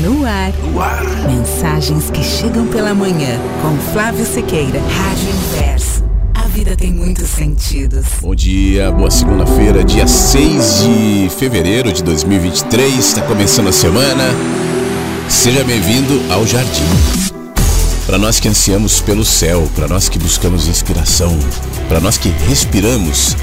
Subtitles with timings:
[0.00, 0.50] No ar.
[0.62, 1.04] no ar.
[1.28, 3.38] Mensagens que chegam pela manhã.
[3.60, 4.80] Com Flávio Sequeira.
[4.80, 6.04] Rádio Inverso.
[6.32, 8.06] A vida tem muitos sentidos.
[8.22, 12.98] Bom dia, boa segunda-feira, dia 6 de fevereiro de 2023.
[12.98, 14.24] Está começando a semana.
[15.28, 16.88] Seja bem-vindo ao Jardim.
[18.06, 21.38] Para nós que ansiamos pelo céu, para nós que buscamos inspiração,
[21.90, 23.36] para nós que respiramos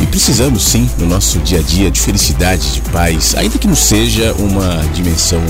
[0.00, 3.76] e precisamos sim no nosso dia a dia de felicidade, de paz, ainda que não
[3.76, 5.42] seja uma dimensão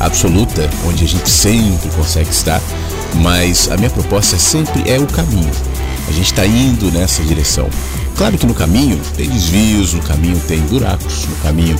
[0.00, 2.60] absoluta, onde a gente sempre consegue estar,
[3.16, 5.50] mas a minha proposta sempre é o caminho.
[6.08, 7.68] A gente está indo nessa direção.
[8.16, 11.76] Claro que no caminho tem desvios, no caminho tem buracos, no caminho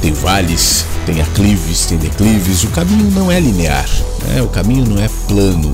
[0.00, 2.64] tem vales, tem aclives, tem declives.
[2.64, 3.88] O caminho não é linear,
[4.24, 4.40] né?
[4.40, 5.72] o caminho não é plano,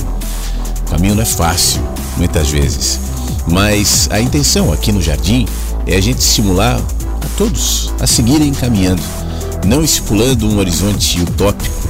[0.86, 1.82] o caminho não é fácil,
[2.16, 2.98] muitas vezes.
[3.46, 5.46] Mas a intenção aqui no jardim
[5.86, 9.02] é a gente estimular a todos a seguirem caminhando,
[9.66, 11.88] não estipulando um horizonte utópico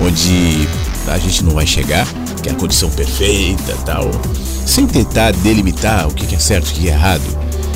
[0.00, 0.68] onde
[1.08, 2.06] a gente não vai chegar,
[2.42, 4.10] que é a condição perfeita tal,
[4.66, 7.22] sem tentar delimitar o que é certo e o que é errado.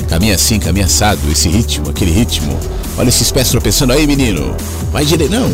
[0.07, 2.57] Caminha assim, caminha assado, esse ritmo, aquele ritmo.
[2.97, 4.55] Olha esses pés tropeçando aí, menino.
[4.91, 5.31] Vai direito.
[5.31, 5.51] Não.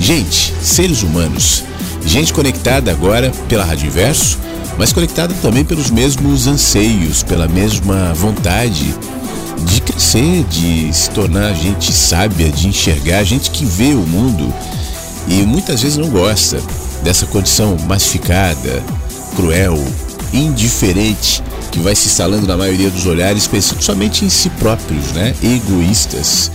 [0.00, 1.64] Gente, seres humanos.
[2.06, 4.38] Gente conectada agora pela Rádio Inverso,
[4.78, 8.94] mas conectada também pelos mesmos anseios, pela mesma vontade
[9.58, 14.52] de crescer, de se tornar gente sábia, de enxergar, gente que vê o mundo
[15.28, 16.60] e muitas vezes não gosta
[17.02, 18.82] dessa condição massificada,
[19.36, 19.82] cruel,
[20.32, 25.34] indiferente que vai se instalando na maioria dos olhares, pensando somente em si próprios, né?
[25.42, 26.50] Egoístas.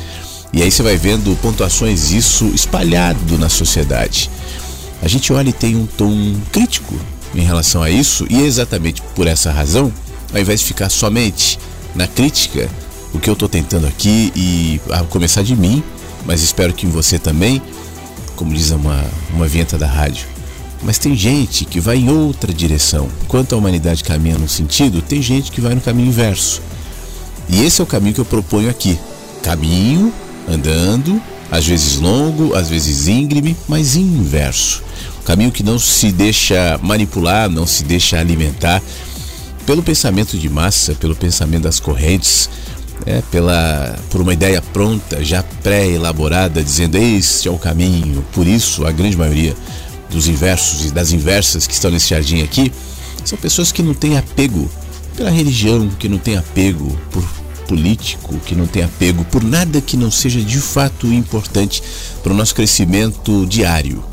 [0.54, 4.30] E aí você vai vendo pontuações isso espalhado na sociedade.
[5.02, 6.96] A gente olha e tem um tom crítico
[7.36, 9.94] em relação a isso, e é exatamente por essa razão,
[10.34, 11.60] ao invés de ficar somente
[11.94, 12.70] na crítica,
[13.14, 15.84] o que eu estou tentando aqui, e a começar de mim,
[16.26, 17.62] mas espero que você também,
[18.36, 19.04] como diz uma,
[19.34, 20.28] uma vinheta da rádio.
[20.82, 23.10] Mas tem gente que vai em outra direção.
[23.24, 26.62] Enquanto a humanidade caminha num sentido, tem gente que vai no caminho inverso.
[27.50, 28.98] E esse é o caminho que eu proponho aqui.
[29.44, 30.14] Caminho,
[30.48, 31.22] andando,
[31.52, 34.84] às vezes longo, às vezes íngreme, mas inverso.
[35.26, 38.82] Caminho que não se deixa manipular, não se deixa alimentar
[39.66, 42.50] pelo pensamento de massa, pelo pensamento das correntes,
[43.06, 48.24] é, pela, por uma ideia pronta, já pré-elaborada, dizendo este é o caminho.
[48.34, 49.56] Por isso, a grande maioria
[50.10, 52.72] dos inversos e das inversas que estão nesse jardim aqui
[53.24, 54.70] são pessoas que não têm apego
[55.16, 57.24] pela religião, que não têm apego por
[57.68, 61.84] político, que não tem apego por nada que não seja de fato importante
[62.24, 64.04] para o nosso crescimento diário.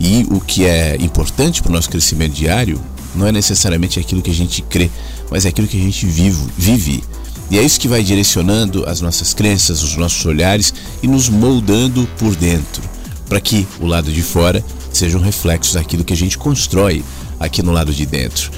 [0.00, 2.80] E o que é importante para o nosso crescimento diário
[3.14, 4.90] não é necessariamente aquilo que a gente crê,
[5.30, 6.46] mas é aquilo que a gente vive.
[6.56, 7.04] vive
[7.50, 12.08] e é isso que vai direcionando as nossas crenças, os nossos olhares e nos moldando
[12.18, 12.82] por dentro,
[13.28, 17.04] para que o lado de fora seja um reflexo daquilo que a gente constrói
[17.38, 18.50] aqui no lado de dentro.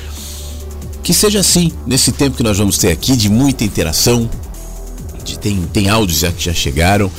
[1.03, 4.29] Que seja assim nesse tempo que nós vamos ter aqui de muita interação.
[5.25, 7.11] De, tem, tem áudios já que já chegaram,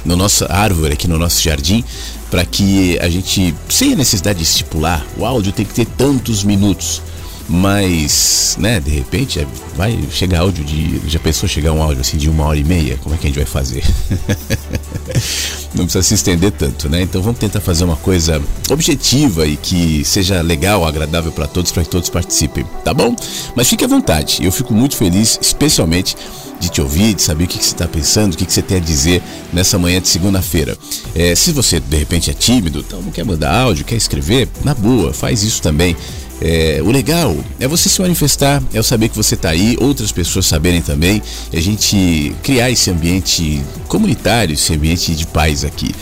[0.05, 1.85] no nossa árvore aqui no nosso jardim
[2.31, 6.45] para que a gente sem a necessidade de estipular o áudio tem que ter tantos
[6.45, 7.03] minutos
[7.49, 9.47] mas, né, de repente é,
[9.77, 11.01] vai chegar áudio de.
[11.09, 12.97] Já pensou chegar um áudio assim de uma hora e meia?
[13.03, 13.85] Como é que a gente vai fazer?
[15.75, 17.03] Não precisa se estender tanto, né?
[17.03, 21.83] Então vamos tentar fazer uma coisa objetiva e que seja legal, agradável para todos, para
[21.83, 23.15] que todos participem, tá bom?
[23.57, 26.17] Mas fique à vontade, eu fico muito feliz, especialmente
[26.61, 28.63] de te ouvir, de saber o que, que você está pensando, o que, que você
[28.63, 30.79] tem a dizer nessa manhã de segunda-feira.
[31.15, 34.75] É, se você de repente é tímido, então não quer mandar áudio, quer escrever, na
[34.75, 35.97] boa, faz isso também.
[36.41, 40.13] É, o legal é você se manifestar, é eu saber que você está aí, outras
[40.13, 41.23] pessoas saberem também,
[41.53, 45.95] a gente criar esse ambiente comunitário, esse ambiente de paz aqui.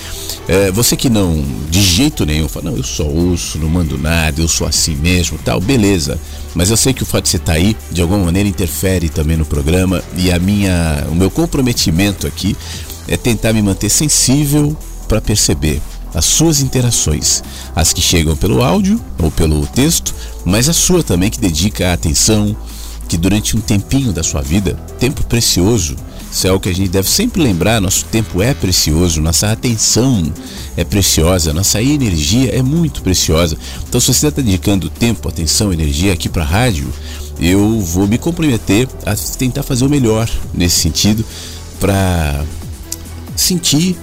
[0.48, 4.40] É, você que não, de jeito nenhum, fala, não, eu só ouço, não mando nada,
[4.40, 6.18] eu sou assim mesmo, tal, beleza.
[6.54, 9.08] Mas eu sei que o fato de você estar tá aí, de alguma maneira, interfere
[9.08, 12.56] também no programa e a minha, o meu comprometimento aqui
[13.06, 14.76] é tentar me manter sensível
[15.06, 15.80] para perceber
[16.14, 17.42] as suas interações,
[17.74, 20.14] as que chegam pelo áudio ou pelo texto,
[20.44, 22.56] mas a sua também que dedica a atenção,
[23.08, 25.96] que durante um tempinho da sua vida, tempo precioso,
[26.30, 30.32] isso é algo que a gente deve sempre lembrar, nosso tempo é precioso, nossa atenção
[30.78, 33.56] é preciosa, nossa energia é muito preciosa.
[33.86, 36.90] Então se você está dedicando tempo, atenção, energia aqui para a rádio,
[37.38, 41.22] eu vou me comprometer a tentar fazer o melhor nesse sentido
[41.78, 42.44] para
[43.36, 43.98] sentir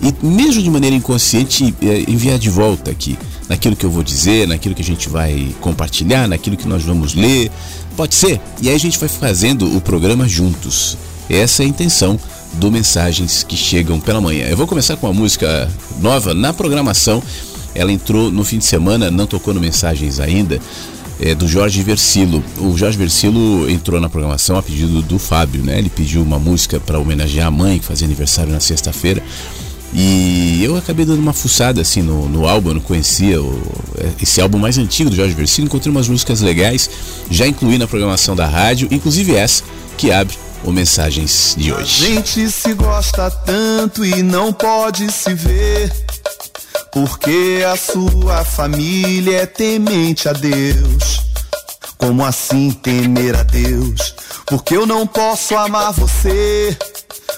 [0.00, 4.46] e mesmo de maneira inconsciente é, enviar de volta aqui naquilo que eu vou dizer,
[4.46, 7.50] naquilo que a gente vai compartilhar, naquilo que nós vamos ler.
[7.96, 8.40] Pode ser?
[8.60, 10.98] E aí a gente vai fazendo o programa juntos.
[11.30, 12.18] Essa é a intenção
[12.54, 14.46] do Mensagens que Chegam pela Manhã.
[14.46, 15.68] Eu vou começar com uma música
[16.00, 17.22] nova na programação.
[17.74, 20.60] Ela entrou no fim de semana, não tocou no Mensagens ainda.
[21.18, 22.44] É, do Jorge Versilo.
[22.58, 25.78] O Jorge Versilo entrou na programação a pedido do Fábio, né?
[25.78, 29.22] Ele pediu uma música para homenagear a mãe que fazia aniversário na sexta-feira.
[29.92, 33.62] E eu acabei dando uma fuçada assim no, no álbum, eu não conhecia o,
[34.20, 36.90] esse álbum mais antigo do Jorge Versilo, encontrei umas músicas legais,
[37.30, 39.62] já incluí na programação da rádio, inclusive essa
[39.96, 42.04] que abre o Mensagens de hoje.
[42.04, 45.92] A gente se gosta tanto e não pode se ver,
[46.92, 51.24] porque a sua família é temente a Deus.
[51.96, 54.14] Como assim temer a Deus?
[54.46, 56.76] Porque eu não posso amar você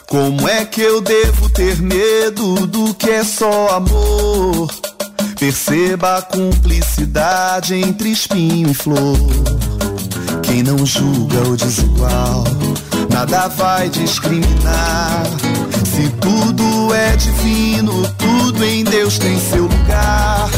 [0.08, 4.68] como é que eu devo ter medo do que é só amor?
[5.38, 9.18] Perceba a cumplicidade entre espinho e flor.
[10.42, 12.44] Quem não julga o desigual,
[13.12, 15.24] nada vai discriminar.
[15.84, 20.48] Se tudo é divino, tudo em Deus tem seu lugar.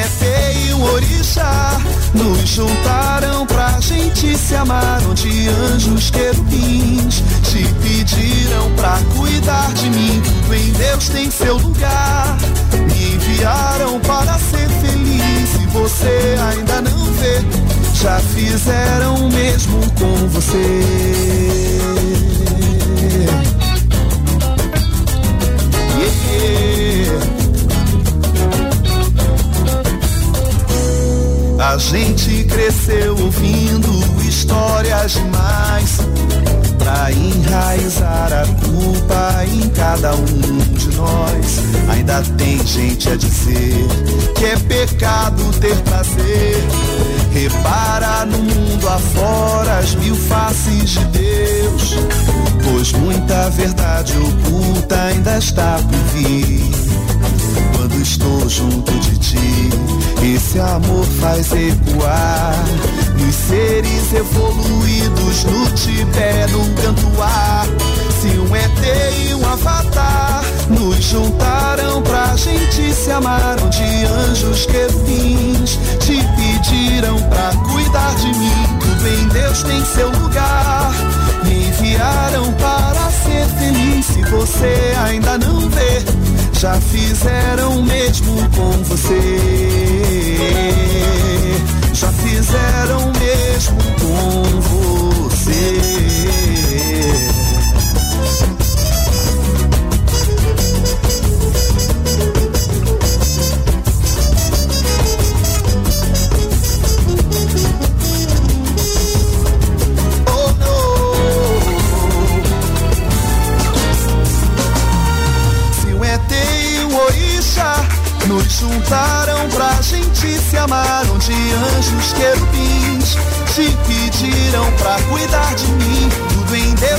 [0.00, 1.80] E um orixá
[2.14, 10.22] nos juntaram pra gente se amar, onde anjos querubins te pediram pra cuidar de mim.
[10.22, 12.36] Tudo em Deus tem seu lugar.
[12.72, 15.48] Me enviaram para ser feliz.
[15.50, 17.40] Se você ainda não vê,
[18.00, 21.48] já fizeram o mesmo com você.
[31.58, 33.90] A gente cresceu ouvindo
[34.22, 35.98] histórias demais
[36.78, 41.58] pra enraizar a culpa em cada um de nós.
[41.90, 43.86] Ainda tem gente a dizer
[44.36, 46.64] que é pecado ter prazer.
[47.32, 51.96] Repara no mundo afora as mil faces de Deus,
[52.62, 57.07] pois muita verdade oculta ainda está por vir.
[58.00, 59.70] Estou junto de ti,
[60.34, 62.64] esse amor faz ecoar
[63.18, 67.66] nos seres evoluídos no Tibete, no canto ar.
[68.20, 75.78] Se um ET e um avatar nos juntaram pra gente se amar, onde anjos querubins
[76.00, 78.78] te pediram pra cuidar de mim.
[78.80, 80.92] Tudo em Deus tem seu lugar.
[81.44, 82.97] Me enviaram para
[83.38, 84.06] ser feliz.
[84.06, 86.02] Se você ainda não vê,
[86.58, 89.20] já fizeram o mesmo com você.
[91.92, 96.07] Já fizeram o mesmo com você.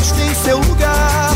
[0.10, 1.32] Deus tem seu lugar.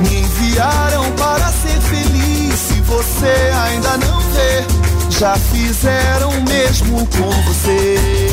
[0.00, 2.54] Me enviaram para ser feliz.
[2.54, 8.29] Se você ainda não vê, já fizeram o mesmo com você.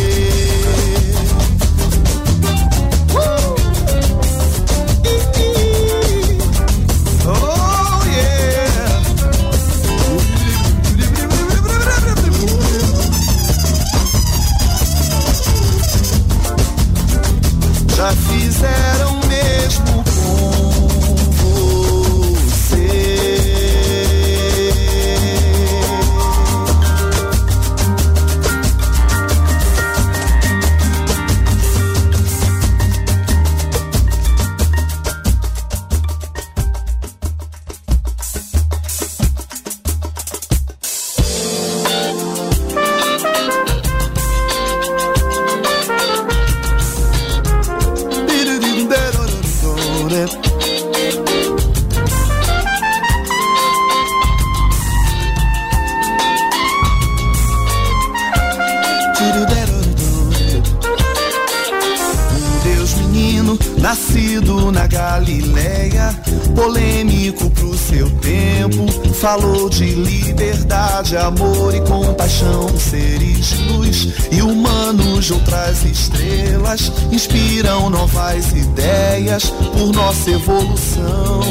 [77.90, 81.42] Novas ideias por nossa evolução.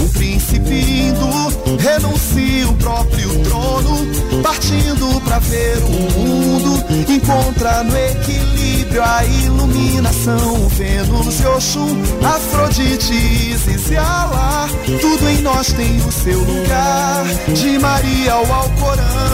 [0.00, 9.02] O príncipe indo renuncia o próprio trono, partindo pra ver o mundo, encontra no equilíbrio
[9.02, 10.68] a iluminação.
[10.68, 14.68] Vênus e Oxum, Afrodite, Isis e Alá,
[15.00, 19.33] tudo em nós tem o seu lugar, de Maria ao Alcorão.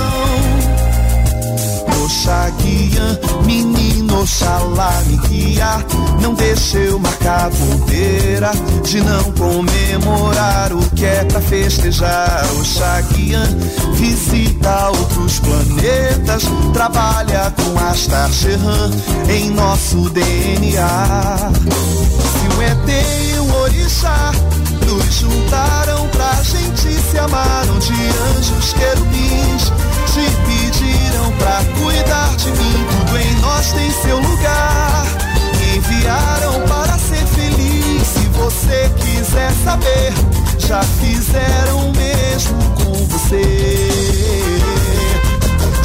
[3.00, 5.84] Oxaguian, menino Oxalá me guia.
[6.20, 8.50] Não deixe eu marcar bobeira
[8.84, 13.46] De não comemorar o que é pra festejar Oxaguian,
[13.94, 16.44] visita outros planetas.
[16.72, 18.90] Trabalha com Astar Sheran
[19.28, 24.32] em nosso DNA Se um ET e um orixá
[24.86, 29.72] nos juntaram pra gente se amar Onde anjos querubins
[30.12, 30.99] te
[31.30, 32.86] pediram pra cuidar de mim.
[32.90, 35.06] Tudo em nós tem seu lugar.
[35.58, 38.06] Me enviaram para ser feliz.
[38.06, 40.12] Se você quiser saber,
[40.58, 43.88] já fizeram o mesmo com você.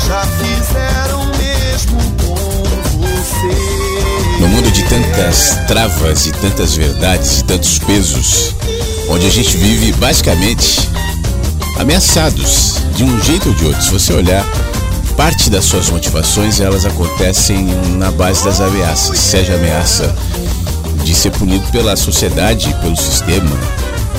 [0.08, 4.40] Já fizeram o mesmo com você.
[4.40, 8.56] No mundo de tantas travas e tantas verdades e tantos pesos,
[9.10, 10.90] onde a gente vive basicamente
[11.80, 13.82] ameaçados de um jeito ou de outro.
[13.82, 14.46] Se você olhar,
[15.16, 17.66] parte das suas motivações elas acontecem
[17.98, 20.14] na base das ameaças, seja ameaça
[21.06, 23.50] de ser punido pela sociedade, pelo sistema,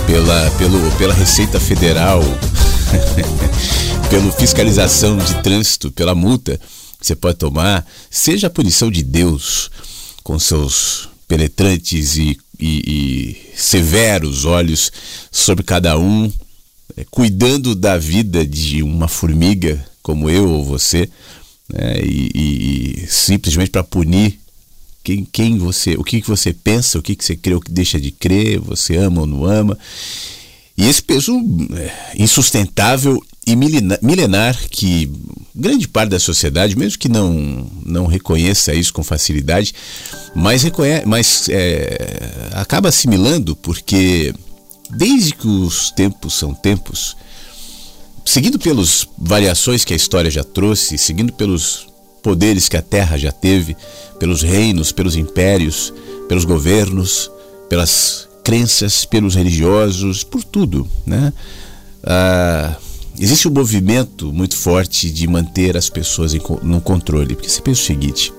[0.07, 2.23] pela, pelo, pela Receita Federal,
[4.09, 6.59] pela fiscalização de trânsito, pela multa
[6.99, 9.71] que você pode tomar, seja a punição de Deus
[10.25, 14.91] com seus penetrantes e, e, e severos olhos
[15.31, 16.33] sobre cada um,
[16.97, 21.09] é, cuidando da vida de uma formiga como eu ou você,
[21.69, 24.39] né, e, e, simplesmente para punir
[25.03, 27.73] quem, quem você, o que, que você pensa, o que, que você crê, o que
[27.73, 29.77] deixa de crer, você ama ou não ama.
[30.79, 31.33] E esse peso
[31.75, 35.11] é, insustentável e milenar, milenar que
[35.53, 39.75] grande parte da sociedade, mesmo que não, não reconheça isso com facilidade,
[40.37, 44.33] mas, reconhece, mas é, acaba assimilando porque
[44.89, 47.17] desde que os tempos são tempos,
[48.26, 51.87] seguindo pelas variações que a história já trouxe, seguindo pelos
[52.23, 53.76] poderes que a Terra já teve,
[54.18, 55.95] pelos reinos, pelos impérios,
[56.28, 57.30] pelos governos,
[57.68, 61.33] pelas crenças, pelos religiosos, por tudo, né?
[62.02, 62.76] Ah,
[63.18, 67.80] existe um movimento muito forte de manter as pessoas em, no controle, porque você pensa
[67.80, 68.33] o seguinte: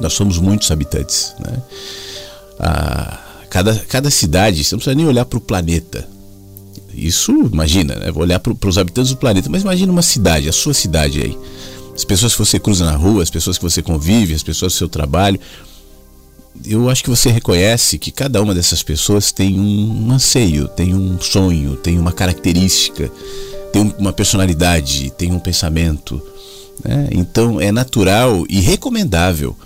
[0.00, 1.62] nós somos muitos habitantes, né?
[2.60, 3.18] Ah,
[3.50, 6.13] cada, cada cidade, você não precisa nem olhar para o planeta.
[6.96, 8.10] Isso, imagina, né?
[8.10, 11.38] Vou olhar para os habitantes do planeta, mas imagina uma cidade, a sua cidade aí.
[11.94, 14.76] As pessoas que você cruza na rua, as pessoas que você convive, as pessoas do
[14.76, 15.38] seu trabalho.
[16.64, 21.20] Eu acho que você reconhece que cada uma dessas pessoas tem um anseio, tem um
[21.20, 23.10] sonho, tem uma característica,
[23.72, 26.20] tem uma personalidade, tem um pensamento.
[26.84, 27.08] Né?
[27.12, 29.56] Então é natural e recomendável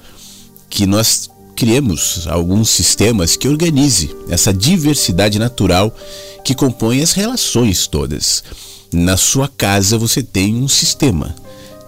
[0.69, 5.93] que nós criemos alguns sistemas que organize essa diversidade natural
[6.45, 8.45] que compõe as relações todas.
[8.93, 11.35] Na sua casa você tem um sistema.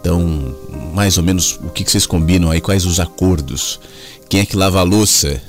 [0.00, 0.56] Então,
[0.92, 3.78] mais ou menos o que vocês combinam aí, quais os acordos?
[4.28, 5.40] Quem é que lava a louça?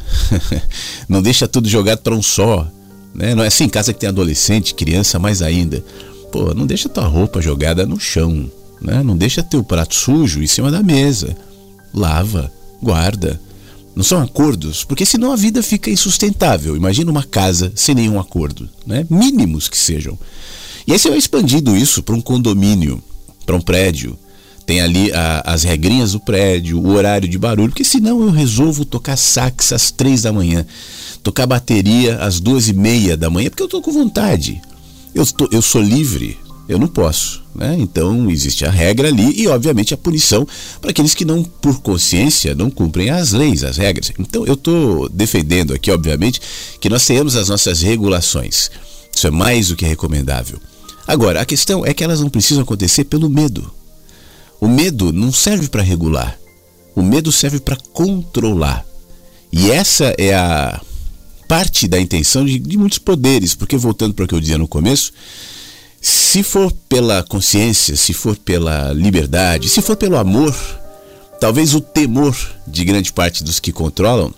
[1.10, 2.68] Não deixa tudo jogado para um só.
[3.16, 3.34] Né?
[3.34, 5.84] Não é assim, casa que tem adolescente, criança, mais ainda.
[6.32, 8.50] Pô, não deixa tua roupa jogada no chão.
[8.80, 9.04] Né?
[9.04, 11.36] Não deixa teu prato sujo em cima da mesa.
[11.94, 12.50] Lava,
[12.82, 13.38] guarda.
[13.96, 16.76] Não são acordos, porque senão a vida fica insustentável.
[16.76, 19.06] Imagina uma casa sem nenhum acordo, né?
[19.10, 20.18] Mínimos que sejam.
[20.88, 23.04] E aí você vai expandindo isso para um condomínio,
[23.46, 24.18] para um prédio.
[24.66, 28.86] Tem ali a, as regrinhas do prédio, o horário de barulho, porque senão eu resolvo
[28.86, 30.66] tocar sax às três da manhã,
[31.22, 34.62] tocar bateria às duas e meia da manhã, porque eu estou com vontade.
[35.14, 36.38] Eu, tô, eu sou livre,
[36.72, 37.44] eu não posso.
[37.54, 37.76] Né?
[37.78, 40.48] Então existe a regra ali e, obviamente, a punição
[40.80, 44.14] para aqueles que não, por consciência, não cumprem as leis, as regras.
[44.18, 46.40] Então eu estou defendendo aqui, obviamente,
[46.80, 48.72] que nós tenhamos as nossas regulações.
[49.14, 50.60] Isso é mais do que recomendável.
[51.06, 53.70] Agora, a questão é que elas não precisam acontecer pelo medo.
[54.62, 56.40] O medo não serve para regular.
[56.96, 58.86] O medo serve para controlar.
[59.52, 60.80] E essa é a
[61.50, 64.70] parte da intenção de, de muitos poderes, porque voltando para o que eu dizia no
[64.70, 65.12] começo,
[66.02, 70.56] se for pela consciência, se for pela liberdade, se for pelo amor,
[71.40, 74.34] talvez o temor de grande parte dos que controlam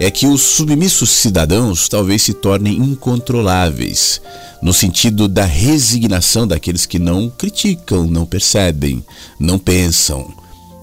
[0.00, 4.20] é que os submissos cidadãos talvez se tornem incontroláveis,
[4.60, 9.04] no sentido da resignação daqueles que não criticam, não percebem,
[9.38, 10.34] não pensam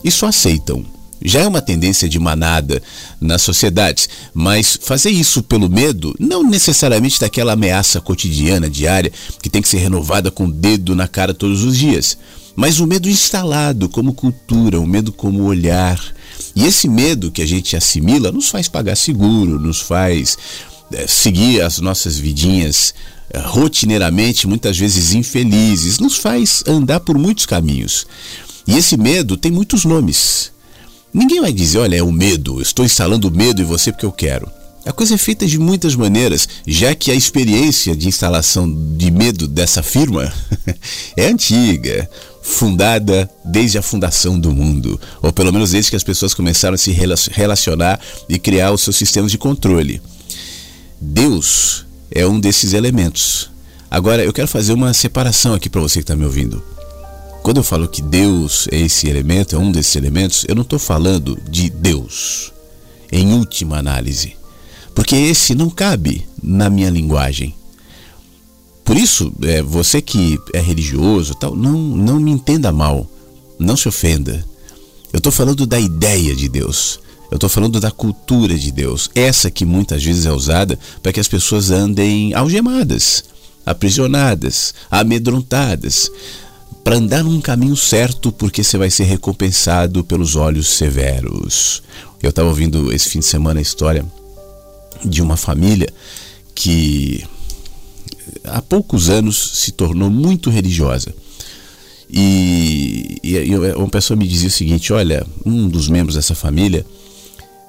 [0.04, 0.93] e só aceitam
[1.24, 2.82] já é uma tendência de manada
[3.20, 9.12] nas sociedades, mas fazer isso pelo medo, não necessariamente daquela ameaça cotidiana, diária,
[9.42, 12.18] que tem que ser renovada com o dedo na cara todos os dias,
[12.56, 16.00] mas o medo instalado como cultura, o medo como olhar.
[16.56, 20.38] E esse medo que a gente assimila nos faz pagar seguro, nos faz
[20.92, 22.94] é, seguir as nossas vidinhas
[23.32, 28.06] é, rotineiramente, muitas vezes infelizes, nos faz andar por muitos caminhos.
[28.68, 30.53] E esse medo tem muitos nomes.
[31.14, 34.50] Ninguém vai dizer, olha, é o medo, estou instalando medo em você porque eu quero.
[34.86, 39.48] A coisa é feita de muitas maneiras, já que a experiência de instalação de medo
[39.48, 40.34] dessa firma
[41.16, 42.10] é antiga,
[42.42, 46.78] fundada desde a fundação do mundo, ou pelo menos desde que as pessoas começaram a
[46.78, 46.92] se
[47.32, 50.02] relacionar e criar os seus sistemas de controle.
[51.00, 53.50] Deus é um desses elementos.
[53.90, 56.73] Agora, eu quero fazer uma separação aqui para você que está me ouvindo.
[57.44, 60.80] Quando eu falo que Deus é esse elemento, é um desses elementos, eu não estou
[60.80, 62.54] falando de Deus,
[63.12, 64.38] em última análise,
[64.96, 67.54] porque esse não cabe na minha linguagem.
[68.86, 73.06] Por isso, é, você que é religioso, tal, não, não me entenda mal,
[73.60, 74.46] não se ofenda.
[75.12, 76.98] Eu estou falando da ideia de Deus.
[77.30, 81.20] Eu estou falando da cultura de Deus, essa que muitas vezes é usada para que
[81.20, 83.24] as pessoas andem algemadas,
[83.66, 86.10] aprisionadas, amedrontadas
[86.84, 91.82] para andar num caminho certo, porque você vai ser recompensado pelos olhos severos.
[92.22, 94.06] Eu estava ouvindo esse fim de semana a história
[95.04, 95.88] de uma família
[96.54, 97.24] que
[98.44, 101.14] há poucos anos se tornou muito religiosa.
[102.10, 106.86] E, e, uma pessoa me dizia o seguinte: olha, um dos membros dessa família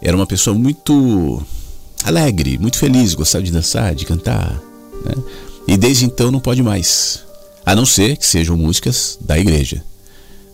[0.03, 1.43] era uma pessoa muito
[2.05, 4.61] alegre, muito feliz, gostava de dançar, de cantar.
[5.05, 5.15] Né?
[5.67, 7.24] E desde então não pode mais
[7.65, 9.83] a não ser que sejam músicas da igreja.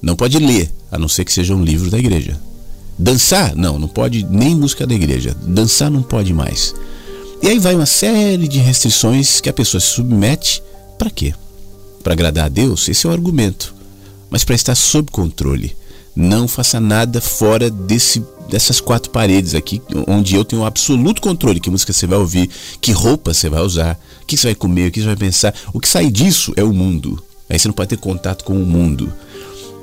[0.01, 2.41] Não pode ler, a não ser que seja um livro da igreja.
[2.99, 5.35] Dançar, não, não pode nem música da igreja.
[5.43, 6.75] Dançar não pode mais.
[7.43, 10.63] E aí vai uma série de restrições que a pessoa se submete
[10.99, 11.35] para quê?
[12.03, 12.89] Para agradar a Deus?
[12.89, 13.75] Esse é o argumento.
[14.29, 15.75] Mas para estar sob controle.
[16.15, 21.61] Não faça nada fora desse dessas quatro paredes aqui, onde eu tenho absoluto controle.
[21.61, 23.99] Que música você vai ouvir, que roupa você vai usar,
[24.31, 25.55] que você vai comer, o que você vai pensar.
[25.73, 27.23] O que sai disso é o mundo.
[27.49, 29.13] Aí você não pode ter contato com o mundo.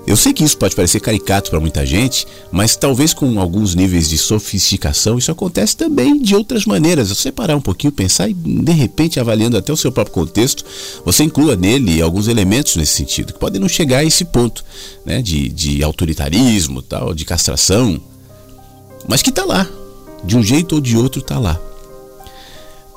[0.06, 4.08] Eu sei que isso pode parecer caricato para muita gente, mas talvez com alguns níveis
[4.08, 7.10] de sofisticação isso acontece também de outras maneiras.
[7.10, 10.64] Você parar um pouquinho, pensar e de repente avaliando até o seu próprio contexto,
[11.04, 14.64] você inclua nele alguns elementos nesse sentido que podem não chegar a esse ponto,
[15.06, 18.00] né, de, de autoritarismo, tal, de castração,
[19.10, 19.68] mas que está lá,
[20.24, 21.60] de um jeito ou de outro está lá.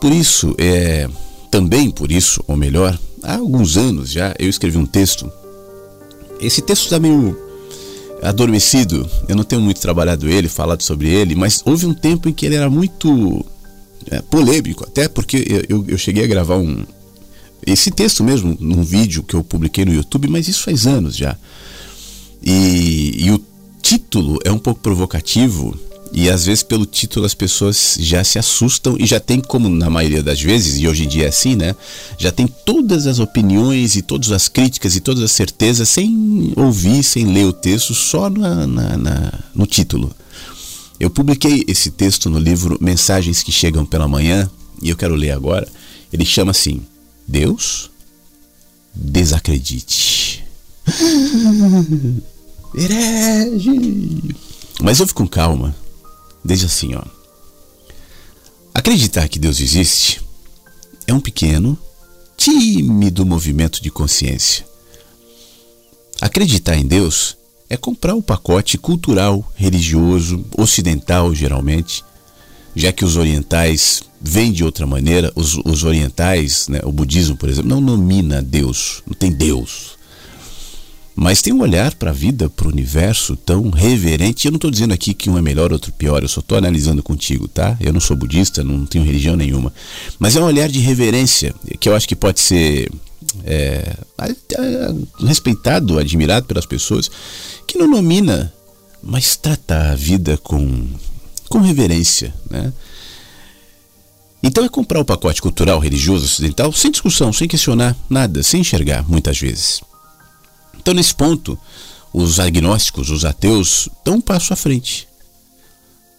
[0.01, 1.09] Por isso, é,
[1.51, 5.31] também por isso, ou melhor, há alguns anos já eu escrevi um texto.
[6.41, 7.37] Esse texto está meio
[8.23, 12.33] adormecido, eu não tenho muito trabalhado ele, falado sobre ele, mas houve um tempo em
[12.33, 13.45] que ele era muito
[14.11, 16.85] é, polêmico, até porque eu, eu cheguei a gravar um
[17.67, 21.37] esse texto mesmo num vídeo que eu publiquei no YouTube, mas isso faz anos já.
[22.43, 23.45] E, e o
[23.83, 25.79] título é um pouco provocativo
[26.13, 29.89] E às vezes pelo título as pessoas já se assustam e já tem como na
[29.89, 31.77] maioria das vezes, e hoje em dia é assim, né?
[32.19, 37.05] Já tem todas as opiniões e todas as críticas e todas as certezas sem ouvir,
[37.05, 40.11] sem ler o texto, só na, na, na no título.
[40.99, 44.51] Eu publiquei esse texto no livro Mensagens que Chegam pela Manhã
[44.83, 45.69] e eu quero ler agora.
[46.13, 46.83] Ele chama assim:
[47.27, 47.91] Deus
[48.95, 50.45] desacredite.
[52.75, 54.35] Herege!
[54.83, 55.75] Mas ouve com calma.
[56.45, 57.03] Desde assim, ó.
[58.73, 60.21] Acreditar que Deus existe
[61.07, 61.79] é um pequeno,
[62.37, 64.65] tímido movimento de consciência.
[66.21, 67.37] Acreditar em Deus
[67.69, 72.05] é comprar o pacote cultural, religioso, ocidental, geralmente,
[72.75, 77.49] já que os orientais vêm de outra maneira, os, os orientais, né, o budismo, por
[77.49, 80.00] exemplo, não nomina Deus, não tem Deus
[81.21, 84.47] mas tem um olhar para a vida, para o universo tão reverente.
[84.47, 87.03] Eu não estou dizendo aqui que um é melhor, outro pior, eu só estou analisando
[87.03, 87.77] contigo, tá?
[87.79, 89.71] Eu não sou budista, não tenho religião nenhuma.
[90.19, 92.91] Mas é um olhar de reverência, que eu acho que pode ser
[93.45, 93.99] é,
[95.19, 97.11] respeitado, admirado pelas pessoas,
[97.67, 98.51] que não nomina,
[99.03, 100.89] mas trata a vida com,
[101.51, 102.73] com reverência, né?
[104.43, 109.07] Então é comprar o pacote cultural, religioso, ocidental, sem discussão, sem questionar nada, sem enxergar,
[109.07, 109.83] muitas vezes.
[110.79, 111.59] Então, nesse ponto,
[112.13, 115.09] os agnósticos, os ateus, dão um passo à frente.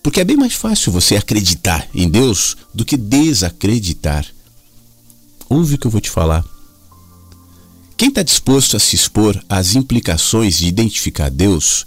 [0.03, 4.25] Porque é bem mais fácil você acreditar em Deus do que desacreditar.
[5.49, 6.43] Ouve o que eu vou te falar.
[7.97, 11.85] Quem está disposto a se expor às implicações de identificar Deus,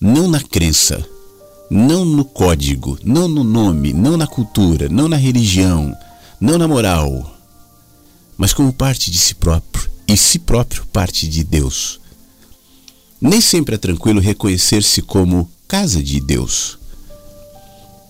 [0.00, 1.06] não na crença,
[1.70, 5.94] não no código, não no nome, não na cultura, não na religião,
[6.40, 7.36] não na moral,
[8.36, 12.00] mas como parte de si próprio, e si próprio parte de Deus.
[13.20, 16.78] Nem sempre é tranquilo reconhecer-se como casa de Deus,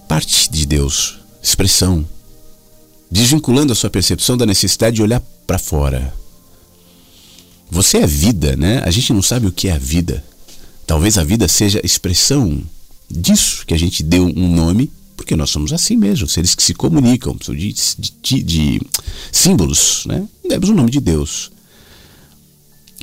[0.08, 2.06] parte de Deus, expressão,
[3.10, 6.12] desvinculando a sua percepção da necessidade de olhar para fora.
[7.70, 8.82] Você é vida, né?
[8.84, 10.24] A gente não sabe o que é a vida.
[10.86, 12.62] Talvez a vida seja expressão
[13.10, 16.74] disso que a gente deu um nome, porque nós somos assim mesmo, seres que se
[16.74, 18.80] comunicam, de, de, de, de
[19.32, 20.26] símbolos, né?
[20.48, 21.50] Demos o nome de Deus.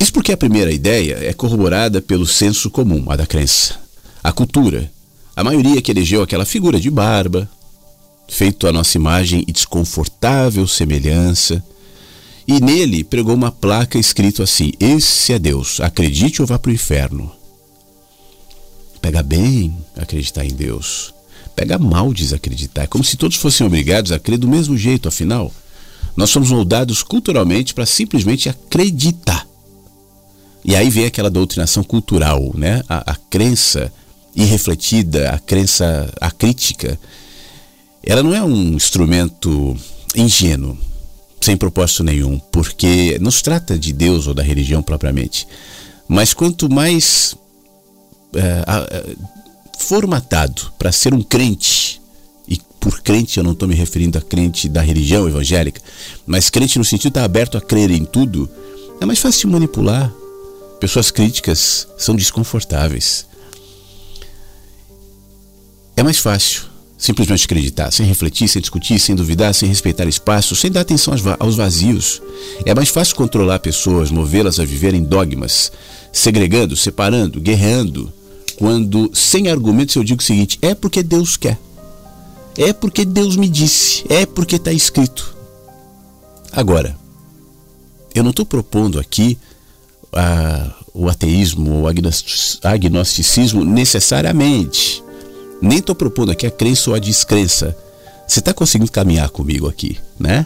[0.04, 3.80] Isso porque a primeira ideia é corroborada pelo senso comum, a da crença.
[4.22, 4.92] A cultura.
[5.34, 7.50] A maioria que elegeu aquela figura de barba,
[8.28, 11.64] feito a nossa imagem e desconfortável semelhança,
[12.46, 16.74] e nele pregou uma placa escrito assim: Esse é Deus, acredite ou vá para o
[16.74, 17.32] inferno.
[19.00, 21.14] Pega bem acreditar em Deus.
[21.56, 22.84] Pega mal desacreditar.
[22.84, 25.50] É como se todos fossem obrigados a crer do mesmo jeito, afinal.
[26.14, 29.53] Nós somos moldados culturalmente para simplesmente acreditar.
[30.66, 32.82] E aí vem aquela doutrinação cultural, né?
[32.88, 33.92] A, a crença
[34.36, 37.00] irrefletida, a crença, a crítica,
[38.04, 39.76] ela não é um instrumento
[40.16, 40.78] ingênuo,
[41.40, 45.48] sem propósito nenhum, porque não se trata de Deus ou da religião propriamente.
[46.08, 47.36] Mas quanto mais
[48.34, 49.16] é,
[49.80, 52.02] formatado para ser um crente,
[52.48, 55.82] e por crente eu não estou me referindo a crente da religião evangélica,
[56.26, 58.50] mas crente no sentido de estar aberto a crer em tudo,
[59.00, 60.12] é mais fácil manipular,
[60.84, 63.26] Pessoas críticas são desconfortáveis.
[65.96, 66.64] É mais fácil
[66.98, 71.56] simplesmente acreditar, sem refletir, sem discutir, sem duvidar, sem respeitar espaço, sem dar atenção aos
[71.56, 72.22] vazios.
[72.66, 75.72] É mais fácil controlar pessoas, movê-las a viver em dogmas,
[76.12, 78.12] segregando, separando, guerreando,
[78.58, 81.58] quando sem argumentos eu digo o seguinte: é porque Deus quer,
[82.58, 85.34] é porque Deus me disse, é porque está escrito.
[86.52, 87.00] Agora,
[88.14, 89.38] eu não estou propondo aqui
[90.16, 91.88] a, o ateísmo ou
[92.64, 95.04] agnosticismo necessariamente.
[95.62, 97.76] Nem estou propondo aqui a crença ou a descrença.
[98.28, 100.46] Você está conseguindo caminhar comigo aqui, né?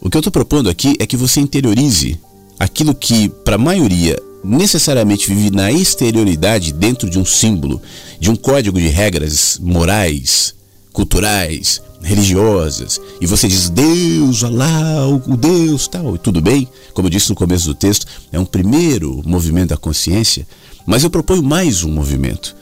[0.00, 2.20] O que eu estou propondo aqui é que você interiorize
[2.58, 7.80] aquilo que, para a maioria, necessariamente vive na exterioridade dentro de um símbolo,
[8.20, 10.54] de um código de regras morais,
[10.92, 17.10] culturais, religiosas, e você diz Deus, Alá, o Deus, tal, e tudo bem, como eu
[17.10, 20.46] disse no começo do texto, é um primeiro movimento da consciência,
[20.86, 22.54] mas eu proponho mais um movimento,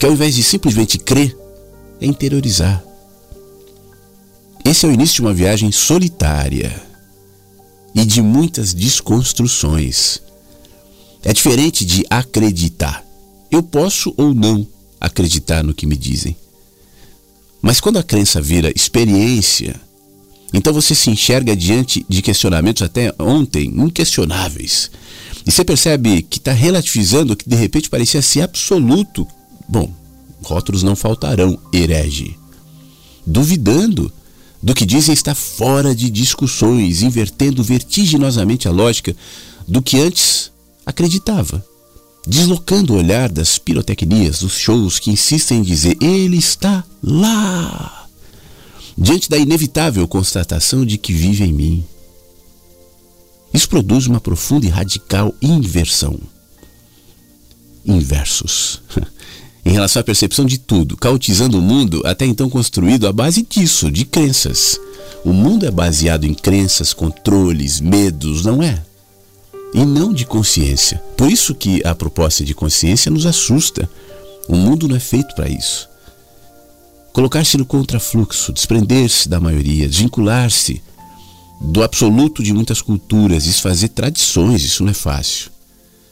[0.00, 1.36] que ao invés de simplesmente crer,
[2.00, 2.82] é interiorizar.
[4.64, 6.82] Esse é o início de uma viagem solitária
[7.94, 10.22] e de muitas desconstruções.
[11.22, 13.04] É diferente de acreditar.
[13.50, 14.66] Eu posso ou não
[15.00, 16.36] acreditar no que me dizem.
[17.60, 19.80] Mas quando a crença vira experiência,
[20.52, 24.90] então você se enxerga diante de questionamentos até ontem inquestionáveis.
[25.46, 29.26] E você percebe que está relativizando o que de repente parecia ser absoluto.
[29.68, 29.92] Bom,
[30.42, 32.36] rótulos não faltarão, herege.
[33.26, 34.10] Duvidando
[34.62, 39.14] do que dizem está fora de discussões, invertendo vertiginosamente a lógica
[39.66, 40.50] do que antes
[40.84, 41.64] acreditava,
[42.28, 48.06] deslocando o olhar das pirotecnias, dos shows que insistem em dizer ele está lá,
[48.96, 51.84] diante da inevitável constatação de que vive em mim.
[53.52, 56.20] Isso produz uma profunda e radical inversão.
[57.86, 58.82] Inversos.
[59.64, 63.90] em relação à percepção de tudo, cautizando o mundo até então construído à base disso,
[63.90, 64.78] de crenças.
[65.24, 68.84] O mundo é baseado em crenças, controles, medos, não é?
[69.74, 71.02] E não de consciência.
[71.16, 73.88] Por isso que a proposta de consciência nos assusta.
[74.48, 75.88] O mundo não é feito para isso.
[77.12, 80.82] Colocar-se no contrafluxo, desprender-se da maioria, desvincular-se
[81.60, 85.50] do absoluto de muitas culturas, desfazer tradições, isso não é fácil.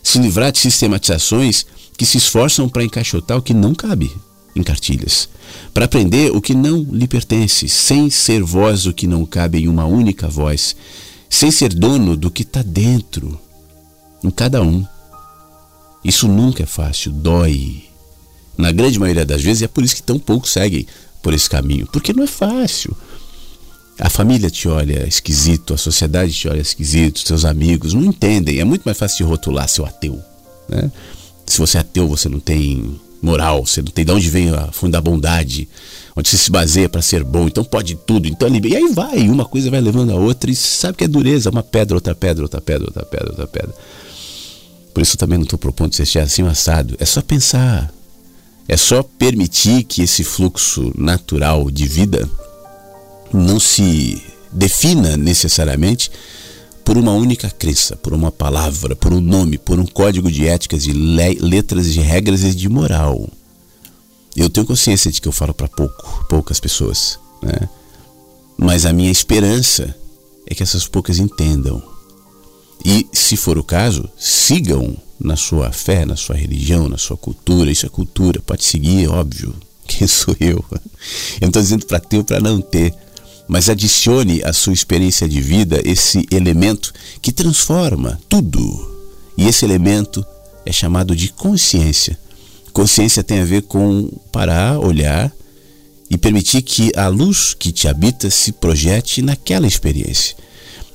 [0.02, 1.64] Se livrar de sistematizações
[1.96, 4.10] que se esforçam para encaixotar o que não cabe
[4.54, 5.28] em cartilhas,
[5.72, 9.68] para aprender o que não lhe pertence, sem ser voz o que não cabe em
[9.68, 10.74] uma única voz,
[11.28, 13.38] sem ser dono do que está dentro,
[14.26, 14.84] em cada um.
[16.04, 17.84] Isso nunca é fácil, dói.
[18.56, 20.86] Na grande maioria das vezes é por isso que tão poucos seguem
[21.22, 22.96] por esse caminho, porque não é fácil.
[23.98, 28.60] A família te olha esquisito, a sociedade te olha esquisito, seus amigos não entendem.
[28.60, 30.22] É muito mais fácil de rotular seu ateu.
[30.68, 30.90] Né?
[31.46, 34.70] se você é ateu, você não tem moral, você não tem de onde vem a
[34.72, 35.68] fundo da bondade,
[36.14, 39.44] onde você se baseia para ser bom, então pode tudo, então e aí vai, uma
[39.44, 42.60] coisa vai levando a outra e sabe que é dureza, uma pedra, outra pedra, outra
[42.60, 43.74] pedra, outra pedra, outra pedra.
[44.96, 47.92] Por isso também não estou propondo que você assim assado, é só pensar,
[48.66, 52.26] é só permitir que esse fluxo natural de vida
[53.30, 56.10] não se defina necessariamente
[56.82, 60.84] por uma única crença, por uma palavra, por um nome, por um código de éticas,
[60.84, 63.28] de letras, de regras e de moral.
[64.34, 65.68] Eu tenho consciência de que eu falo para
[66.26, 67.68] poucas pessoas, né?
[68.56, 69.94] Mas a minha esperança
[70.46, 71.95] é que essas poucas entendam.
[72.84, 77.70] E, se for o caso, sigam na sua fé, na sua religião, na sua cultura.
[77.70, 79.54] Isso é cultura, pode seguir, óbvio.
[79.86, 80.64] Quem sou eu?
[80.70, 80.80] Eu
[81.42, 82.94] não estou dizendo para ter ou para não ter
[83.48, 88.94] mas adicione à sua experiência de vida esse elemento que transforma tudo.
[89.36, 90.24] E esse elemento
[90.64, 92.18] é chamado de consciência.
[92.72, 95.32] Consciência tem a ver com parar, olhar
[96.10, 100.36] e permitir que a luz que te habita se projete naquela experiência.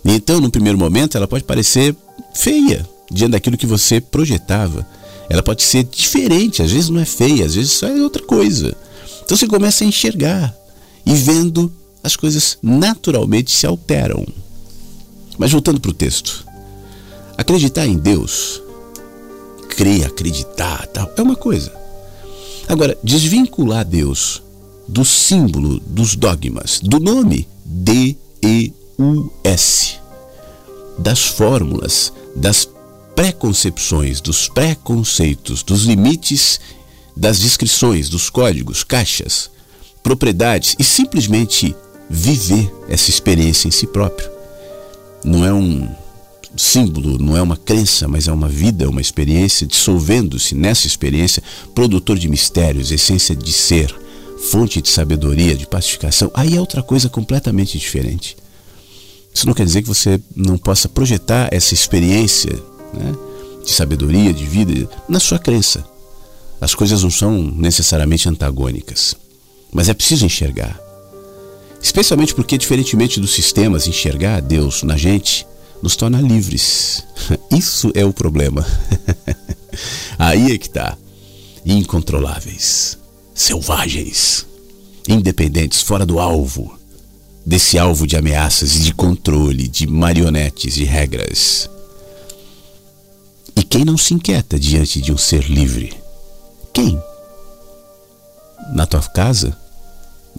[0.03, 1.95] E então, no primeiro momento, ela pode parecer
[2.33, 4.85] feia diante daquilo que você projetava.
[5.29, 8.75] Ela pode ser diferente, às vezes não é feia, às vezes só é outra coisa.
[9.23, 10.53] Então você começa a enxergar
[11.05, 11.71] e vendo
[12.03, 14.25] as coisas naturalmente se alteram.
[15.37, 16.45] Mas voltando para o texto,
[17.37, 18.61] acreditar em Deus,
[19.69, 21.71] crer, acreditar, tal, é uma coisa.
[22.67, 24.41] Agora, desvincular Deus
[24.87, 27.47] do símbolo, dos dogmas, do nome
[29.01, 29.99] D-E-U-S,
[30.97, 32.69] das fórmulas, das
[33.15, 36.59] preconcepções, dos preconceitos, dos limites,
[37.17, 39.49] das descrições, dos códigos, caixas,
[40.03, 41.75] propriedades e simplesmente
[42.09, 44.29] viver essa experiência em si próprio.
[45.23, 45.89] Não é um
[46.55, 52.17] símbolo, não é uma crença, mas é uma vida, uma experiência, dissolvendo-se nessa experiência, produtor
[52.17, 53.93] de mistérios, essência de ser,
[54.51, 56.31] fonte de sabedoria, de pacificação.
[56.33, 58.35] Aí é outra coisa completamente diferente.
[59.33, 62.51] Isso não quer dizer que você não possa projetar essa experiência
[62.93, 63.15] né,
[63.63, 65.85] de sabedoria, de vida, na sua crença.
[66.59, 69.15] As coisas não são necessariamente antagônicas,
[69.71, 70.79] mas é preciso enxergar.
[71.81, 75.47] Especialmente porque, diferentemente dos sistemas, enxergar Deus na gente
[75.81, 77.03] nos torna livres.
[77.51, 78.65] Isso é o problema.
[80.19, 80.95] Aí é que está.
[81.65, 82.97] Incontroláveis,
[83.33, 84.45] selvagens,
[85.07, 86.77] independentes, fora do alvo,
[87.45, 91.69] desse alvo de ameaças e de controle, de marionetes e regras.
[93.55, 95.93] E quem não se inquieta diante de um ser livre?
[96.73, 97.01] Quem?
[98.73, 99.57] Na tua casa?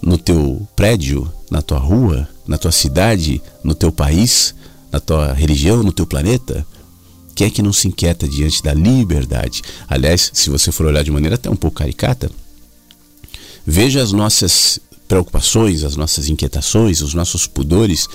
[0.01, 4.53] no teu prédio, na tua rua, na tua cidade, no teu país,
[4.91, 6.65] na tua religião, no teu planeta?
[7.35, 9.61] Quem é que não se inquieta diante da liberdade?
[9.87, 12.29] Aliás, se você for olhar de maneira até um pouco caricata,
[13.65, 18.07] veja as nossas preocupações, as nossas inquietações, os nossos pudores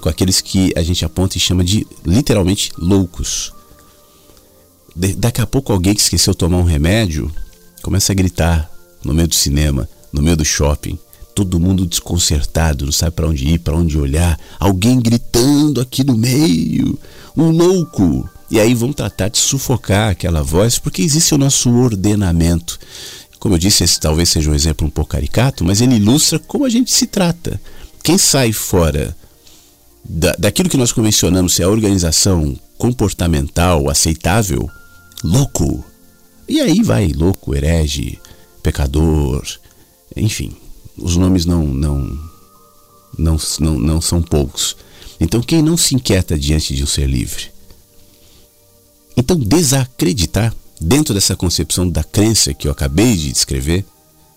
[0.00, 3.52] com aqueles que a gente aponta e chama de literalmente loucos.
[4.94, 7.30] De, daqui a pouco alguém que esqueceu tomar um remédio
[7.82, 8.70] começa a gritar
[9.04, 10.98] no meio do cinema, no meio do shopping
[11.34, 16.16] todo mundo desconcertado, não sabe para onde ir, para onde olhar, alguém gritando aqui no
[16.16, 16.98] meio,
[17.36, 18.28] um louco.
[18.50, 22.78] E aí vão tratar de sufocar aquela voz, porque existe o nosso ordenamento.
[23.42, 26.64] Como eu disse, esse talvez seja um exemplo um pouco caricato, mas ele ilustra como
[26.64, 27.60] a gente se trata.
[28.00, 29.16] Quem sai fora
[30.04, 34.70] da, daquilo que nós convencionamos ser a organização comportamental aceitável,
[35.24, 35.84] louco.
[36.48, 38.16] E aí vai louco, herege,
[38.62, 39.44] pecador,
[40.14, 40.56] enfim,
[40.96, 42.18] os nomes não não
[43.18, 44.76] não, não, não são poucos.
[45.18, 47.50] Então quem não se inquieta diante de um ser livre?
[49.16, 53.84] Então desacreditar dentro dessa concepção da crença que eu acabei de descrever,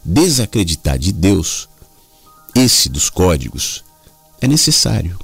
[0.04, 1.68] desacreditar de Deus,
[2.54, 3.84] esse dos códigos,
[4.40, 5.18] é necessário.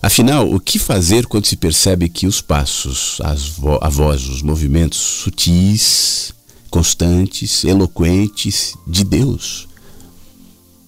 [0.00, 4.98] Afinal, o que fazer quando se percebe que os passos, as a voz, os movimentos
[4.98, 6.32] sutis,
[6.70, 9.66] constantes, eloquentes de Deus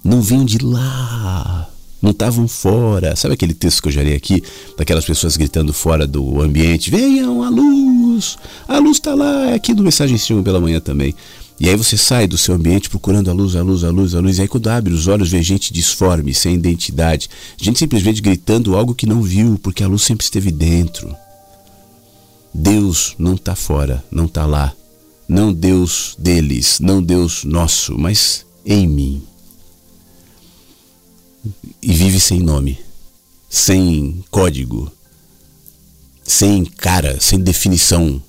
[0.04, 1.68] não vinham de lá,
[2.00, 3.16] não estavam fora.
[3.16, 4.42] Sabe aquele texto que eu já li aqui,
[4.76, 8.05] daquelas pessoas gritando fora do ambiente: venham a luz,
[8.66, 11.14] a luz está lá, é aqui do Mensagem Stream pela manhã também.
[11.58, 14.20] E aí você sai do seu ambiente procurando a luz, a luz, a luz, a
[14.20, 14.38] luz.
[14.38, 17.30] E aí quando abre os olhos, vê gente disforme, sem identidade.
[17.56, 21.14] Gente simplesmente gritando algo que não viu, porque a luz sempre esteve dentro.
[22.52, 24.72] Deus não está fora, não está lá.
[25.28, 29.22] Não Deus deles, não Deus nosso, mas em mim.
[31.82, 32.78] E vive sem nome,
[33.48, 34.90] sem código,
[36.26, 38.20] sem cara, sem definição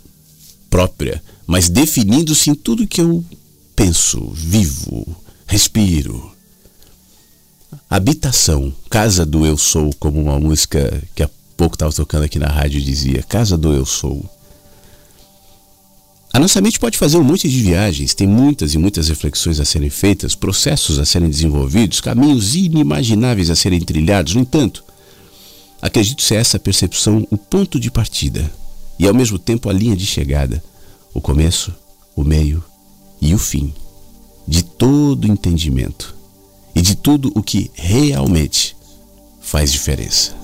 [0.70, 3.24] própria mas definindo-se em tudo que eu
[3.74, 5.16] penso, vivo,
[5.48, 6.30] respiro.
[7.90, 12.48] Habitação, casa do eu sou, como uma música que há pouco estava tocando aqui na
[12.48, 14.30] rádio dizia, casa do eu sou.
[16.34, 19.66] A nossa mente pode fazer um monte de viagens, tem muitas e muitas reflexões a
[19.66, 24.36] serem feitas, processos a serem desenvolvidos, caminhos inimagináveis a serem trilhados.
[24.36, 24.84] No entanto,
[25.82, 28.50] acredito ser essa percepção o ponto de partida
[28.98, 30.64] e ao mesmo tempo a linha de chegada
[31.14, 31.74] o começo,
[32.16, 32.64] o meio
[33.22, 33.74] e o fim
[34.48, 36.16] de todo entendimento
[36.74, 38.78] e de tudo o que realmente
[39.42, 40.36] faz diferença.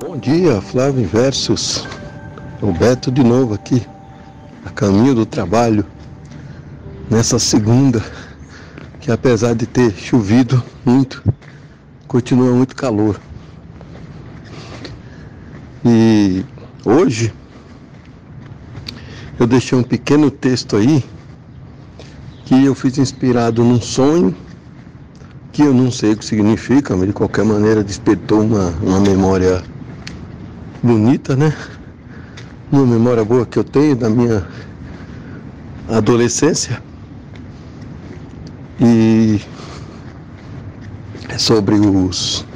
[0.00, 1.84] Bom dia, Flávio Versus.
[2.60, 3.86] O Beto de novo aqui,
[4.64, 5.84] a caminho do trabalho,
[7.10, 8.02] nessa segunda
[9.00, 11.22] que apesar de ter chovido muito,
[12.06, 13.18] continua muito calor.
[15.84, 16.44] E
[16.84, 17.32] hoje
[19.38, 21.02] eu deixei um pequeno texto aí
[22.44, 24.36] que eu fiz inspirado num sonho
[25.50, 29.62] que eu não sei o que significa, mas de qualquer maneira despertou uma, uma memória
[30.82, 31.54] bonita, né?
[32.72, 34.46] Uma memória boa que eu tenho da minha
[35.88, 36.80] adolescência.
[38.80, 39.40] E
[41.28, 42.46] é sobre os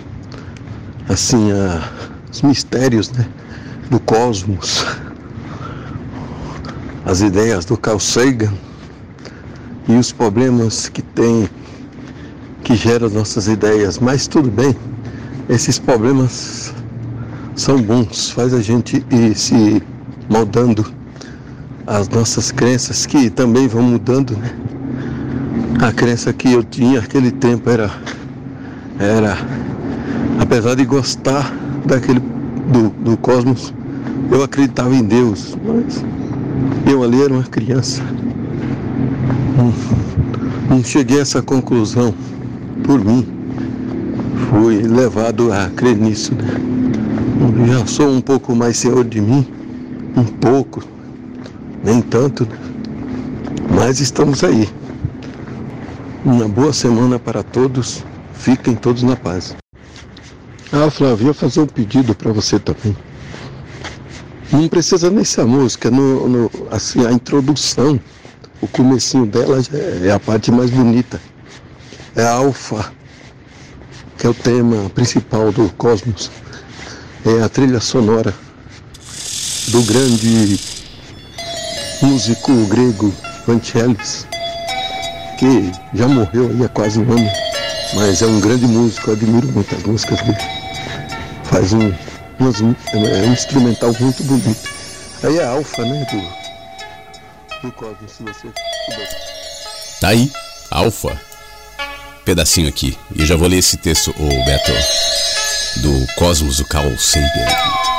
[1.09, 1.91] assim a,
[2.31, 3.27] os mistérios né,
[3.91, 4.87] do cosmos,
[7.05, 8.55] as ideias do Carl Sagan
[9.89, 11.51] e os problemas que tem
[12.63, 13.99] que geram nossas ideias.
[13.99, 14.77] Mas tudo bem,
[15.49, 16.73] esses problemas
[17.57, 19.83] são bons, faz a gente ir se
[20.29, 20.85] moldando
[21.87, 24.55] as nossas crenças que também vão mudando, né?
[25.81, 27.91] A crença que eu tinha naquele tempo era,
[28.99, 29.37] era
[30.39, 31.53] apesar de gostar
[31.85, 33.75] daquele do, do cosmos,
[34.31, 36.05] eu acreditava em Deus, mas
[36.91, 38.03] eu ali era uma criança.
[39.57, 39.73] Não,
[40.77, 42.15] não cheguei a essa conclusão
[42.85, 43.27] por mim.
[44.51, 47.67] Fui levado a crer nisso, né?
[47.67, 49.47] Já sou um pouco mais senhor de mim,
[50.17, 50.83] um pouco,
[51.83, 52.47] nem tanto,
[53.71, 54.69] mas estamos aí.
[56.25, 58.05] Uma boa semana para todos.
[58.33, 59.55] Fiquem todos na paz.
[60.73, 62.97] Ah, Flávio, ia fazer um pedido para você também.
[64.51, 67.99] Não precisa nem ser a música, no, no, assim, a introdução,
[68.61, 71.21] o comecinho dela é, é a parte mais bonita.
[72.15, 72.93] É a alfa,
[74.17, 76.31] que é o tema principal do Cosmos.
[77.27, 78.35] É a trilha sonora
[79.69, 80.61] do grande
[82.03, 83.15] músico grego
[83.47, 84.27] Vangelis
[85.39, 87.31] que já morreu aí há quase um ano,
[87.95, 90.39] mas é um grande músico, admiro muito as músicas dele.
[91.45, 91.93] Faz um,
[92.39, 94.69] umas, é um instrumental muito bonito.
[95.23, 98.49] Aí é Alfa, né, do, do Cosmos, se você.
[100.01, 100.31] Tá aí,
[100.71, 101.21] Alfa.
[102.25, 102.97] Pedacinho aqui.
[103.15, 104.73] E já vou ler esse texto, o Beto,
[105.81, 107.94] do Cosmos, do Carl Sagan.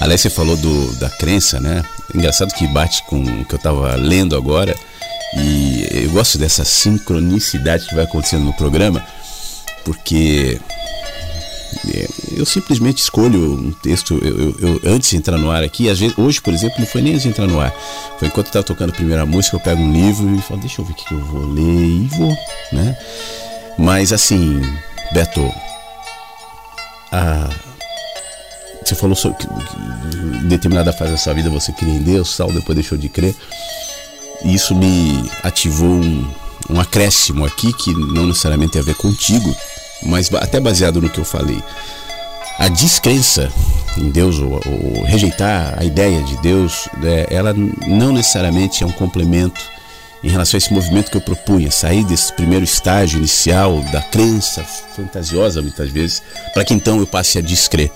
[0.00, 1.82] Aliás, você falou do, da crença, né?
[2.14, 4.74] Engraçado que bate com o que eu estava lendo agora.
[5.36, 9.04] E eu gosto dessa sincronicidade que vai acontecendo no programa.
[9.84, 10.60] porque
[11.94, 14.18] é, eu simplesmente escolho um texto.
[14.22, 16.86] Eu, eu, eu, antes de entrar no ar aqui, às vezes, hoje, por exemplo, não
[16.86, 17.72] foi nem antes de entrar no ar.
[18.18, 20.80] Foi enquanto eu estava tocando a primeira música, eu pego um livro e falo, deixa
[20.80, 22.36] eu ver o que eu vou ler e vou,
[22.72, 22.96] né?
[23.78, 24.60] Mas assim,
[25.12, 25.52] Beto,
[27.12, 27.48] a,
[28.84, 32.52] você falou sobre que em determinada fase da sua vida você cria em Deus, tal,
[32.52, 33.34] depois deixou de crer.
[34.44, 36.30] E isso me ativou um,
[36.70, 39.54] um acréscimo aqui que não necessariamente tem a ver contigo,
[40.02, 41.62] mas até baseado no que eu falei.
[42.58, 43.52] A descrença
[43.96, 48.92] em Deus, ou, ou rejeitar a ideia de Deus, né, ela não necessariamente é um
[48.92, 49.60] complemento
[50.22, 54.64] em relação a esse movimento que eu propunha, sair desse primeiro estágio inicial da crença
[54.96, 56.22] fantasiosa muitas vezes,
[56.52, 57.90] para que então eu passe a descrer.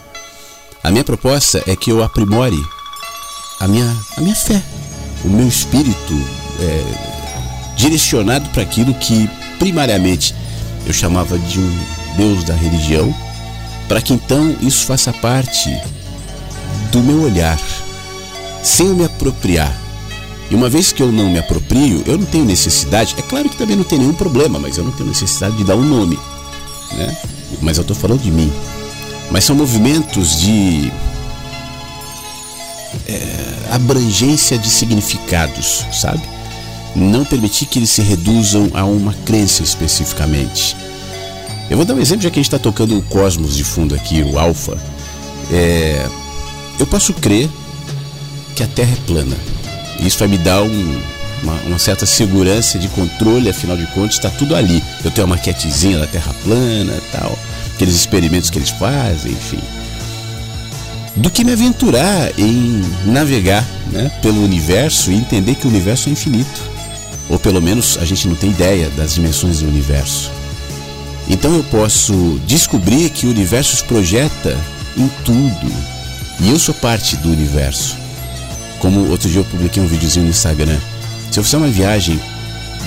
[0.83, 2.61] A minha proposta é que eu aprimore
[3.61, 4.61] a minha, a minha fé,
[5.25, 6.13] o meu espírito
[6.59, 9.31] é, direcionado para aquilo que
[9.61, 10.35] primariamente
[10.85, 11.79] eu chamava de um
[12.17, 13.15] Deus da religião,
[13.87, 15.71] para que então isso faça parte
[16.91, 17.61] do meu olhar,
[18.65, 19.73] sem eu me apropriar.
[20.51, 23.57] E uma vez que eu não me aproprio, eu não tenho necessidade, é claro que
[23.57, 26.19] também não tem nenhum problema, mas eu não tenho necessidade de dar um nome,
[26.93, 27.17] né?
[27.61, 28.53] Mas eu estou falando de mim.
[29.31, 30.93] Mas são movimentos de
[33.09, 36.23] é, abrangência de significados, sabe?
[36.95, 40.77] Não permitir que eles se reduzam a uma crença especificamente.
[41.71, 43.95] Eu vou dar um exemplo, já que a gente está tocando o cosmos de fundo
[43.95, 44.77] aqui, o alfa.
[45.51, 46.07] É,
[46.79, 47.49] eu posso crer
[48.55, 49.37] que a Terra é plana.
[50.01, 51.03] Isso vai me dar um,
[51.43, 54.83] uma, uma, certa segurança de controle, afinal de contas, está tudo ali.
[55.05, 57.39] Eu tenho uma maquetezinha da Terra plana tal,
[57.83, 59.59] aqueles experimentos que eles fazem, enfim.
[61.17, 66.13] Do que me aventurar em navegar né, pelo universo e entender que o universo é
[66.13, 66.63] infinito.
[67.29, 70.31] Ou pelo menos a gente não tem ideia das dimensões do universo.
[71.29, 74.57] Então eu posso descobrir que o universo se projeta
[74.97, 75.73] em tudo.
[76.41, 77.97] E eu sou parte do universo.
[78.79, 80.79] Como outro dia eu publiquei um videozinho no Instagram.
[81.33, 82.21] Se eu fizer uma viagem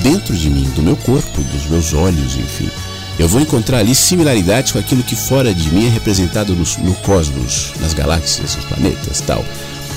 [0.02, 2.70] dentro de mim, do meu corpo, dos meus olhos, enfim,
[3.18, 6.96] eu vou encontrar ali similaridades com aquilo que fora de mim é representado no, no
[6.96, 9.44] cosmos, nas galáxias, nos planetas tal.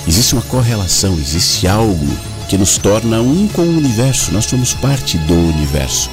[0.06, 2.08] Existe uma correlação, existe algo
[2.48, 4.32] que nos torna um com o universo.
[4.32, 6.08] Nós somos parte do universo.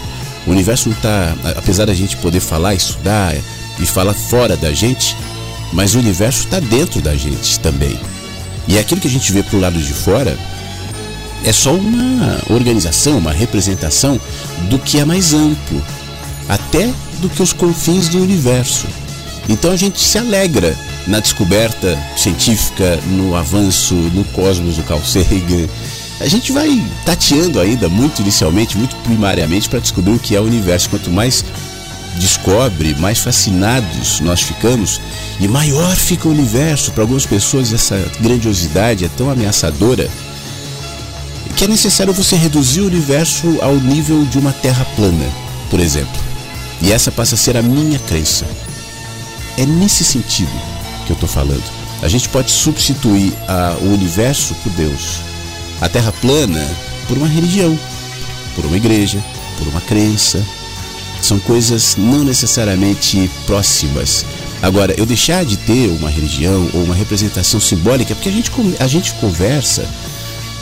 [0.46, 3.36] O universo não está, apesar da gente poder falar, estudar
[3.80, 5.16] e falar fora da gente,
[5.72, 8.00] mas o universo está dentro da gente também.
[8.68, 10.38] E aquilo que a gente vê para o lado de fora
[11.44, 14.20] é só uma organização, uma representação
[14.70, 15.82] do que é mais amplo,
[16.48, 16.90] até
[17.20, 18.88] do que os confins do universo.
[19.48, 20.76] Então a gente se alegra
[46.82, 48.46] E essa passa a ser a minha crença.
[49.58, 50.52] É nesse sentido
[51.06, 51.64] que eu estou falando.
[52.02, 55.22] A gente pode substituir a, o universo por Deus
[55.82, 56.66] a terra plana
[57.08, 57.78] por uma religião,
[58.56, 59.24] por uma igreja,
[59.58, 60.44] por uma crença.
[61.22, 64.26] São coisas não necessariamente próximas.
[64.62, 68.88] Agora, eu deixar de ter uma religião ou uma representação simbólica, porque a gente, a
[68.88, 69.88] gente conversa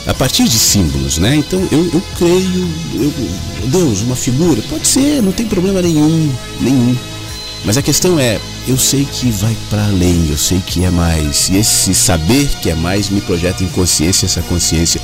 [0.06, 1.36] a partir de símbolos, né?
[1.36, 3.12] Então eu, eu creio, eu,
[3.68, 6.96] Deus, uma figura, pode ser, não tem problema nenhum, nenhum.
[7.64, 8.38] Mas a questão é,
[8.68, 11.48] eu sei que vai para além, eu sei que é mais.
[11.48, 15.00] E esse saber que é mais me projeta em consciência, essa consciência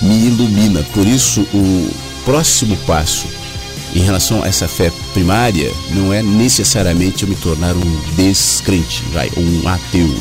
[0.00, 0.82] me ilumina.
[0.92, 1.90] Por isso, o
[2.24, 3.26] próximo passo
[3.94, 9.30] em relação a essa fé primária não é necessariamente eu me tornar um descrente, vai,
[9.36, 10.12] um ateu.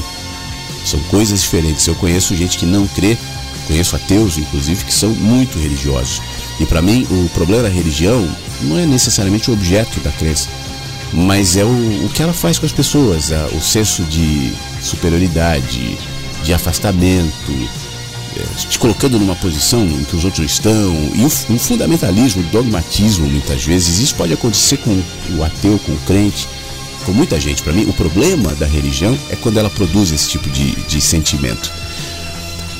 [0.86, 1.88] São coisas diferentes.
[1.88, 3.17] Eu conheço gente que não crê,
[3.68, 6.22] conheço ateus, inclusive, que são muito religiosos.
[6.59, 8.28] E para mim, o problema da religião
[8.62, 10.49] não é necessariamente o objeto da crença
[11.14, 15.97] mas é o, o que ela faz com as pessoas, a, o senso de superioridade,
[16.43, 17.70] de afastamento,
[18.38, 23.64] é, te colocando numa posição em que os outros estão, e o, fundamentalismo, dogmatismo, muitas
[23.64, 23.99] vezes.
[23.99, 25.01] Isso pode acontecer com
[25.38, 26.47] o ateu, com o crente,
[27.05, 27.62] com muita gente.
[27.62, 31.72] Para mim, o problema da religião é quando ela produz esse tipo de, de sentimento.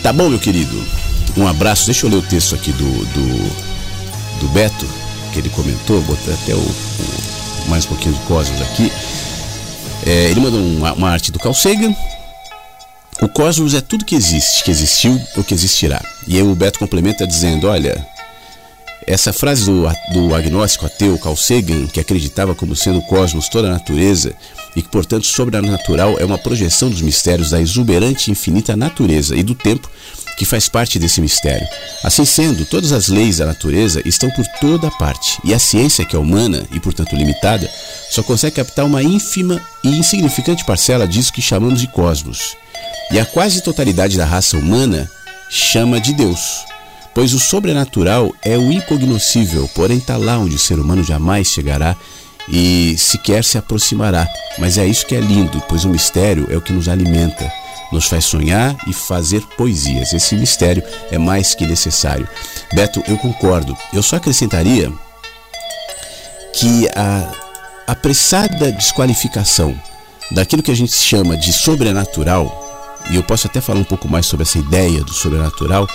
[0.04, 0.84] Tá bom, meu querido?
[1.38, 1.86] Um abraço.
[1.86, 4.88] Deixa eu ler o texto aqui do, do, do Beto,
[5.32, 8.92] que ele comentou, botei até o, o mais um pouquinho do Cosmos aqui.
[10.06, 11.96] É, ele mandou uma, uma, arte do Carl Sagan.
[13.22, 16.02] O cosmos é tudo que existe, que existiu ou que existirá.
[16.28, 18.04] E aí o Beto complementa dizendo: Olha,
[19.06, 19.84] Essa frase do,
[20.14, 24.34] do agnóstico ateu Carl Sagan, que acreditava como sendo o cosmos toda a natureza
[24.76, 29.44] e que, portanto, sobrenatural é uma projeção dos mistérios da exuberante e infinita natureza e
[29.44, 29.90] do tempo
[30.38, 31.68] que faz parte desse mistério.
[32.04, 36.16] Assim sendo, todas as leis da natureza estão por toda parte, e a ciência, que
[36.16, 37.70] é humana e, portanto, limitada,
[38.10, 42.58] só consegue captar uma ínfima e insignificante parcela disso que chamamos de cosmos.
[43.12, 45.10] E a quase totalidade da raça humana
[45.50, 46.66] chama de Deus,
[47.14, 51.96] pois o sobrenatural é o incognoscível, porém está lá onde o ser humano jamais chegará
[52.48, 54.28] e sequer se aproximará.
[54.58, 57.52] Mas é isso que é lindo, pois o mistério é o que nos alimenta,
[57.92, 60.14] nos faz sonhar e fazer poesias.
[60.14, 62.28] Esse mistério é mais que necessário.
[62.74, 63.78] Beto, eu concordo.
[63.94, 64.92] Eu só acrescentaria
[66.54, 67.32] que a
[67.88, 69.80] apressada desqualificação
[70.32, 72.70] daquilo que a gente chama de sobrenatural
[73.10, 75.88] e eu posso até falar um pouco mais sobre essa ideia do sobrenatural,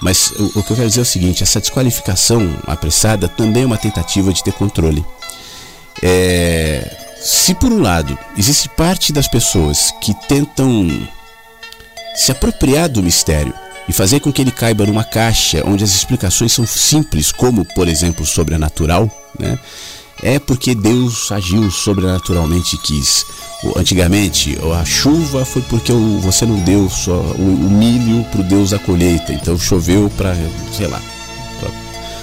[0.00, 3.78] mas o, que eu quero dizer é o seguinte: essa desqualificação apressada também é uma
[3.78, 5.04] tentativa de ter controle.
[6.02, 10.88] É, se por um lado existe parte das pessoas que tentam
[12.16, 13.54] se apropriar do mistério
[13.88, 17.88] e fazer com que ele caiba numa caixa onde as explicações são simples, como por
[17.88, 19.58] exemplo sobrenatural, né?
[20.22, 23.26] é porque Deus agiu sobrenaturalmente quis.
[23.76, 28.78] Antigamente, a chuva foi porque você não deu só o milho para o Deus da
[28.78, 30.34] colheita, então choveu para,
[30.76, 31.00] sei lá,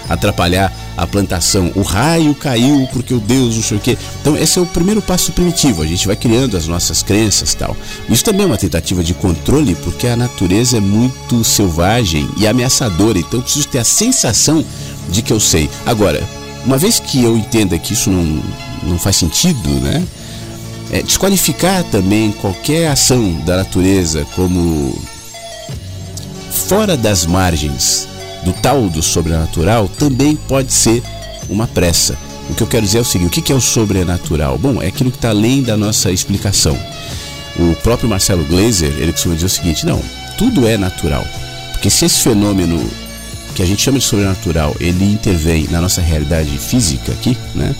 [0.09, 1.71] atrapalhar a plantação.
[1.75, 3.97] O raio caiu porque o Deus não sei o quê.
[4.21, 5.81] Então esse é o primeiro passo primitivo.
[5.81, 7.77] A gente vai criando as nossas crenças tal.
[8.09, 13.19] Isso também é uma tentativa de controle porque a natureza é muito selvagem e ameaçadora.
[13.19, 14.65] Então eu preciso ter a sensação
[15.09, 15.69] de que eu sei.
[15.85, 16.21] Agora,
[16.65, 18.43] uma vez que eu entenda que isso não,
[18.83, 20.03] não faz sentido, né?
[20.91, 24.99] É, desqualificar também qualquer ação da natureza como
[26.49, 28.07] fora das margens
[28.43, 31.03] do tal do sobrenatural também pode ser
[31.49, 32.17] uma pressa.
[32.49, 34.57] O que eu quero dizer é o seguinte: o que é o sobrenatural?
[34.57, 36.77] Bom, é aquilo que está além da nossa explicação.
[37.57, 40.01] O próprio Marcelo Glazer ele costuma dizer o seguinte: não,
[40.37, 41.25] tudo é natural.
[41.73, 42.89] Porque se esse fenômeno
[43.55, 47.75] que a gente chama de sobrenatural, ele intervém na nossa realidade física aqui, né?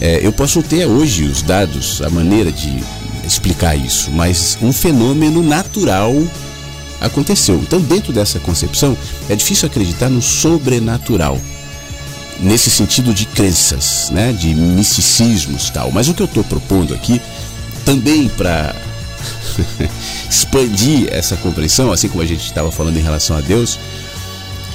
[0.00, 2.82] É, eu posso ter hoje os dados, a maneira de
[3.26, 6.12] explicar isso, mas um fenômeno natural
[7.04, 7.56] aconteceu.
[7.56, 8.96] Então, dentro dessa concepção,
[9.28, 11.40] é difícil acreditar no sobrenatural
[12.40, 15.90] nesse sentido de crenças, né, de misticismos tal.
[15.90, 17.20] Mas o que eu estou propondo aqui,
[17.84, 18.74] também para
[20.28, 23.78] expandir essa compreensão, assim como a gente estava falando em relação a Deus,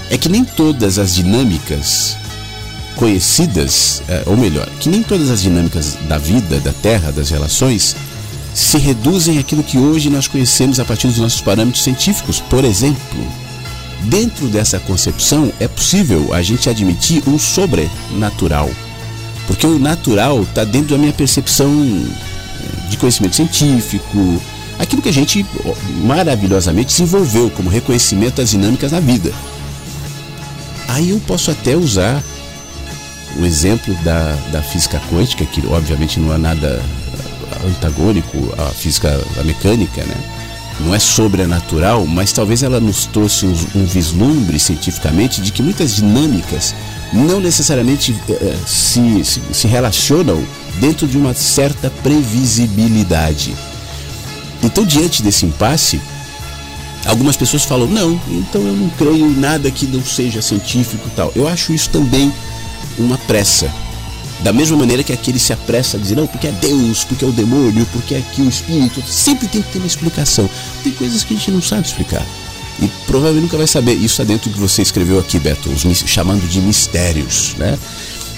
[0.10, 2.18] é que nem todas as dinâmicas
[2.96, 7.96] conhecidas, é, ou melhor, que nem todas as dinâmicas da vida, da terra, das relações,
[8.54, 12.40] se reduzem àquilo que hoje nós conhecemos a partir dos nossos parâmetros científicos.
[12.40, 13.28] Por exemplo,
[14.04, 18.70] dentro dessa concepção é possível a gente admitir um sobrenatural,
[19.48, 24.42] porque o natural está dentro da minha percepção é, de conhecimento científico,
[24.78, 25.46] aquilo que a gente
[26.04, 29.32] maravilhosamente desenvolveu como reconhecimento das dinâmicas da vida.
[30.88, 32.24] Aí eu posso até usar
[33.38, 36.82] o exemplo da, da física quântica, que obviamente não é nada
[37.68, 40.16] antagônico à física à mecânica, né?
[40.82, 45.96] Não é sobrenatural, mas talvez ela nos trouxe um, um vislumbre cientificamente de que muitas
[45.96, 46.74] dinâmicas
[47.12, 50.42] não necessariamente eh, se, se, se relacionam
[50.80, 53.54] dentro de uma certa previsibilidade.
[54.64, 56.00] Então, diante desse impasse,
[57.06, 61.32] Algumas pessoas falam, não, então eu não creio em nada que não seja científico tal.
[61.36, 62.32] Eu acho isso também
[62.98, 63.72] uma pressa.
[64.42, 67.28] Da mesma maneira que aquele se apressa a dizer, não, porque é Deus, porque é
[67.28, 69.04] o demônio, porque é aqui o Espírito.
[69.06, 70.50] Sempre tem que ter uma explicação.
[70.84, 72.26] Tem coisas que a gente não sabe explicar.
[72.82, 73.94] E provavelmente nunca vai saber.
[73.94, 77.54] Isso está dentro do que você escreveu aqui, Beto, os, chamando de mistérios.
[77.58, 77.78] Né?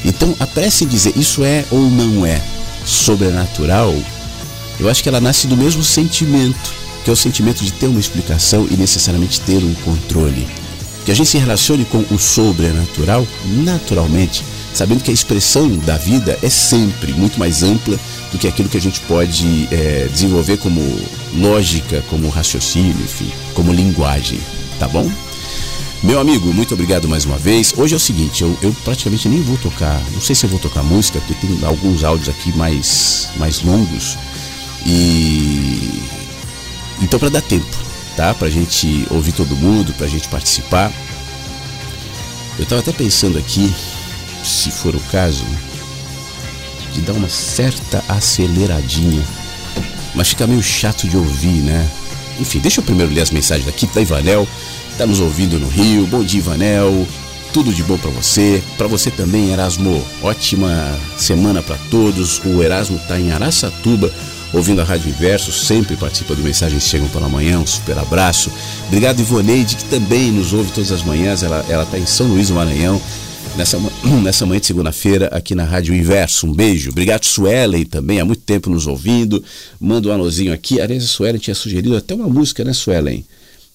[0.03, 2.41] Então, a pressa em dizer isso é ou não é
[2.83, 3.95] sobrenatural,
[4.79, 7.99] eu acho que ela nasce do mesmo sentimento que é o sentimento de ter uma
[7.99, 10.47] explicação e necessariamente ter um controle.
[11.05, 13.27] Que a gente se relacione com o sobrenatural
[13.63, 14.43] naturalmente,
[14.73, 17.99] sabendo que a expressão da vida é sempre muito mais ampla
[18.31, 20.81] do que aquilo que a gente pode é, desenvolver como
[21.35, 24.39] lógica, como raciocínio, enfim, como linguagem,
[24.79, 25.09] tá bom?
[26.03, 27.73] Meu amigo, muito obrigado mais uma vez.
[27.77, 30.59] Hoje é o seguinte, eu, eu, praticamente nem vou tocar, não sei se eu vou
[30.59, 34.17] tocar música, porque tem alguns áudios aqui mais, mais longos.
[34.85, 36.01] E
[37.01, 37.65] então, para dar tempo,
[38.15, 38.33] tá?
[38.33, 40.91] Para a gente ouvir todo mundo, para a gente participar.
[42.57, 43.73] Eu estava até pensando aqui,
[44.43, 45.45] se for o caso,
[46.93, 49.23] de dar uma certa aceleradinha,
[50.13, 51.89] mas fica meio chato de ouvir, né?
[52.39, 54.47] Enfim, deixa eu primeiro ler as mensagens daqui da Ivanel,
[54.97, 56.05] tá nos ouvindo no Rio.
[56.07, 57.07] Bom dia, Ivanel.
[57.53, 60.03] tudo de bom para você, para você também, Erasmo.
[60.21, 60.69] Ótima
[61.17, 62.41] semana para todos.
[62.43, 64.11] O Erasmo tá em Araçatuba,
[64.53, 67.59] ouvindo a Rádio Inverso, sempre participa do Mensagens Chegam pela Manhã.
[67.59, 68.49] Um super abraço.
[68.87, 71.43] Obrigado, Ivoneide, que também nos ouve todas as manhãs.
[71.43, 73.01] Ela, ela tá em São Luís, do Maranhão
[73.57, 73.77] nessa,
[74.23, 76.47] nessa manhã de segunda-feira aqui na Rádio Inverso.
[76.47, 76.91] Um beijo.
[76.91, 79.43] Obrigado, Suelen, também, há muito tempo nos ouvindo.
[79.79, 80.79] Manda um alôzinho aqui.
[80.79, 83.25] Aliás, a Suelen tinha sugerido até uma música, né, Suelen?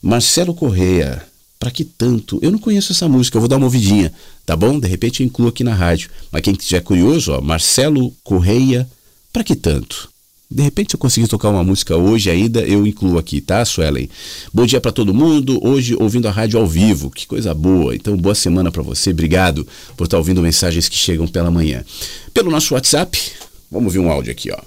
[0.02, 1.22] Marcelo Correia.
[1.58, 2.38] Para que tanto?
[2.42, 4.12] Eu não conheço essa música, eu vou dar uma ouvidinha,
[4.44, 4.78] tá bom?
[4.78, 6.10] De repente eu incluo aqui na rádio.
[6.30, 8.86] Mas quem estiver curioso, ó, Marcelo Correia,
[9.32, 10.10] para que tanto?
[10.48, 14.08] De repente, se eu conseguir tocar uma música hoje ainda, eu incluo aqui, tá, Suelen?
[14.54, 15.58] Bom dia para todo mundo.
[15.60, 17.96] Hoje ouvindo a rádio ao vivo, que coisa boa.
[17.96, 19.10] Então, boa semana para você.
[19.10, 19.66] Obrigado
[19.96, 21.84] por estar tá ouvindo mensagens que chegam pela manhã.
[22.32, 23.20] Pelo nosso WhatsApp,
[23.68, 24.58] vamos ver um áudio aqui, ó.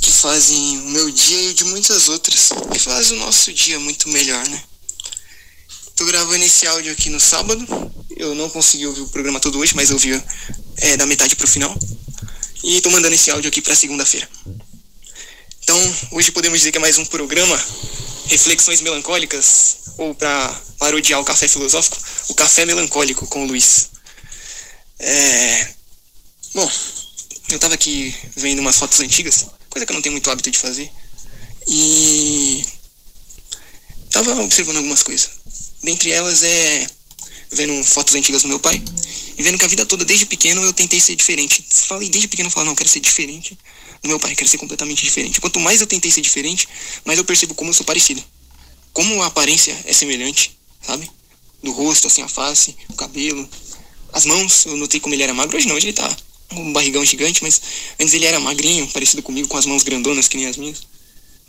[0.00, 2.50] Que fazem o meu dia e de muitas outras.
[2.72, 4.62] Que fazem o nosso dia muito melhor, né?
[5.96, 7.66] Tô gravando esse áudio aqui no sábado.
[8.16, 10.22] Eu não consegui ouvir o programa todo hoje, mas eu ouvi
[10.76, 11.76] é, da metade pro final.
[12.62, 14.28] E tô mandando esse áudio aqui para segunda-feira.
[15.62, 17.60] Então, hoje podemos dizer que é mais um programa
[18.26, 20.48] Reflexões Melancólicas, ou para
[20.78, 21.98] parodiar o café filosófico,
[22.28, 23.90] o café melancólico com o Luiz.
[25.00, 25.74] É...
[26.54, 26.70] Bom,
[27.48, 30.58] eu tava aqui vendo umas fotos antigas, coisa que eu não tenho muito hábito de
[30.58, 30.88] fazer,
[31.66, 32.64] e
[34.10, 35.30] tava observando algumas coisas.
[35.82, 36.86] Dentre elas é
[37.50, 38.80] vendo fotos antigas do meu pai
[39.36, 41.64] e vendo que a vida toda, desde pequeno, eu tentei ser diferente.
[41.86, 43.58] Falei desde pequeno, eu falei, não, eu quero ser diferente
[44.02, 45.40] do meu pai, quero ser completamente diferente.
[45.40, 46.68] Quanto mais eu tentei ser diferente,
[47.04, 48.22] mais eu percebo como eu sou parecido.
[48.92, 51.10] Como a aparência é semelhante, sabe?
[51.62, 53.48] Do rosto, assim, a face, o cabelo,
[54.12, 55.56] as mãos, eu notei como ele era magro.
[55.56, 56.16] Hoje não, hoje ele tá
[56.48, 57.60] com um barrigão gigante, mas
[57.98, 60.82] antes ele era magrinho, parecido comigo, com as mãos grandonas que nem as minhas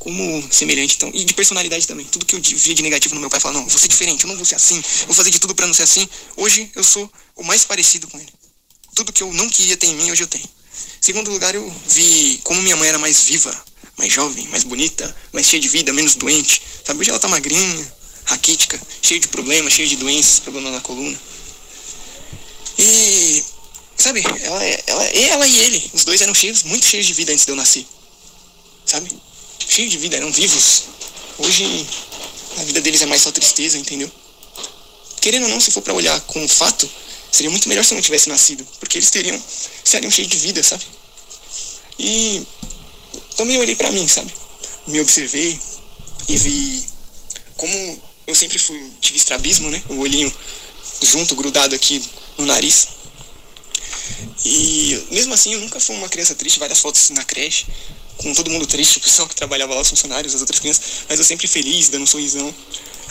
[0.04, 1.10] como semelhante, então.
[1.14, 2.06] E de personalidade também.
[2.06, 4.26] Tudo que eu via de negativo no meu pai, falava, não, eu vou ser diferente,
[4.26, 6.08] eu não vou ser assim, vou fazer de tudo para não ser assim.
[6.36, 8.32] Hoje eu sou o mais parecido com ele.
[8.94, 10.48] Tudo que eu não queria ter em mim, hoje eu tenho.
[11.00, 13.66] Segundo lugar, eu vi como minha mãe era mais viva,
[13.98, 16.62] mais jovem, mais bonita, mais cheia de vida, menos doente.
[16.86, 17.96] Sabe, hoje ela tá magrinha,
[18.26, 21.18] raquítica, cheia de problemas, cheia de doenças, problema na coluna.
[22.78, 23.44] E,
[23.98, 27.46] sabe, ela, ela, ela e ele, os dois eram cheios, muito cheios de vida antes
[27.46, 27.86] de eu nascer.
[28.86, 29.10] Sabe?
[29.68, 30.84] Cheios de vida, eram vivos.
[31.38, 31.88] Hoje
[32.58, 34.12] a vida deles é mais só tristeza, entendeu?
[35.22, 36.90] Querendo ou não, se for para olhar com o fato,
[37.32, 39.42] seria muito melhor se eu não tivesse nascido, porque eles teriam,
[39.84, 40.84] seriam cheios de vida, sabe?
[41.98, 42.46] E
[43.36, 44.34] também olhei para mim, sabe?
[44.88, 45.60] Me observei
[46.28, 46.86] e vi
[47.56, 49.82] como eu sempre fui, tive estrabismo, né?
[49.90, 50.34] O olhinho
[51.02, 52.04] junto, grudado aqui
[52.38, 52.88] no nariz.
[54.46, 57.66] E mesmo assim eu nunca fui uma criança triste, várias fotos na creche,
[58.18, 61.20] com todo mundo triste, o pessoal que trabalhava lá, os funcionários, as outras crianças, mas
[61.20, 62.54] eu sempre feliz, dando um sorrisão.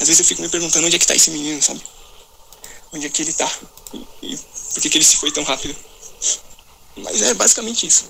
[0.01, 1.81] Às vezes eu fico me perguntando onde é que tá esse menino, sabe?
[2.93, 3.51] Onde é que ele tá?
[3.93, 5.75] E, e por que, que ele se foi tão rápido?
[6.97, 8.05] Mas é basicamente isso.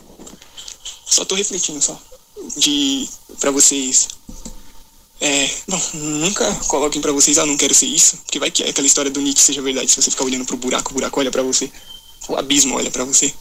[1.06, 2.00] Só tô refletindo só.
[2.56, 3.08] De.
[3.38, 4.08] pra vocês.
[5.20, 5.50] É.
[5.68, 8.16] Bom, nunca coloquem pra vocês, ah, não quero ser isso.
[8.18, 9.90] Porque vai que é aquela história do Nietzsche seja verdade.
[9.90, 11.70] Se você ficar olhando pro buraco, o buraco olha pra você.
[12.28, 13.32] O abismo olha pra você.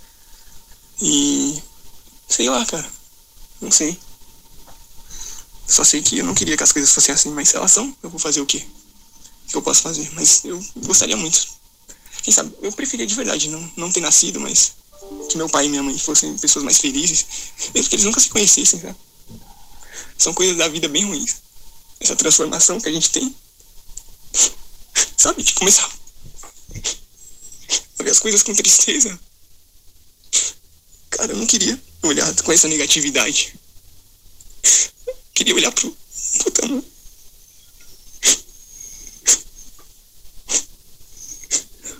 [1.02, 1.62] E.
[2.28, 3.01] Sei lá, cara.
[3.62, 3.98] Não sei.
[5.68, 7.96] Só sei que eu não queria que as coisas fossem assim, mas se elas são,
[8.04, 8.66] eu vou fazer o quê?
[9.46, 10.10] O que eu posso fazer?
[10.14, 11.48] Mas eu gostaria muito.
[12.24, 14.74] Quem sabe, eu preferia de verdade não, não ter nascido, mas
[15.30, 17.26] que meu pai e minha mãe fossem pessoas mais felizes,
[17.74, 18.96] mesmo que eles nunca se conhecessem, sabe?
[20.18, 21.38] São coisas da vida bem ruins.
[22.00, 23.36] Essa transformação que a gente tem,
[25.18, 25.90] sabe, de começar
[28.00, 29.20] a ver as coisas com tristeza.
[31.12, 33.54] Cara, eu não queria olhar com essa negatividade.
[35.34, 35.96] Queria olhar pro.
[36.40, 36.84] Puta, não.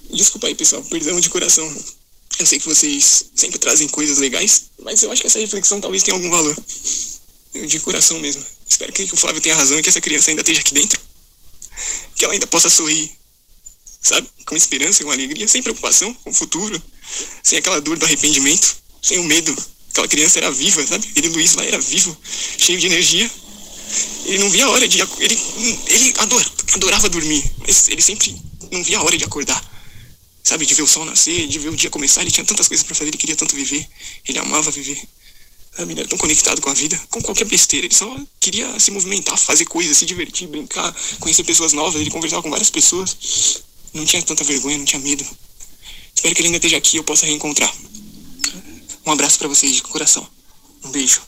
[0.10, 0.84] Desculpa aí, pessoal.
[0.86, 1.66] Perdão de coração.
[2.40, 6.04] Eu sei que vocês sempre trazem coisas legais, mas eu acho que essa reflexão talvez
[6.04, 6.56] tenha algum valor.
[7.54, 8.44] De coração mesmo.
[8.68, 11.00] Espero que o Flávio tenha razão e que essa criança ainda esteja aqui dentro.
[12.16, 13.12] Que ela ainda possa sorrir,
[14.02, 14.28] sabe?
[14.46, 16.82] Com esperança, com alegria, sem preocupação com o futuro,
[17.44, 19.56] sem aquela dor do arrependimento, sem o medo
[19.92, 21.06] Aquela criança era viva, sabe?
[21.16, 22.18] Ele, Luiz, lá era vivo,
[22.58, 23.30] cheio de energia.
[24.26, 25.02] Ele não via a hora de.
[25.02, 25.40] Ele,
[25.88, 28.36] ele adora, adorava dormir, mas ele sempre
[28.72, 29.62] não via a hora de acordar.
[30.44, 30.66] Sabe?
[30.66, 32.22] De ver o sol nascer, de ver o dia começar.
[32.22, 33.86] Ele tinha tantas coisas para fazer, ele queria tanto viver.
[34.26, 35.00] Ele amava viver.
[35.76, 35.92] Sabe?
[35.92, 37.86] Ele era tão conectado com a vida, com qualquer besteira.
[37.86, 42.00] Ele só queria se movimentar, fazer coisas, se divertir, brincar, conhecer pessoas novas.
[42.00, 43.62] Ele conversava com várias pessoas.
[43.94, 45.26] Não tinha tanta vergonha, não tinha medo.
[46.16, 47.72] Espero que ele ainda esteja aqui e eu possa reencontrar.
[49.06, 50.26] Um abraço para vocês de coração.
[50.84, 51.22] Um beijo.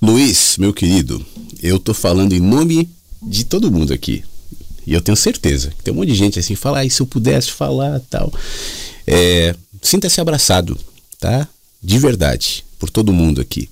[0.00, 1.24] Luiz, meu querido,
[1.62, 2.88] eu tô falando em nome
[3.22, 4.24] de todo mundo aqui.
[4.86, 7.06] E eu tenho certeza que tem um monte de gente assim, fala, ah, se eu
[7.06, 8.32] pudesse falar tal.
[9.06, 10.78] É, Sinta-se abraçado,
[11.18, 11.48] tá?
[11.82, 13.68] De verdade, por todo mundo aqui.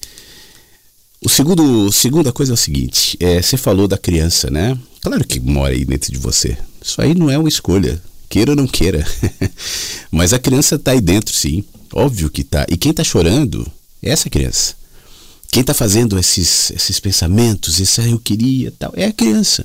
[1.25, 4.79] O segundo, segunda coisa é o seguinte: é, você falou da criança, né?
[5.01, 6.57] Claro que mora aí dentro de você.
[6.83, 9.07] Isso aí não é uma escolha, queira ou não queira.
[10.11, 11.65] Mas a criança está aí dentro, sim.
[11.93, 12.66] Óbvio que tá.
[12.68, 13.70] E quem está chorando
[14.03, 14.74] é essa criança.
[15.51, 19.64] Quem está fazendo esses, esses pensamentos, esse ah, eu queria, tal, é a criança.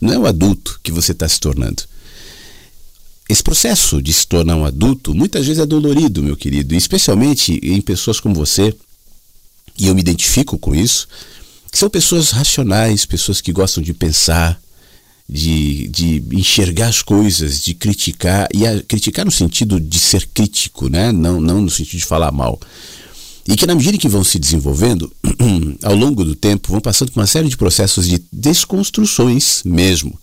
[0.00, 1.84] Não é o adulto que você está se tornando.
[3.28, 7.80] Esse processo de se tornar um adulto muitas vezes é dolorido, meu querido, especialmente em
[7.80, 8.74] pessoas como você,
[9.78, 11.08] e eu me identifico com isso,
[11.70, 14.60] que são pessoas racionais, pessoas que gostam de pensar,
[15.32, 20.88] de, de enxergar as coisas, de criticar, e a, criticar no sentido de ser crítico,
[20.88, 21.10] né?
[21.10, 22.60] não, não no sentido de falar mal.
[23.48, 25.12] E que na medida que vão se desenvolvendo,
[25.82, 30.16] ao longo do tempo, vão passando por uma série de processos de desconstruções mesmo.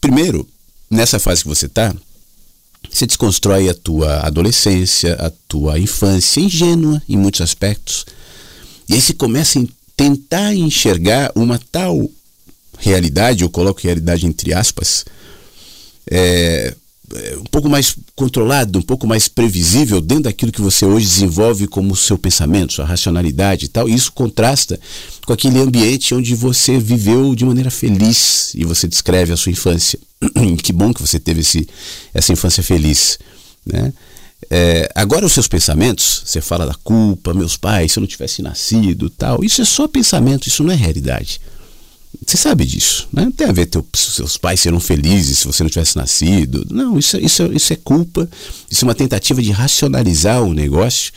[0.00, 0.46] Primeiro,
[0.90, 1.94] nessa fase que você está,
[2.90, 8.04] você desconstrói a tua adolescência, a tua infância, ingênua em muitos aspectos.
[8.88, 9.64] E aí você começa a
[9.96, 12.10] tentar enxergar uma tal
[12.78, 15.04] realidade, eu coloco realidade entre aspas,
[16.10, 16.74] é,
[17.14, 21.66] é, um pouco mais controlado, um pouco mais previsível dentro daquilo que você hoje desenvolve
[21.66, 23.88] como seu pensamento, sua racionalidade e tal.
[23.88, 24.78] E isso contrasta
[25.24, 29.98] com aquele ambiente onde você viveu de maneira feliz e você descreve a sua infância.
[30.62, 31.66] que bom que você teve esse,
[32.12, 33.18] essa infância feliz,
[33.64, 33.92] né?
[34.50, 38.40] É, agora os seus pensamentos, você fala da culpa, meus pais, se eu não tivesse
[38.40, 39.42] nascido, tal.
[39.42, 41.40] Isso é só pensamento, isso não é realidade.
[42.26, 43.24] Você sabe disso, né?
[43.24, 46.66] Não tem a ver teu, seus pais serão felizes se você não tivesse nascido.
[46.70, 48.28] Não, isso, isso, isso é culpa,
[48.70, 51.12] isso é uma tentativa de racionalizar o negócio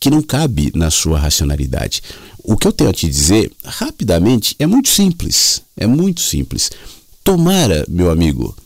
[0.00, 2.02] que não cabe na sua racionalidade.
[2.42, 5.62] O que eu tenho a te dizer, rapidamente, é muito simples.
[5.76, 6.70] É muito simples.
[7.22, 8.56] Tomara, meu amigo,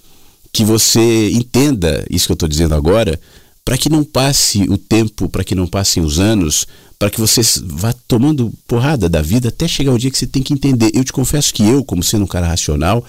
[0.52, 3.18] que você entenda isso que eu estou dizendo agora,
[3.64, 6.66] para que não passe o tempo, para que não passem os anos,
[6.98, 10.42] para que você vá tomando porrada da vida até chegar o dia que você tem
[10.42, 10.90] que entender.
[10.94, 13.04] Eu te confesso que eu, como sendo um cara racional,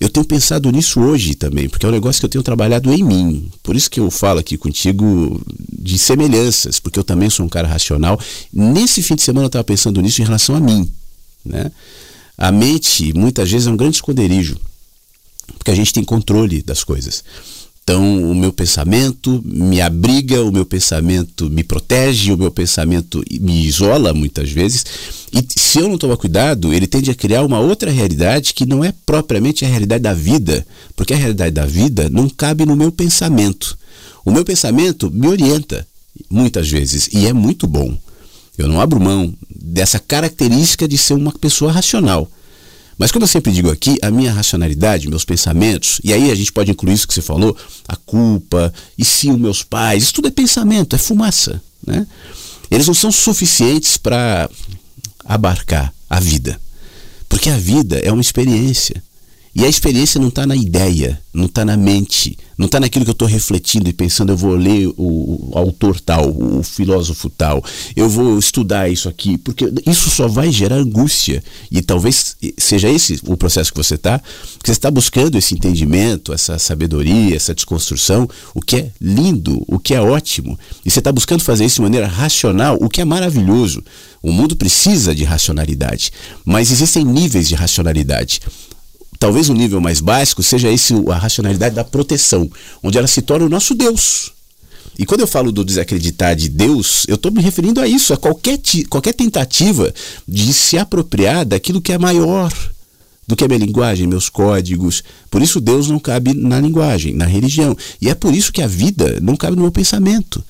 [0.00, 3.02] eu tenho pensado nisso hoje também, porque é um negócio que eu tenho trabalhado em
[3.02, 3.50] mim.
[3.62, 5.40] Por isso que eu falo aqui contigo
[5.72, 8.18] de semelhanças, porque eu também sou um cara racional.
[8.52, 10.90] Nesse fim de semana eu estava pensando nisso em relação a mim.
[11.44, 11.72] Né?
[12.36, 14.56] A mente, muitas vezes, é um grande esconderijo,
[15.58, 17.24] porque a gente tem controle das coisas.
[17.88, 23.64] Então, o meu pensamento me abriga, o meu pensamento me protege, o meu pensamento me
[23.64, 24.84] isola muitas vezes.
[25.32, 28.84] E se eu não tomar cuidado, ele tende a criar uma outra realidade que não
[28.84, 32.92] é propriamente a realidade da vida, porque a realidade da vida não cabe no meu
[32.92, 33.78] pensamento.
[34.22, 35.88] O meu pensamento me orienta
[36.28, 37.96] muitas vezes e é muito bom.
[38.58, 42.30] Eu não abro mão dessa característica de ser uma pessoa racional.
[42.98, 46.52] Mas como eu sempre digo aqui, a minha racionalidade, meus pensamentos, e aí a gente
[46.52, 50.26] pode incluir isso que você falou, a culpa, e sim os meus pais, isso tudo
[50.28, 51.62] é pensamento, é fumaça.
[51.86, 52.04] Né?
[52.68, 54.50] Eles não são suficientes para
[55.24, 56.60] abarcar a vida.
[57.28, 59.02] Porque a vida é uma experiência.
[59.58, 63.10] E a experiência não está na ideia, não está na mente, não está naquilo que
[63.10, 67.60] eu estou refletindo e pensando, eu vou ler o, o, autor tal, o filósofo tal,
[67.96, 71.42] eu vou estudar isso aqui, porque isso só vai gerar angústia.
[71.72, 76.32] E talvez seja esse o processo que você está, que você está buscando esse entendimento,
[76.32, 80.56] essa sabedoria, essa desconstrução, o que é lindo, o que é ótimo.
[80.86, 83.82] E você está buscando fazer isso de maneira racional, o que é maravilhoso.
[84.22, 86.12] O mundo precisa de racionalidade,
[86.44, 88.40] mas existem níveis de racionalidade
[89.18, 92.50] talvez o nível mais básico seja esse a racionalidade da proteção,
[92.82, 94.32] onde ela se torna o nosso Deus.
[94.98, 98.16] E quando eu falo do desacreditar de Deus, eu estou me referindo a isso, a
[98.16, 98.58] qualquer,
[98.90, 99.94] qualquer tentativa
[100.26, 102.52] de se apropriar daquilo que é maior
[103.28, 105.04] do que a minha linguagem, meus códigos.
[105.30, 107.76] Por isso Deus não cabe na linguagem, na religião.
[108.00, 110.42] E é por isso que a vida não cabe no meu pensamento.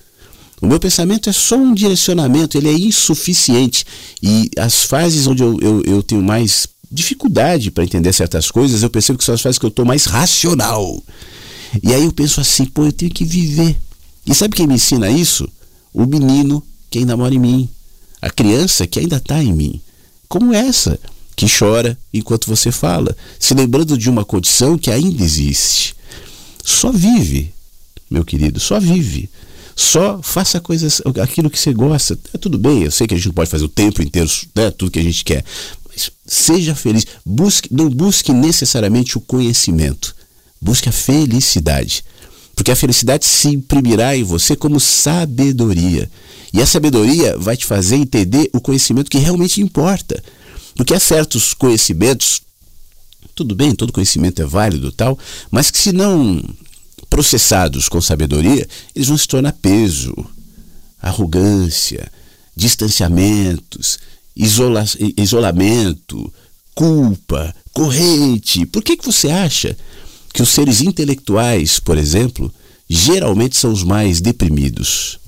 [0.63, 3.85] O meu pensamento é só um direcionamento, ele é insuficiente.
[4.23, 8.91] E as fases onde eu, eu, eu tenho mais dificuldade para entender certas coisas, eu
[8.91, 11.03] percebo que são as fases que eu estou mais racional.
[11.83, 13.77] E aí eu penso assim, pô, eu tenho que viver.
[14.27, 15.49] E sabe quem me ensina isso?
[15.93, 17.69] O menino que ainda mora em mim.
[18.21, 19.81] A criança que ainda está em mim.
[20.29, 20.99] Como essa,
[21.37, 25.95] que chora enquanto você fala, se lembrando de uma condição que ainda existe.
[26.65, 27.55] Só vive,
[28.11, 29.31] meu querido, só vive.
[29.77, 32.19] Só faça coisas, aquilo que você gosta.
[32.35, 34.73] É tudo bem, eu sei que a gente não pode fazer o tempo inteiro, né,
[34.73, 35.45] tudo que a gente quer.
[36.27, 37.07] Seja feliz.
[37.25, 40.15] Busque, não busque necessariamente o conhecimento.
[40.61, 42.05] Busque a felicidade.
[42.55, 46.11] Porque a felicidade se imprimirá em você como sabedoria.
[46.53, 50.23] E a sabedoria vai te fazer entender o conhecimento que realmente importa.
[50.75, 52.43] Porque há certos conhecimentos
[53.39, 55.17] tudo bem, todo conhecimento é válido tal,
[55.49, 56.43] mas que se não
[57.09, 60.13] processados com sabedoria, eles vão se tornar peso,
[61.01, 62.11] arrogância,
[62.57, 64.01] distanciamentos,
[64.39, 64.85] isola
[65.17, 66.33] isolamento,
[66.75, 68.65] culpa, corrente.
[68.65, 69.77] Por que, que você acha
[70.33, 72.53] que os seres intelectuais, por exemplo,
[72.89, 75.19] geralmente são os mais deprimidos?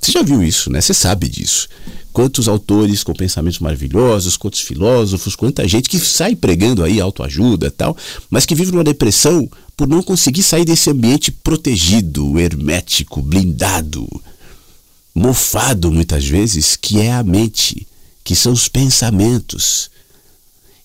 [0.00, 0.80] Você já viu isso, né?
[0.80, 1.68] Você sabe disso.
[2.12, 7.70] Quantos autores com pensamentos maravilhosos, quantos filósofos, quanta gente que sai pregando aí autoajuda e
[7.70, 7.96] tal,
[8.28, 14.06] mas que vive numa depressão por não conseguir sair desse ambiente protegido, hermético, blindado,
[15.14, 17.86] mofado muitas vezes, que é a mente,
[18.24, 19.90] que são os pensamentos.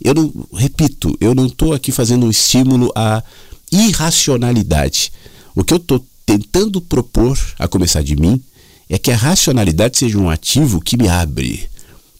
[0.03, 3.23] Eu não, repito, eu não estou aqui fazendo um estímulo à
[3.71, 5.11] irracionalidade.
[5.55, 8.41] O que eu estou tentando propor, a começar de mim,
[8.89, 11.67] é que a racionalidade seja um ativo que me abre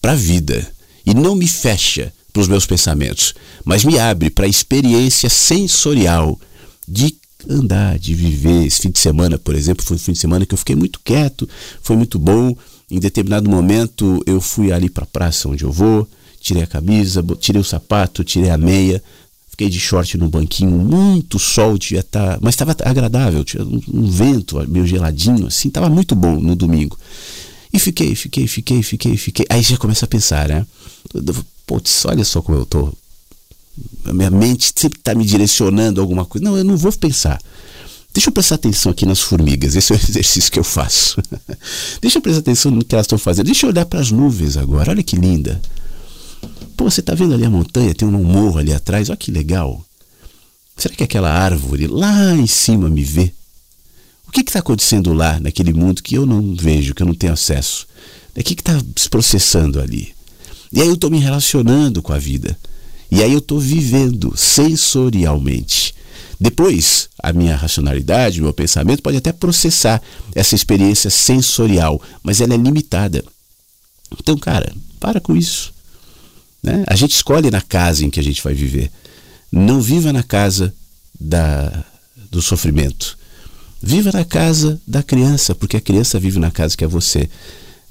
[0.01, 0.67] para a vida
[1.05, 3.33] e não me fecha para os meus pensamentos,
[3.65, 6.39] mas me abre para a experiência sensorial
[6.87, 7.15] de
[7.49, 8.65] andar, de viver.
[8.65, 10.99] Esse fim de semana, por exemplo, foi um fim de semana que eu fiquei muito
[11.03, 11.47] quieto,
[11.81, 12.55] foi muito bom.
[12.89, 16.07] Em determinado momento eu fui ali para a praça onde eu vou,
[16.39, 19.03] tirei a camisa, tirei o sapato, tirei a meia,
[19.57, 24.07] Fiquei de short no banquinho, muito sol, devia tá, mas estava agradável, tinha um, um,
[24.07, 26.95] vento meio geladinho, assim, estava muito bom no domingo.
[27.73, 29.47] E fiquei, fiquei, fiquei, fiquei, fiquei.
[29.49, 30.63] Aí já começa a pensar, né?
[31.65, 32.93] Putz, olha só como eu tô.
[34.05, 36.45] A minha mente sempre está me direcionando a alguma coisa.
[36.45, 37.41] Não, eu não vou pensar.
[38.17, 41.21] Deixa eu prestar atenção aqui nas formigas, esse é o exercício que eu faço.
[42.01, 43.45] Deixa eu prestar atenção no que elas estão fazendo.
[43.45, 45.61] Deixa eu olhar para as nuvens agora, olha que linda.
[46.75, 47.93] Pô, você está vendo ali a montanha?
[47.93, 49.85] Tem um morro ali atrás, olha que legal.
[50.75, 53.31] Será que aquela árvore lá em cima me vê?
[54.27, 57.33] O que está acontecendo lá, naquele mundo que eu não vejo, que eu não tenho
[57.33, 57.85] acesso?
[58.35, 60.11] O que está se processando ali?
[60.73, 62.57] E aí eu estou me relacionando com a vida.
[63.11, 65.95] E aí eu estou vivendo sensorialmente.
[66.39, 70.01] Depois, a minha racionalidade, meu pensamento pode até processar
[70.35, 73.23] essa experiência sensorial, mas ela é limitada.
[74.19, 75.73] Então, cara, para com isso.
[76.61, 76.83] Né?
[76.87, 78.91] A gente escolhe na casa em que a gente vai viver.
[79.51, 80.73] Não viva na casa
[81.19, 81.83] da,
[82.29, 83.17] do sofrimento.
[83.81, 87.29] Viva na casa da criança, porque a criança vive na casa que é você.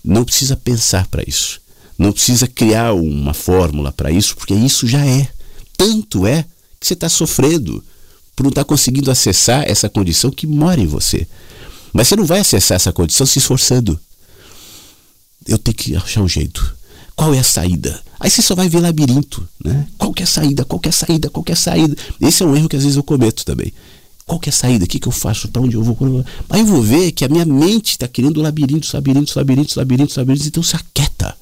[0.04, 1.60] Não precisa pensar para isso.
[1.98, 5.28] Não precisa criar uma fórmula para isso, porque isso já é.
[5.76, 6.44] Tanto é
[6.78, 7.82] que você está sofrendo
[8.36, 11.26] por não estar tá conseguindo acessar essa condição que mora em você.
[11.92, 13.98] Mas você não vai acessar essa condição se esforçando.
[15.48, 16.76] Eu tenho que achar um jeito.
[17.14, 17.98] Qual é a saída?
[18.20, 19.86] Aí você só vai ver labirinto, né?
[19.96, 20.64] Qual é a saída?
[20.66, 21.30] Qual é a saída?
[21.30, 21.96] Qual é a saída?
[22.20, 23.72] Esse é um erro que às vezes eu cometo também.
[24.26, 24.84] Qual é a saída?
[24.84, 25.48] O que, que eu faço?
[25.48, 25.96] Para onde eu vou?
[26.50, 30.46] Aí eu vou ver que a minha mente está querendo labirintos, labirintos, labirintos, labirintos, labirintos,
[30.46, 31.34] então se aquieta.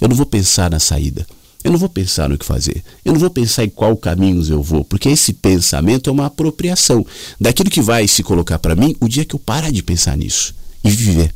[0.00, 1.26] Eu não vou pensar na saída.
[1.64, 2.84] Eu não vou pensar no que fazer.
[3.04, 7.04] Eu não vou pensar em qual caminhos eu vou, porque esse pensamento é uma apropriação
[7.40, 10.54] daquilo que vai se colocar para mim o dia que eu parar de pensar nisso
[10.84, 11.34] e viver.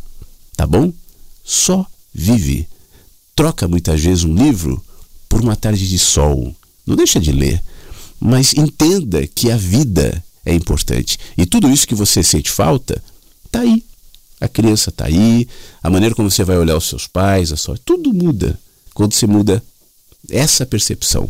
[0.54, 0.92] Tá bom?
[1.42, 2.68] Só viver
[3.38, 4.84] troca muitas vezes um livro
[5.28, 6.52] por uma tarde de sol.
[6.84, 7.62] Não deixa de ler,
[8.18, 11.16] mas entenda que a vida é importante.
[11.36, 13.00] E tudo isso que você sente falta,
[13.46, 13.84] está aí.
[14.40, 15.46] A criança está aí,
[15.80, 18.58] a maneira como você vai olhar os seus pais, a sua, tudo muda
[18.92, 19.62] quando você muda
[20.30, 21.28] essa percepção.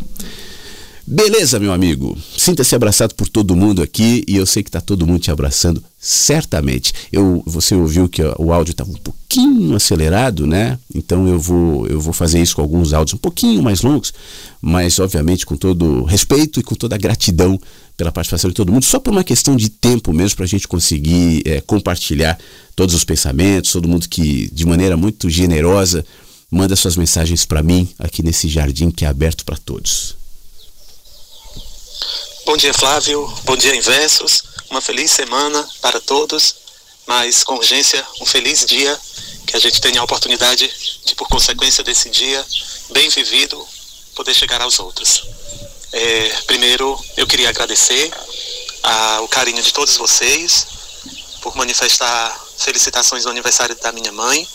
[1.11, 2.19] Beleza, meu amigo?
[2.37, 5.83] Sinta-se abraçado por todo mundo aqui e eu sei que está todo mundo te abraçando,
[5.99, 6.93] certamente.
[7.11, 10.79] Eu, você ouviu que o áudio estava um pouquinho acelerado, né?
[10.95, 14.13] Então eu vou, eu vou fazer isso com alguns áudios um pouquinho mais longos,
[14.61, 17.59] mas obviamente com todo respeito e com toda gratidão
[17.97, 20.69] pela participação de todo mundo, só por uma questão de tempo mesmo para a gente
[20.69, 22.39] conseguir é, compartilhar
[22.77, 26.05] todos os pensamentos, todo mundo que de maneira muito generosa
[26.51, 30.17] manda suas mensagens para mim aqui nesse jardim que é aberto para todos.
[32.45, 33.27] Bom dia, Flávio.
[33.45, 34.43] Bom dia, Inversos.
[34.71, 36.55] Uma feliz semana para todos,
[37.07, 38.99] mas com urgência, um feliz dia.
[39.47, 40.71] Que a gente tenha a oportunidade
[41.07, 42.45] de, por consequência desse dia
[42.91, 43.67] bem vivido,
[44.15, 45.27] poder chegar aos outros.
[45.93, 48.11] É, primeiro, eu queria agradecer
[48.83, 50.67] a, o carinho de todos vocês
[51.41, 54.47] por manifestar felicitações no aniversário da minha mãe.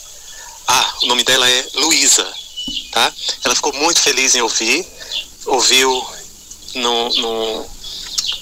[0.67, 2.31] Ah, o nome dela é Luísa,
[2.91, 3.13] tá?
[3.43, 4.85] Ela ficou muito feliz em ouvir,
[5.45, 6.05] ouviu
[6.75, 7.69] no, no,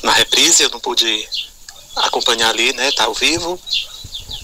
[0.04, 1.28] na reprise, eu não pude
[1.96, 2.92] acompanhar ali, né?
[2.92, 3.60] Tá ao vivo.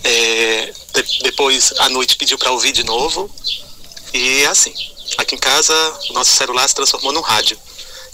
[0.03, 3.29] É, de, depois, à noite, pediu para ouvir de novo.
[4.13, 4.73] E é assim,
[5.17, 5.73] aqui em casa,
[6.09, 7.59] o nosso celular se transformou num rádio.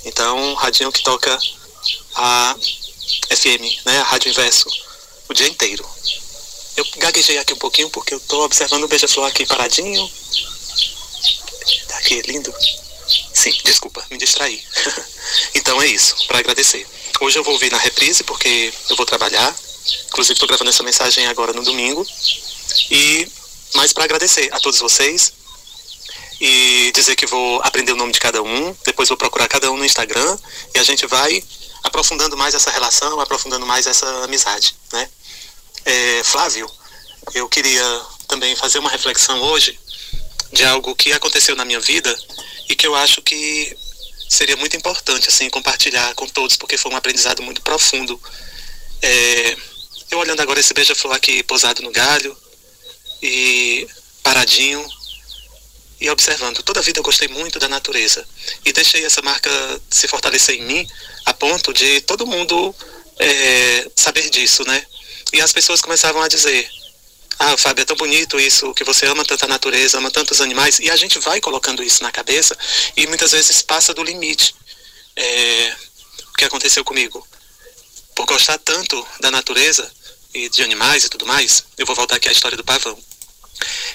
[0.05, 1.37] Então, um radinho que toca
[2.15, 2.55] a
[3.31, 3.99] FM, né?
[3.99, 4.69] A Rádio Inverso,
[5.29, 5.87] o dia inteiro.
[6.75, 10.09] Eu gaguejei aqui um pouquinho porque eu tô observando o beija-flor aqui paradinho.
[11.87, 12.53] Tá aqui, lindo.
[13.33, 14.63] Sim, desculpa, me distraí.
[15.53, 16.87] então é isso, para agradecer.
[17.19, 19.55] Hoje eu vou ouvir na reprise porque eu vou trabalhar.
[20.07, 22.05] Inclusive estou gravando essa mensagem agora no domingo.
[22.89, 23.27] E
[23.75, 25.33] mais para agradecer a todos vocês
[26.39, 29.77] e dizer que vou aprender o nome de cada um, depois vou procurar cada um
[29.77, 30.37] no Instagram
[30.73, 31.43] e a gente vai
[31.83, 35.09] aprofundando mais essa relação, aprofundando mais essa amizade, né?
[35.85, 36.69] É, Flávio,
[37.33, 39.77] eu queria também fazer uma reflexão hoje
[40.51, 42.15] de algo que aconteceu na minha vida
[42.69, 43.75] e que eu acho que
[44.29, 48.19] seria muito importante assim compartilhar com todos porque foi um aprendizado muito profundo.
[49.01, 49.57] É,
[50.11, 52.35] eu olhando agora esse beija-flor aqui pousado no galho
[53.21, 53.87] e
[54.21, 54.85] paradinho
[55.99, 56.63] e observando.
[56.63, 58.25] Toda a vida eu gostei muito da natureza
[58.65, 59.49] e deixei essa marca
[59.89, 60.87] se fortalecer em mim
[61.25, 62.75] a ponto de todo mundo
[63.19, 64.85] é, saber disso, né?
[65.33, 66.69] E as pessoas começavam a dizer:
[67.39, 70.91] Ah, Fábio, é tão bonito isso, que você ama tanta natureza, ama tantos animais, e
[70.91, 72.55] a gente vai colocando isso na cabeça
[72.95, 74.55] e muitas vezes passa do limite.
[75.15, 75.75] É,
[76.29, 77.27] o que aconteceu comigo?
[78.15, 79.91] Por gostar tanto da natureza
[80.33, 82.97] e de animais e tudo mais, eu vou voltar aqui à história do pavão.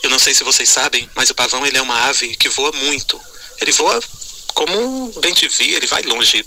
[0.03, 2.73] Eu não sei se vocês sabem, mas o pavão ele é uma ave que voa
[2.73, 3.21] muito.
[3.61, 4.03] Ele voa
[4.55, 6.45] como um bem te vi, ele vai longe.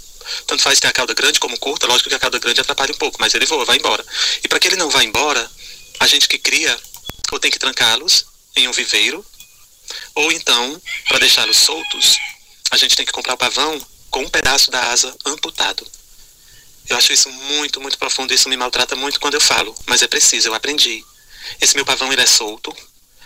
[0.48, 2.98] Tanto faz ter a cauda grande como curta, lógico que a cauda grande atrapalha um
[2.98, 4.06] pouco, mas ele voa, vai embora.
[4.44, 5.50] E para que ele não vá embora,
[6.00, 6.78] a gente que cria
[7.32, 8.26] ou tem que trancá-los
[8.56, 9.26] em um viveiro,
[10.16, 12.18] ou então, para deixá-los soltos,
[12.70, 13.80] a gente tem que comprar o pavão
[14.10, 15.86] com um pedaço da asa amputado.
[16.90, 20.08] Eu acho isso muito, muito profundo, isso me maltrata muito quando eu falo, mas é
[20.08, 21.06] preciso, eu aprendi.
[21.60, 22.76] Esse meu pavão ele é solto,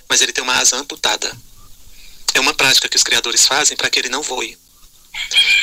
[0.07, 1.35] mas ele tem uma asa amputada.
[2.33, 4.57] É uma prática que os criadores fazem para que ele não voe.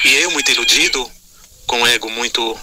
[0.05, 1.11] E eu, muito iludido,
[1.73, 2.61] com um ego muito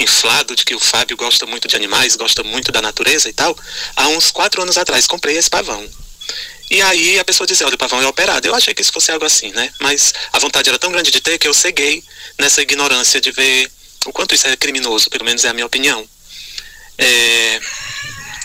[0.00, 3.54] inflado de que o Fábio gosta muito de animais, gosta muito da natureza e tal,
[3.94, 5.86] há uns quatro anos atrás comprei esse pavão.
[6.70, 8.48] E aí a pessoa dizia, olha, o pavão é operado.
[8.48, 9.70] Eu achei que isso fosse algo assim, né?
[9.78, 12.02] Mas a vontade era tão grande de ter que eu ceguei
[12.38, 13.70] nessa ignorância de ver
[14.06, 16.08] o quanto isso é criminoso, pelo menos é a minha opinião.
[16.96, 17.60] É...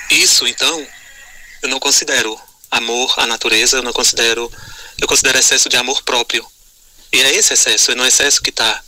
[0.09, 0.85] Isso, então,
[1.63, 2.37] eu não considero
[2.69, 4.51] amor à natureza, eu não considero,
[4.99, 6.45] eu considero excesso de amor próprio.
[7.13, 8.83] E é esse excesso, é no excesso que está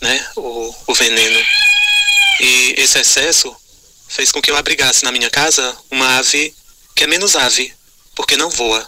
[0.00, 1.46] né, o, o veneno.
[2.40, 3.54] E esse excesso
[4.08, 6.54] fez com que eu abrigasse na minha casa uma ave
[6.94, 7.72] que é menos ave,
[8.14, 8.86] porque não voa.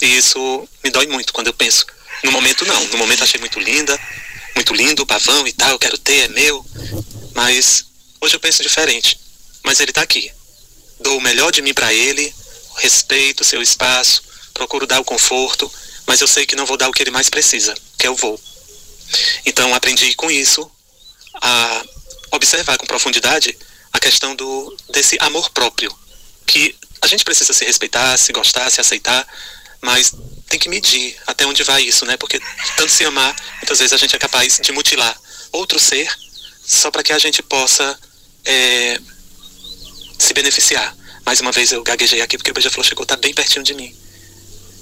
[0.00, 1.86] E isso me dói muito quando eu penso.
[2.22, 3.98] No momento não, no momento achei muito linda,
[4.54, 6.64] muito lindo o pavão e tal, eu quero ter, é meu.
[7.34, 7.84] Mas
[8.20, 9.18] hoje eu penso diferente.
[9.64, 10.30] Mas ele está aqui.
[11.00, 12.32] Dou o melhor de mim para ele,
[12.76, 14.22] respeito o seu espaço,
[14.52, 15.70] procuro dar o conforto,
[16.06, 18.14] mas eu sei que não vou dar o que ele mais precisa, que é o
[18.14, 18.40] voo.
[19.44, 20.70] Então aprendi com isso
[21.40, 21.82] a
[22.32, 23.56] observar com profundidade
[23.92, 25.94] a questão do desse amor próprio,
[26.46, 29.26] que a gente precisa se respeitar, se gostar, se aceitar,
[29.80, 30.12] mas
[30.48, 32.16] tem que medir até onde vai isso, né?
[32.16, 32.40] Porque
[32.76, 35.16] tanto se amar, muitas vezes a gente é capaz de mutilar
[35.52, 36.08] outro ser
[36.66, 37.98] só para que a gente possa
[38.44, 38.98] é,
[40.18, 40.96] se beneficiar.
[41.24, 43.94] Mais uma vez eu gaguejei aqui porque o beija-flor chegou, tá bem pertinho de mim.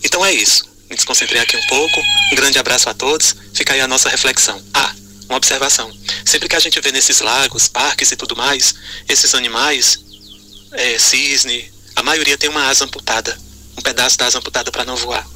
[0.02, 0.71] Então é isso.
[0.92, 2.02] Me desconcentrei aqui um pouco.
[2.32, 3.34] Um grande abraço a todos.
[3.54, 4.62] Fica aí a nossa reflexão.
[4.74, 4.94] Ah,
[5.26, 5.90] uma observação.
[6.22, 8.74] Sempre que a gente vê nesses lagos, parques e tudo mais,
[9.08, 9.98] esses animais,
[10.72, 13.34] é, cisne, a maioria tem uma asa amputada.
[13.78, 15.26] Um pedaço da asa amputada para não voar.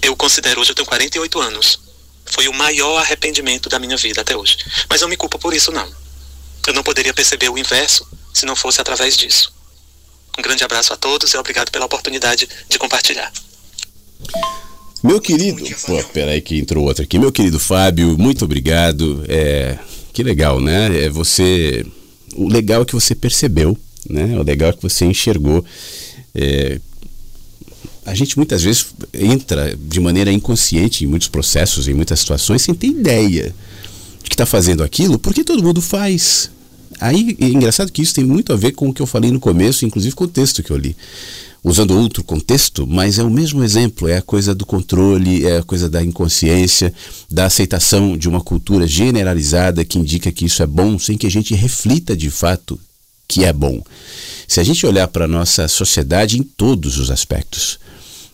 [0.00, 1.80] Eu considero hoje, eu tenho 48 anos.
[2.26, 4.58] Foi o maior arrependimento da minha vida até hoje.
[4.88, 5.92] Mas não me culpo por isso, não.
[6.68, 9.52] Eu não poderia perceber o inverso se não fosse através disso.
[10.38, 13.32] Um grande abraço a todos e obrigado pela oportunidade de compartilhar.
[15.02, 17.18] Meu querido, pô, peraí que entrou outro aqui.
[17.18, 19.24] Meu querido Fábio, muito obrigado.
[19.28, 19.78] É,
[20.12, 21.04] que legal, né?
[21.04, 21.84] É você,
[22.34, 23.76] o legal é que você percebeu,
[24.08, 24.36] né?
[24.38, 25.64] O legal é que você enxergou.
[26.34, 26.80] É,
[28.04, 32.74] a gente muitas vezes entra de maneira inconsciente em muitos processos, em muitas situações, sem
[32.74, 33.54] ter ideia
[34.22, 36.50] de que está fazendo aquilo, porque todo mundo faz.
[37.00, 39.40] Aí é engraçado que isso tem muito a ver com o que eu falei no
[39.40, 40.96] começo, inclusive com o texto que eu li.
[41.68, 45.62] Usando outro contexto, mas é o mesmo exemplo, é a coisa do controle, é a
[45.64, 46.94] coisa da inconsciência,
[47.28, 51.30] da aceitação de uma cultura generalizada que indica que isso é bom, sem que a
[51.30, 52.78] gente reflita de fato
[53.26, 53.82] que é bom.
[54.46, 57.80] Se a gente olhar para a nossa sociedade em todos os aspectos,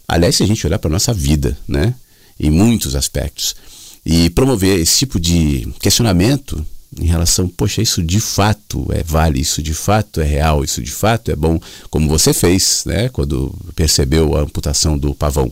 [0.07, 1.95] aliás, se a gente olhar para a nossa vida, né,
[2.39, 3.57] em muitos aspectos,
[4.05, 6.63] e promover esse tipo de questionamento
[7.01, 10.91] em relação, poxa, isso de fato é vale, isso de fato é real, isso de
[10.91, 11.59] fato é bom,
[11.91, 15.51] como você fez, né, quando percebeu a amputação do pavão.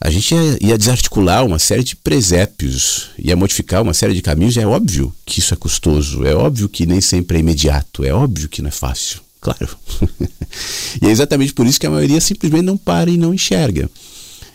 [0.00, 4.56] A gente ia, ia desarticular uma série de presépios, ia modificar uma série de caminhos,
[4.56, 8.48] é óbvio que isso é custoso, é óbvio que nem sempre é imediato, é óbvio
[8.48, 9.68] que não é fácil, claro.
[11.02, 13.90] e é exatamente por isso que a maioria simplesmente não para e não enxerga.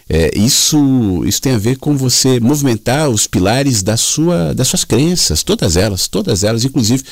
[0.10, 4.84] É, isso, isso tem a ver com você movimentar os pilares da sua, das suas
[4.84, 7.04] crenças, todas elas, todas elas, inclusive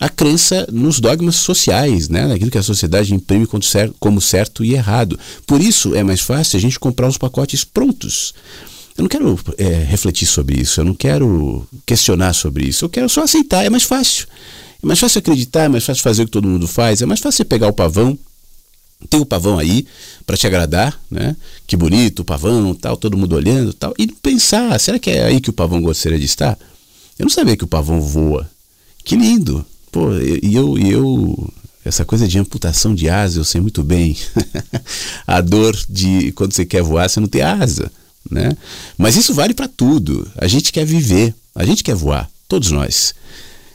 [0.00, 2.26] a crença nos dogmas sociais, né?
[2.26, 3.46] naquilo que a sociedade imprime
[3.98, 5.18] como certo e errado.
[5.46, 8.32] Por isso é mais fácil a gente comprar os pacotes prontos.
[8.96, 13.08] Eu não quero é, refletir sobre isso, eu não quero questionar sobre isso, eu quero
[13.08, 14.26] só aceitar, é mais fácil.
[14.82, 17.20] É mais fácil acreditar, é mais fácil fazer o que todo mundo faz, é mais
[17.20, 18.18] fácil você pegar o pavão,
[19.08, 19.86] tem o pavão aí
[20.26, 21.36] para te agradar, né?
[21.66, 25.40] Que bonito o pavão, tal, todo mundo olhando, tal, e pensar, será que é aí
[25.40, 26.58] que o pavão gostaria de estar?
[27.18, 28.48] Eu não sabia que o pavão voa.
[29.04, 29.64] Que lindo.
[29.90, 31.52] Pô, e eu, eu
[31.84, 34.16] essa coisa de amputação de asa, eu sei muito bem.
[35.26, 37.90] a dor de quando você quer voar, você não tem asa,
[38.30, 38.56] né?
[38.96, 40.30] Mas isso vale para tudo.
[40.36, 43.14] A gente quer viver, a gente quer voar, todos nós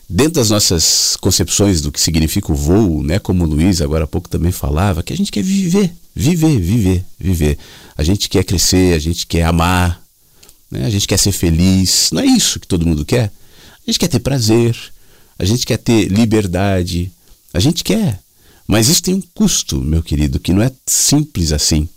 [0.10, 4.08] dentro das nossas concepções do que significa o voo, né, como o Luiz agora há
[4.08, 7.58] pouco também falava, que a gente quer viver, viver, viver, viver.
[7.98, 10.02] A gente quer crescer, a gente quer amar,
[10.70, 12.10] né, a gente quer ser feliz.
[12.12, 13.32] Não é isso que todo mundo quer?
[13.86, 14.76] A gente quer ter prazer,
[15.38, 17.12] a gente quer ter liberdade,
[17.54, 18.20] a gente quer.
[18.68, 21.88] Mas isso tem um custo, meu querido, que não é simples assim.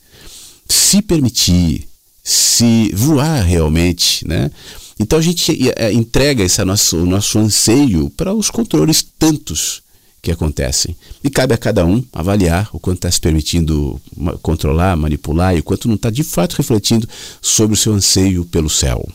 [0.69, 1.89] Se permitir,
[2.23, 4.51] se voar realmente, né?
[4.99, 9.83] Então a gente é, entrega esse nosso, o nosso anseio para os controles tantos
[10.21, 10.97] que acontecem.
[11.23, 14.01] E cabe a cada um avaliar o quanto está se permitindo
[14.43, 17.09] controlar, manipular e o quanto não está de fato refletindo
[17.41, 19.09] sobre o seu anseio pelo céu.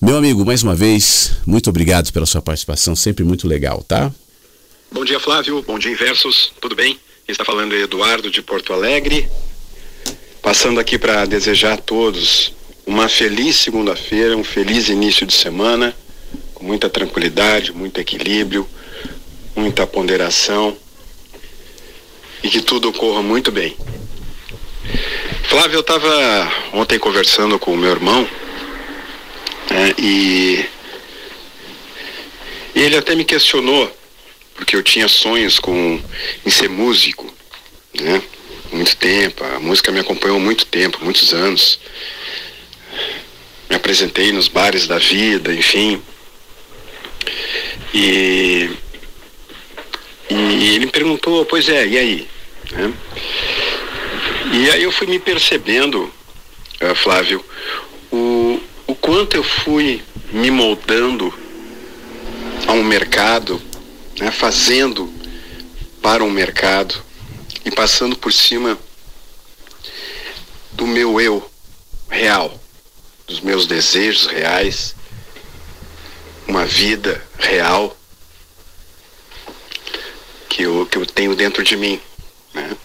[0.00, 4.12] Meu amigo, mais uma vez, muito obrigado pela sua participação, sempre muito legal, tá?
[4.90, 5.62] Bom dia, Flávio.
[5.62, 6.52] Bom dia, Inversos.
[6.60, 6.98] Tudo bem?
[7.26, 9.28] Está falando é Eduardo de Porto Alegre.
[10.42, 12.52] Passando aqui para desejar a todos
[12.86, 15.94] uma feliz segunda-feira, um feliz início de semana,
[16.54, 18.68] com muita tranquilidade, muito equilíbrio,
[19.54, 20.76] muita ponderação
[22.42, 23.76] e que tudo ocorra muito bem.
[25.44, 28.28] Flávio, eu estava ontem conversando com o meu irmão
[29.70, 30.64] né, e,
[32.74, 33.94] ele até me questionou,
[34.54, 36.00] porque eu tinha sonhos com
[36.44, 37.32] em ser músico,
[37.94, 38.22] né?
[38.72, 41.78] Muito tempo, a música me acompanhou muito tempo, muitos anos
[43.72, 46.02] me apresentei nos bares da vida, enfim.
[47.94, 48.70] E,
[50.28, 52.28] e ele me perguntou, pois é, e aí?
[52.70, 52.92] Né?
[54.52, 57.42] E aí eu fui me percebendo, uh, Flávio,
[58.10, 61.32] o, o quanto eu fui me moldando
[62.66, 63.58] a um mercado,
[64.20, 65.10] né, fazendo
[66.02, 67.02] para um mercado
[67.64, 68.78] e passando por cima
[70.72, 71.50] do meu eu
[72.10, 72.61] real
[73.32, 74.94] dos meus desejos reais,
[76.46, 77.96] uma vida real
[80.50, 81.98] que eu, que eu tenho dentro de mim.
[82.52, 82.76] Né?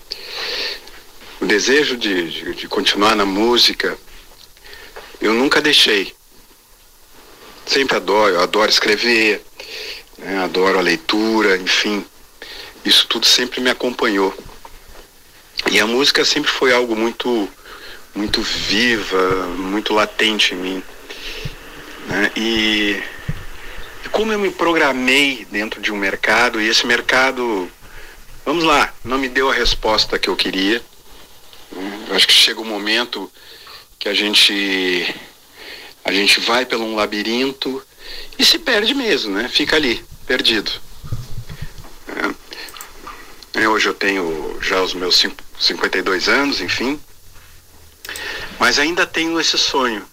[1.42, 3.98] O desejo de, de, de continuar na música,
[5.20, 6.16] eu nunca deixei.
[7.66, 9.44] Sempre adoro, adoro escrever,
[10.18, 10.38] né?
[10.46, 12.06] adoro a leitura, enfim.
[12.86, 14.34] Isso tudo sempre me acompanhou.
[15.70, 17.50] E a música sempre foi algo muito
[18.18, 20.84] muito viva, muito latente em mim.
[22.08, 22.32] Né?
[22.36, 23.04] E,
[24.04, 27.72] e como eu me programei dentro de um mercado, e esse mercado,
[28.44, 30.82] vamos lá, não me deu a resposta que eu queria.
[31.72, 32.06] Né?
[32.10, 33.32] Eu acho que chega um momento
[34.00, 35.16] que a gente
[36.04, 37.84] a gente vai pelo um labirinto
[38.40, 39.50] e se perde mesmo, né?
[39.50, 40.72] Fica ali, perdido.
[43.54, 43.68] É.
[43.68, 45.22] Hoje eu tenho já os meus
[45.60, 46.98] 52 anos, enfim.
[48.60, 50.06] Mas ainda tenho esse sonho,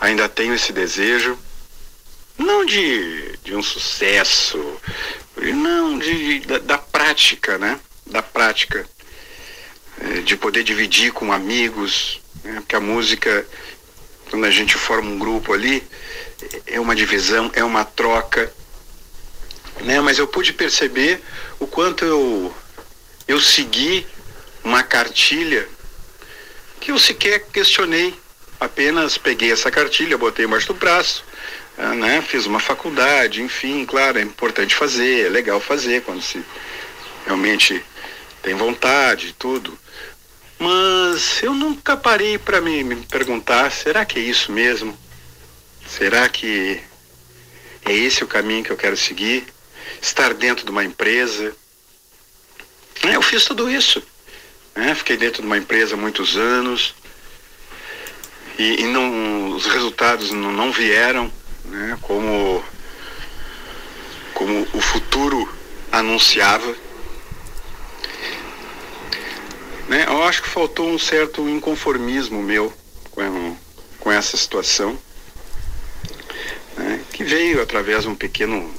[0.00, 1.38] ainda tenho esse desejo,
[2.38, 4.58] não de, de um sucesso,
[5.36, 7.78] não, de, da, da prática, né?
[8.06, 8.88] Da prática.
[10.00, 12.54] É, de poder dividir com amigos, né?
[12.60, 13.46] porque a música,
[14.30, 15.86] quando a gente forma um grupo ali,
[16.66, 18.50] é uma divisão, é uma troca.
[19.82, 20.00] Né?
[20.00, 21.20] Mas eu pude perceber
[21.58, 22.54] o quanto eu,
[23.28, 24.06] eu segui
[24.64, 25.68] uma cartilha
[26.80, 28.14] que eu sequer questionei.
[28.58, 31.24] Apenas peguei essa cartilha, botei embaixo do braço,
[31.78, 32.20] ah, né?
[32.22, 36.44] Fiz uma faculdade, enfim, claro, é importante fazer, é legal fazer quando se
[37.24, 37.82] realmente
[38.42, 39.78] tem vontade e tudo.
[40.58, 44.98] Mas eu nunca parei para me, me perguntar, será que é isso mesmo?
[45.86, 46.80] Será que
[47.86, 49.46] é esse o caminho que eu quero seguir?
[50.02, 51.54] Estar dentro de uma empresa?
[53.02, 54.02] É, eu fiz tudo isso.
[54.74, 54.94] Né?
[54.94, 56.94] Fiquei dentro de uma empresa muitos anos
[58.58, 61.32] e, e não, os resultados não, não vieram
[61.64, 61.98] né?
[62.02, 62.62] como,
[64.34, 65.48] como o futuro
[65.90, 66.74] anunciava.
[69.88, 70.04] Né?
[70.06, 72.72] Eu acho que faltou um certo inconformismo meu
[73.10, 73.56] com,
[73.98, 74.96] com essa situação,
[76.76, 78.72] né, que veio através de um pequeno,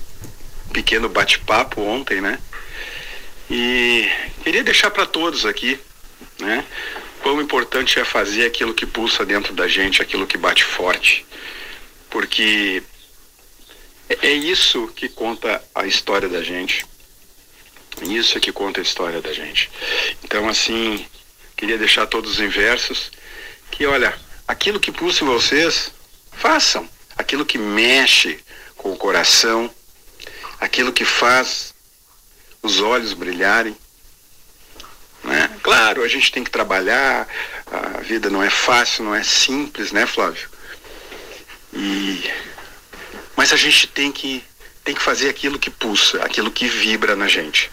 [0.72, 2.40] pequeno bate-papo ontem, né?
[3.54, 4.10] E
[4.46, 5.78] queria deixar para todos aqui,
[6.40, 6.66] né?
[7.22, 11.26] Quão importante é fazer aquilo que pulsa dentro da gente, aquilo que bate forte.
[12.10, 12.82] Porque
[14.08, 16.86] é, é isso que conta a história da gente.
[18.04, 19.70] Isso é que conta a história da gente.
[20.24, 21.06] Então, assim,
[21.58, 23.12] queria deixar todos em versos
[23.70, 24.18] que, olha,
[24.48, 25.92] aquilo que pulsa em vocês,
[26.32, 26.90] façam.
[27.18, 28.40] Aquilo que mexe
[28.78, 29.70] com o coração,
[30.58, 31.71] aquilo que faz
[32.62, 33.76] os olhos brilharem.
[35.24, 35.50] Né?
[35.62, 37.28] Claro, a gente tem que trabalhar,
[37.68, 40.50] a vida não é fácil, não é simples, né, Flávio?
[41.74, 42.30] E...
[43.36, 44.44] Mas a gente tem que,
[44.84, 47.72] tem que fazer aquilo que pulsa, aquilo que vibra na gente.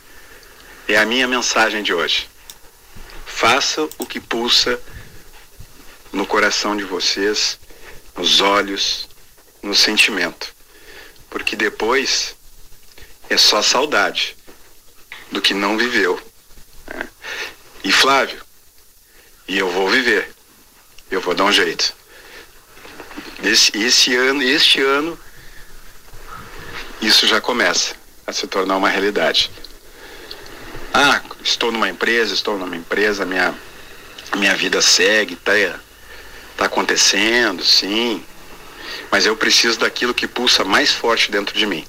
[0.87, 2.29] É a minha mensagem de hoje.
[3.27, 4.81] Faça o que pulsa
[6.13, 7.59] no coração de vocês,
[8.17, 9.09] nos olhos,
[9.63, 10.55] no sentimento.
[11.29, 12.35] Porque depois
[13.29, 14.38] é só saudade
[15.31, 16.21] do que não viveu.
[16.87, 17.09] Né?
[17.85, 18.41] E Flávio,
[19.47, 20.35] e eu vou viver.
[21.11, 21.95] Eu vou dar um jeito.
[23.43, 25.19] Esse, esse ano, este ano,
[27.01, 27.95] isso já começa
[28.27, 29.51] a se tornar uma realidade.
[30.93, 33.55] Ah, estou numa empresa, estou numa empresa, minha,
[34.37, 35.53] minha vida segue, tá,
[36.57, 38.25] tá acontecendo, sim.
[39.11, 41.87] Mas eu preciso daquilo que pulsa mais forte dentro de mim.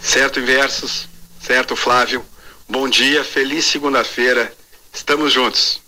[0.00, 1.11] Certo, Inversos?
[1.44, 2.24] Certo, Flávio?
[2.68, 4.52] Bom dia, feliz segunda-feira.
[4.94, 5.80] Estamos juntos.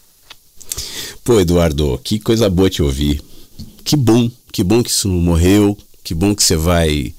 [1.23, 3.23] Pô, Eduardo, que coisa boa te ouvir.
[3.85, 7.15] Que bom, que bom que isso não morreu, que bom que você vai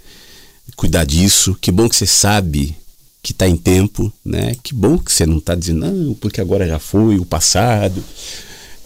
[0.75, 2.75] cuidar disso, que bom que você sabe
[3.23, 4.55] que está em tempo, né?
[4.61, 8.03] Que bom que você não está dizendo, não, porque agora já foi, o passado.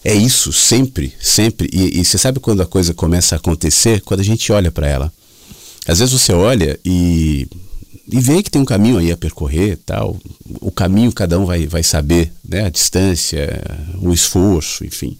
[0.04, 1.68] É isso, sempre, sempre.
[1.74, 4.02] E, e você sabe quando a coisa começa a acontecer?
[4.02, 5.12] Quando a gente olha para ela.
[5.88, 7.48] Às vezes você olha e,
[8.11, 10.18] e vê que tem um caminho aí a percorrer tal.
[10.61, 12.65] O caminho cada um vai, vai saber, né?
[12.65, 13.61] A distância,
[14.02, 15.18] o esforço, enfim.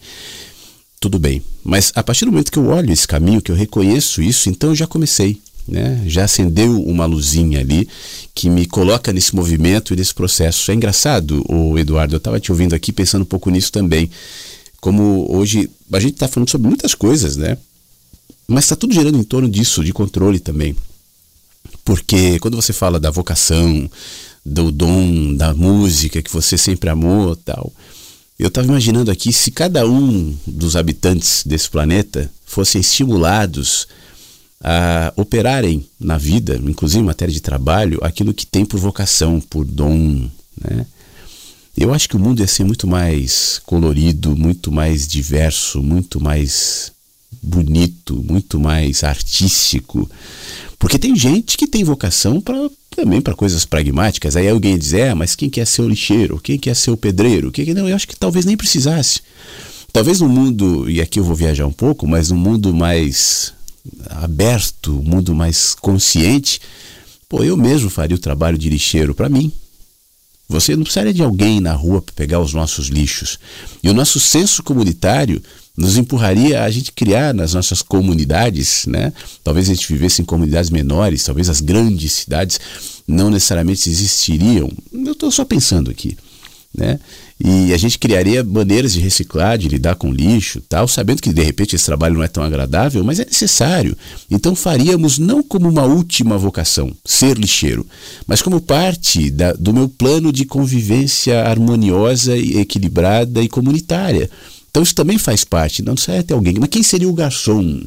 [1.00, 1.42] Tudo bem.
[1.64, 4.72] Mas a partir do momento que eu olho esse caminho, que eu reconheço isso, então
[4.72, 5.40] eu já comecei
[5.70, 6.02] né?
[6.06, 7.88] Já acendeu uma luzinha ali
[8.34, 10.72] que me coloca nesse movimento e nesse processo.
[10.72, 14.10] É engraçado, o Eduardo, eu estava te ouvindo aqui pensando um pouco nisso também.
[14.82, 17.58] Como hoje a gente está falando sobre muitas coisas, né?
[18.48, 20.76] Mas está tudo girando em torno disso, de controle também.
[21.90, 23.90] Porque quando você fala da vocação,
[24.46, 27.74] do dom, da música que você sempre amou tal,
[28.38, 33.88] eu estava imaginando aqui se cada um dos habitantes desse planeta fossem estimulados
[34.64, 39.66] a operarem na vida, inclusive em matéria de trabalho, aquilo que tem por vocação, por
[39.66, 40.30] dom.
[40.62, 40.86] Né?
[41.76, 46.92] Eu acho que o mundo ia ser muito mais colorido, muito mais diverso, muito mais
[47.42, 50.10] bonito, muito mais artístico.
[50.78, 54.36] Porque tem gente que tem vocação para também para coisas pragmáticas.
[54.36, 56.40] Aí alguém diz: "É, mas quem quer ser o lixeiro?
[56.40, 57.52] Quem quer ser o pedreiro?
[57.52, 59.22] Quem não, eu acho que talvez nem precisasse.
[59.92, 63.54] Talvez no mundo, e aqui eu vou viajar um pouco, mas no mundo mais
[64.10, 66.62] aberto, um mundo mais consciente,
[67.28, 69.52] pô, eu mesmo faria o trabalho de lixeiro para mim.
[70.48, 73.38] Você não precisaria de alguém na rua para pegar os nossos lixos.
[73.84, 75.42] E o nosso senso comunitário
[75.80, 79.14] nos empurraria a gente criar nas nossas comunidades, né?
[79.42, 82.60] Talvez a gente vivesse em comunidades menores, talvez as grandes cidades
[83.08, 84.70] não necessariamente existiriam.
[84.94, 86.18] Eu estou só pensando aqui,
[86.78, 87.00] né?
[87.42, 91.42] E a gente criaria maneiras de reciclar, de lidar com lixo, tal, sabendo que de
[91.42, 93.98] repente esse trabalho não é tão agradável, mas é necessário.
[94.30, 97.88] Então faríamos não como uma última vocação, ser lixeiro,
[98.28, 104.30] mas como parte da, do meu plano de convivência harmoniosa e equilibrada e comunitária.
[104.70, 105.82] Então isso também faz parte.
[105.82, 106.56] Não precisa ter alguém.
[106.60, 107.82] Mas quem seria o garçom?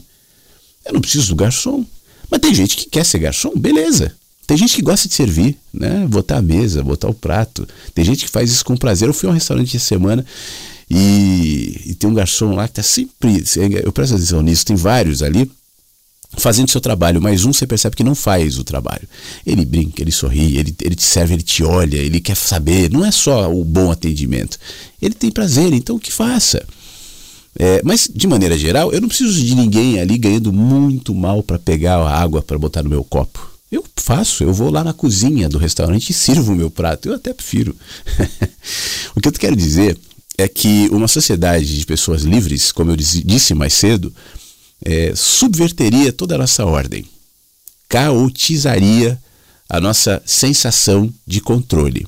[0.85, 1.85] Eu não preciso do garçom.
[2.31, 4.15] Mas tem gente que quer ser garçom, beleza.
[4.47, 6.07] Tem gente que gosta de servir, né?
[6.09, 7.67] Botar a mesa, botar o prato.
[7.95, 9.09] Tem gente que faz isso com prazer.
[9.09, 10.25] Eu fui a um restaurante essa semana
[10.91, 13.45] e, e tem um garçom lá que está sempre.
[13.85, 15.51] Eu presto atenção nisso, tem vários ali
[16.37, 19.09] fazendo seu trabalho, mas um você percebe que não faz o trabalho.
[19.47, 22.91] Ele brinca, ele sorri, ele, ele te serve, ele te olha, ele quer saber.
[22.91, 24.59] Não é só o bom atendimento.
[25.01, 26.65] Ele tem prazer, então que faça.
[27.59, 31.59] É, mas, de maneira geral, eu não preciso de ninguém ali ganhando muito mal para
[31.59, 33.51] pegar a água para botar no meu copo.
[33.71, 37.09] Eu faço, eu vou lá na cozinha do restaurante e sirvo o meu prato.
[37.09, 37.77] Eu até prefiro.
[39.17, 39.99] o que eu quero dizer
[40.37, 44.13] é que uma sociedade de pessoas livres, como eu disse mais cedo,
[44.85, 47.05] é, subverteria toda a nossa ordem,
[47.89, 49.19] caotizaria
[49.69, 52.07] a nossa sensação de controle,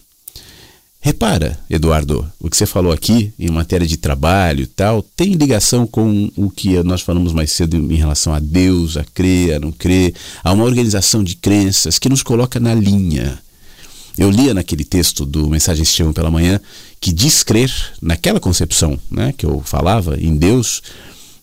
[1.04, 5.86] Repara, Eduardo, o que você falou aqui em matéria de trabalho e tal, tem ligação
[5.86, 9.70] com o que nós falamos mais cedo em relação a Deus, a crer, a não
[9.70, 13.38] crer, a uma organização de crenças que nos coloca na linha.
[14.16, 16.58] Eu lia naquele texto do Mensagens que Chegam pela Manhã
[16.98, 17.70] que descrer,
[18.00, 20.82] naquela concepção né, que eu falava, em Deus,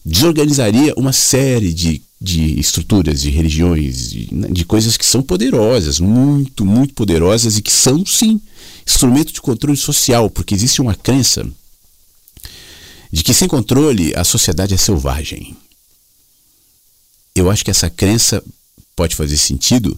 [0.05, 5.99] desorganizaria uma série de, de estruturas, de religiões, de, né, de coisas que são poderosas,
[5.99, 8.41] muito, muito poderosas e que são, sim,
[8.85, 11.47] instrumento de controle social, porque existe uma crença
[13.11, 15.55] de que sem controle a sociedade é selvagem.
[17.35, 18.43] Eu acho que essa crença
[18.95, 19.97] pode fazer sentido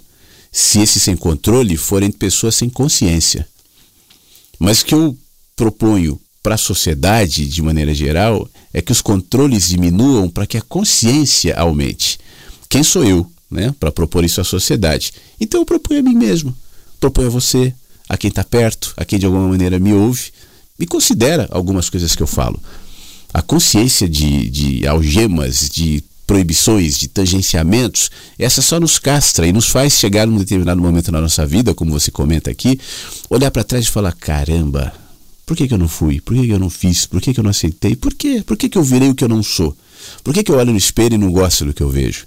[0.51, 3.47] se esse sem controle forem pessoas sem consciência.
[4.59, 5.17] Mas o que eu
[5.55, 10.61] proponho para a sociedade, de maneira geral, é que os controles diminuam para que a
[10.61, 12.19] consciência aumente.
[12.67, 15.13] Quem sou eu né, para propor isso à sociedade?
[15.39, 16.53] Então eu proponho a mim mesmo,
[16.99, 17.73] proponho a você,
[18.09, 20.33] a quem está perto, a quem de alguma maneira me ouve,
[20.77, 22.61] me considera algumas coisas que eu falo.
[23.33, 29.67] A consciência de, de algemas, de proibições, de tangenciamentos, essa só nos castra e nos
[29.67, 32.79] faz chegar num determinado momento na nossa vida, como você comenta aqui,
[33.29, 34.93] olhar para trás e falar: caramba,
[35.45, 36.21] por que, que eu não fui?
[36.21, 37.05] Por que, que eu não fiz?
[37.05, 37.95] Por que, que eu não aceitei?
[37.95, 38.43] Por quê?
[38.45, 39.75] Por que, que eu virei o que eu não sou?
[40.23, 42.25] Por que, que eu olho no espelho e não gosto do que eu vejo?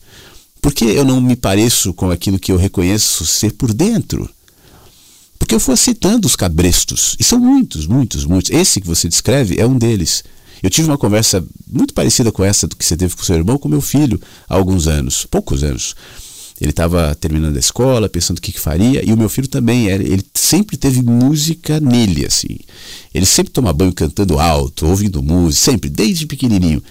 [0.61, 4.29] Por que eu não me pareço com aquilo que eu reconheço ser por dentro?
[5.39, 7.17] Porque eu fui aceitando os cabrestos.
[7.21, 8.51] E são muitos, muitos, muitos.
[8.51, 10.25] Esse que você descreve é um deles.
[10.63, 13.69] Eu tive uma conversa muito parecida com essa que você teve com seu irmão, com
[13.69, 15.95] meu filho, há alguns anos, poucos anos.
[16.61, 19.89] Ele estava terminando a escola, pensando o que, que, faria, e o meu filho também,
[19.89, 22.59] ele sempre teve música nele, assim.
[23.13, 26.83] Ele sempre toma banho cantando alto, ouvindo música, sempre, desde pequenininho.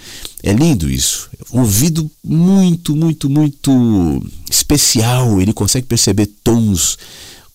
[0.44, 1.30] É lindo isso.
[1.50, 5.42] Ouvido muito, muito, muito especial.
[5.42, 6.98] Ele consegue perceber tons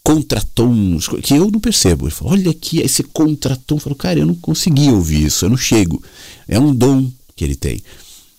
[0.02, 2.06] contratons que eu não percebo.
[2.06, 3.76] Ele fala, olha aqui esse contratom.
[3.76, 6.02] Eu falo, cara, eu não consegui ouvir isso, eu não chego.
[6.48, 7.80] É um dom que ele tem.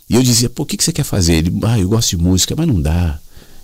[0.10, 1.36] E eu dizia, pô, o que, que você quer fazer?
[1.36, 3.18] Ele, ah, eu gosto de música, mas não dá.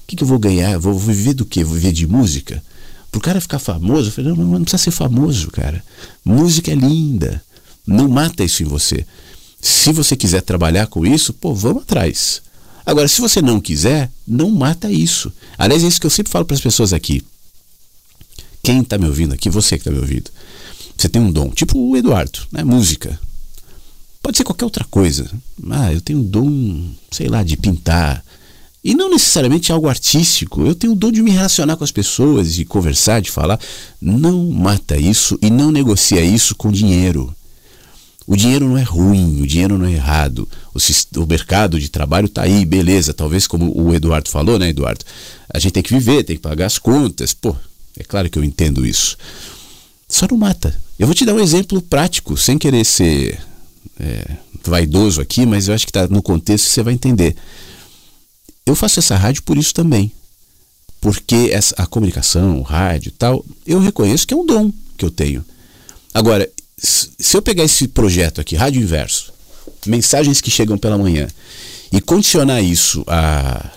[0.08, 0.80] Que, que eu vou ganhar?
[0.80, 1.64] Vou, vou viver do quê?
[1.64, 2.64] Vou viver de música?
[3.12, 5.84] Pro cara ficar famoso, eu falei, não, não, não precisa ser famoso, cara.
[6.24, 7.44] Música é linda.
[7.86, 9.06] Não mata isso em você.
[9.62, 12.42] Se você quiser trabalhar com isso, pô, vamos atrás.
[12.86, 15.32] Agora, se você não quiser, não mata isso.
[15.58, 17.24] Aliás, é isso que eu sempre falo para as pessoas aqui
[18.68, 20.30] quem está me ouvindo aqui, você que está me ouvindo,
[20.98, 22.66] você tem um dom, tipo o Eduardo, né?
[22.66, 23.18] música.
[24.22, 25.26] Pode ser qualquer outra coisa.
[25.70, 28.26] Ah, eu tenho um dom, sei lá, de pintar.
[28.84, 30.66] E não necessariamente algo artístico.
[30.66, 33.60] Eu tenho o dom de me relacionar com as pessoas, de conversar, de falar.
[34.02, 37.36] Não mata isso e não negocia isso com dinheiro.
[38.26, 40.48] O dinheiro não é ruim, o dinheiro não é errado.
[40.74, 43.14] O, o mercado de trabalho está aí, beleza.
[43.14, 45.06] Talvez, como o Eduardo falou, né, Eduardo?
[45.50, 47.34] A gente tem que viver, tem que pagar as contas.
[47.34, 47.56] Pô,
[47.98, 49.18] é claro que eu entendo isso.
[50.10, 50.78] Só não mata.
[51.00, 53.40] Eu vou te dar um exemplo prático, sem querer ser
[54.00, 57.36] é, vaidoso aqui, mas eu acho que está no contexto você vai entender.
[58.68, 60.12] Eu faço essa rádio por isso também.
[61.00, 65.06] Porque essa, a comunicação, o rádio e tal, eu reconheço que é um dom que
[65.06, 65.44] eu tenho.
[66.14, 69.32] Agora, se eu pegar esse projeto aqui, Rádio Inverso,
[69.86, 71.28] mensagens que chegam pela manhã,
[71.94, 73.72] e condicionar isso à,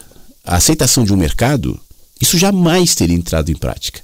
[0.45, 1.79] à aceitação de um mercado,
[2.21, 4.01] isso jamais teria entrado em prática.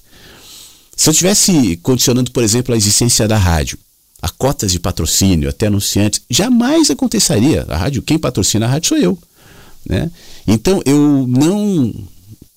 [0.96, 3.76] Se eu tivesse condicionando, por exemplo, a existência da rádio,
[4.22, 7.66] a cotas de patrocínio, até anunciantes, jamais aconteceria.
[7.68, 9.18] A rádio, quem patrocina a rádio sou eu.
[9.88, 10.10] Né?
[10.46, 11.94] Então eu não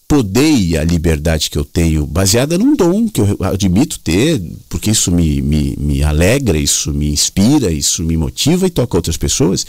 [0.08, 5.12] podei a liberdade que eu tenho, baseada num dom que eu admito ter, porque isso
[5.12, 9.68] me, me, me alegra, isso me inspira, isso me motiva e toca outras pessoas.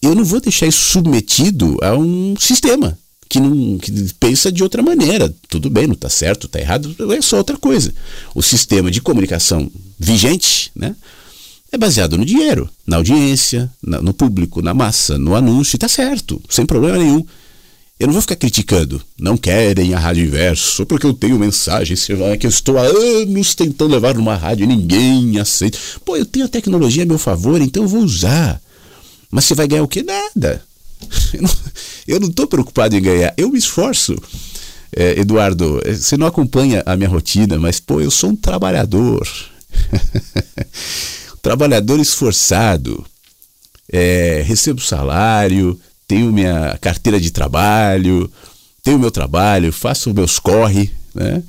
[0.00, 2.96] Eu não vou deixar isso submetido a um sistema
[3.28, 5.32] que não que pensa de outra maneira.
[5.48, 7.94] Tudo bem, não está certo, está errado, é só outra coisa.
[8.34, 10.94] O sistema de comunicação vigente, né?
[11.72, 16.42] É baseado no dinheiro, na audiência, na, no público, na massa, no anúncio, está certo,
[16.48, 17.24] sem problema nenhum.
[17.98, 19.00] Eu não vou ficar criticando.
[19.18, 21.94] Não querem a rádio inverso, porque eu tenho mensagem
[22.38, 25.78] que eu estou há anos tentando levar numa rádio e ninguém aceita.
[26.02, 28.58] Pô, eu tenho a tecnologia a meu favor, então eu vou usar.
[29.30, 30.02] Mas você vai ganhar o quê?
[30.02, 30.64] Nada.
[32.08, 34.16] Eu não estou preocupado em ganhar, eu me esforço.
[34.94, 39.26] É, Eduardo, é, você não acompanha a minha rotina, mas pô, eu sou um trabalhador.
[41.42, 43.04] trabalhador esforçado.
[43.92, 48.30] É, recebo salário, tenho minha carteira de trabalho,
[48.82, 51.42] tenho meu trabalho, faço meus corre, né?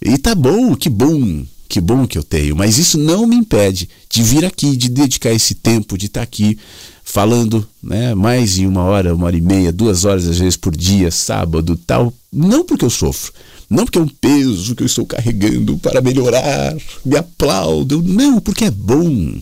[0.00, 3.88] E tá bom, que bom, que bom que eu tenho, mas isso não me impede
[4.10, 6.58] de vir aqui, de dedicar esse tempo, de estar tá aqui
[7.04, 10.76] falando né, mais de uma hora, uma hora e meia, duas horas às vezes por
[10.76, 12.12] dia, sábado, tal.
[12.32, 13.32] Não porque eu sofro,
[13.72, 18.02] Não porque é um peso que eu estou carregando para melhorar, me aplaudam.
[18.02, 19.40] Não, porque é bom.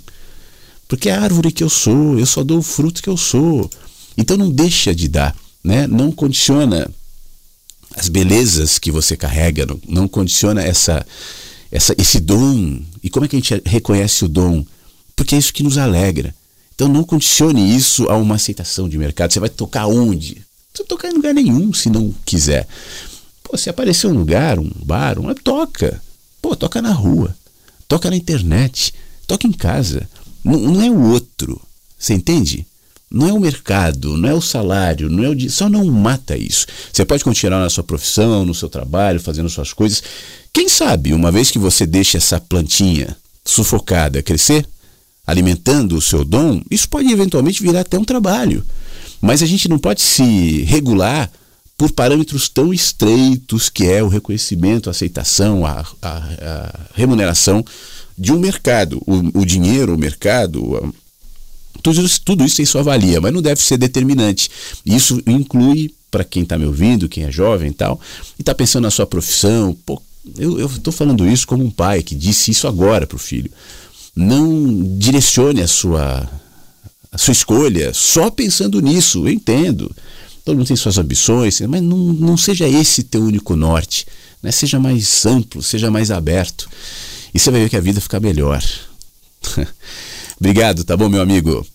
[0.86, 3.68] Porque é a árvore que eu sou, eu só dou o fruto que eu sou.
[4.16, 5.88] Então não deixa de dar, né?
[5.88, 6.88] Não condiciona
[7.96, 11.04] as belezas que você carrega, não, não condiciona essa,
[11.72, 12.80] essa, esse dom.
[13.02, 14.64] E como é que a gente reconhece o dom?
[15.16, 16.32] Porque é isso que nos alegra.
[16.72, 19.32] Então não condicione isso a uma aceitação de mercado.
[19.32, 20.40] Você vai tocar onde?
[20.72, 22.68] Você tocar em lugar nenhum se não quiser.
[23.50, 26.00] Pô, se aparecer um lugar, um bar, uma toca.
[26.40, 27.36] Pô, toca na rua,
[27.88, 28.94] toca na internet,
[29.26, 30.08] toca em casa.
[30.44, 31.60] Não, não é o outro.
[31.98, 32.64] Você entende?
[33.10, 36.64] Não é o mercado, não é o salário, não é o só não mata isso.
[36.92, 40.00] Você pode continuar na sua profissão, no seu trabalho, fazendo suas coisas.
[40.52, 44.64] Quem sabe, uma vez que você deixa essa plantinha sufocada crescer,
[45.26, 48.64] alimentando o seu dom, isso pode eventualmente virar até um trabalho.
[49.20, 51.28] Mas a gente não pode se regular
[51.80, 57.64] por parâmetros tão estreitos que é o reconhecimento, a aceitação, a, a, a remuneração
[58.18, 59.02] de um mercado.
[59.06, 60.94] O, o dinheiro, o mercado,
[61.82, 64.50] tudo isso, tudo isso tem sua valia, mas não deve ser determinante.
[64.84, 67.98] Isso inclui, para quem está me ouvindo, quem é jovem e tal,
[68.38, 69.74] e está pensando na sua profissão.
[69.86, 70.02] Pô,
[70.36, 73.50] eu estou falando isso como um pai que disse isso agora para o filho.
[74.14, 76.28] Não direcione a sua,
[77.10, 79.90] a sua escolha só pensando nisso, eu entendo.
[80.44, 84.06] Todo mundo tem suas ambições, mas não, não seja esse teu único norte.
[84.42, 84.50] Né?
[84.50, 86.68] Seja mais amplo, seja mais aberto.
[87.34, 88.62] E você vai ver que a vida fica melhor.
[90.40, 91.66] obrigado, tá bom, meu amigo?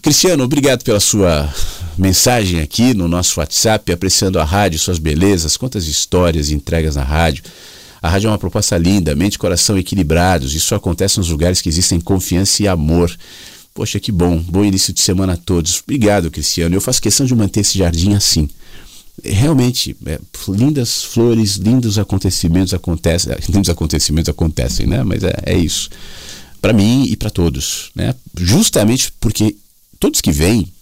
[0.00, 1.52] Cristiano, obrigado pela sua
[1.96, 7.02] mensagem aqui no nosso WhatsApp, apreciando a rádio, suas belezas, quantas histórias e entregas na
[7.02, 7.42] rádio.
[8.00, 10.54] A rádio é uma proposta linda, mente e coração equilibrados.
[10.54, 13.14] Isso acontece nos lugares que existem confiança e amor.
[13.78, 14.40] Poxa, que bom.
[14.40, 15.80] Bom início de semana a todos.
[15.84, 16.74] Obrigado, Cristiano.
[16.74, 18.50] Eu faço questão de manter esse jardim assim
[19.22, 20.18] realmente é,
[20.48, 25.04] lindas flores, lindos acontecimentos acontecem, lindos acontecimentos acontecem, né?
[25.04, 25.90] Mas é, é isso
[26.60, 28.16] para mim e para todos, né?
[28.36, 29.54] Justamente porque
[30.00, 30.72] todos que vêm,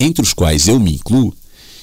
[0.00, 1.36] entre os quais eu me incluo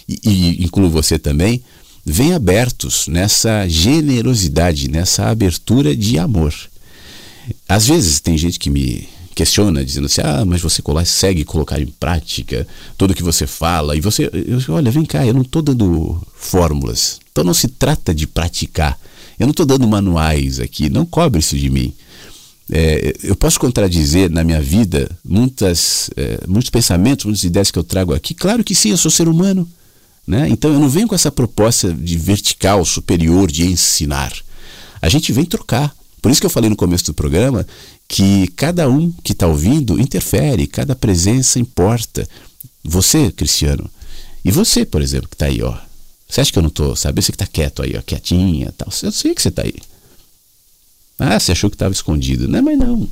[0.09, 1.61] e, e incluo você também,
[2.03, 6.55] vêm abertos nessa generosidade, nessa abertura de amor.
[7.69, 9.07] Às vezes tem gente que me
[9.37, 13.95] questiona, dizendo assim: ah, mas você consegue colocar em prática tudo que você fala.
[13.95, 17.19] E você, eu, olha, vem cá, eu não estou dando fórmulas.
[17.31, 18.99] Então não se trata de praticar.
[19.39, 21.93] Eu não estou dando manuais aqui, não cobre isso de mim.
[22.69, 27.83] É, eu posso contradizer na minha vida muitas, é, muitos pensamentos, muitas ideias que eu
[27.83, 28.33] trago aqui.
[28.33, 29.69] Claro que sim, eu sou ser humano.
[30.25, 30.49] Né?
[30.49, 34.33] Então eu não venho com essa proposta de vertical, superior, de ensinar.
[34.99, 35.95] A gente vem trocar.
[36.21, 37.65] Por isso que eu falei no começo do programa
[38.07, 42.27] que cada um que está ouvindo interfere, cada presença importa.
[42.83, 43.89] Você, Cristiano,
[44.43, 45.77] e você, por exemplo, que está aí, ó.
[46.27, 47.21] Você acha que eu não estou, sabe?
[47.21, 48.89] Você que está quieto aí, ó, quietinha tal.
[49.03, 49.75] Eu sei que você está aí.
[51.19, 52.47] Ah, você achou que estava escondido.
[52.47, 53.07] Não, mas não.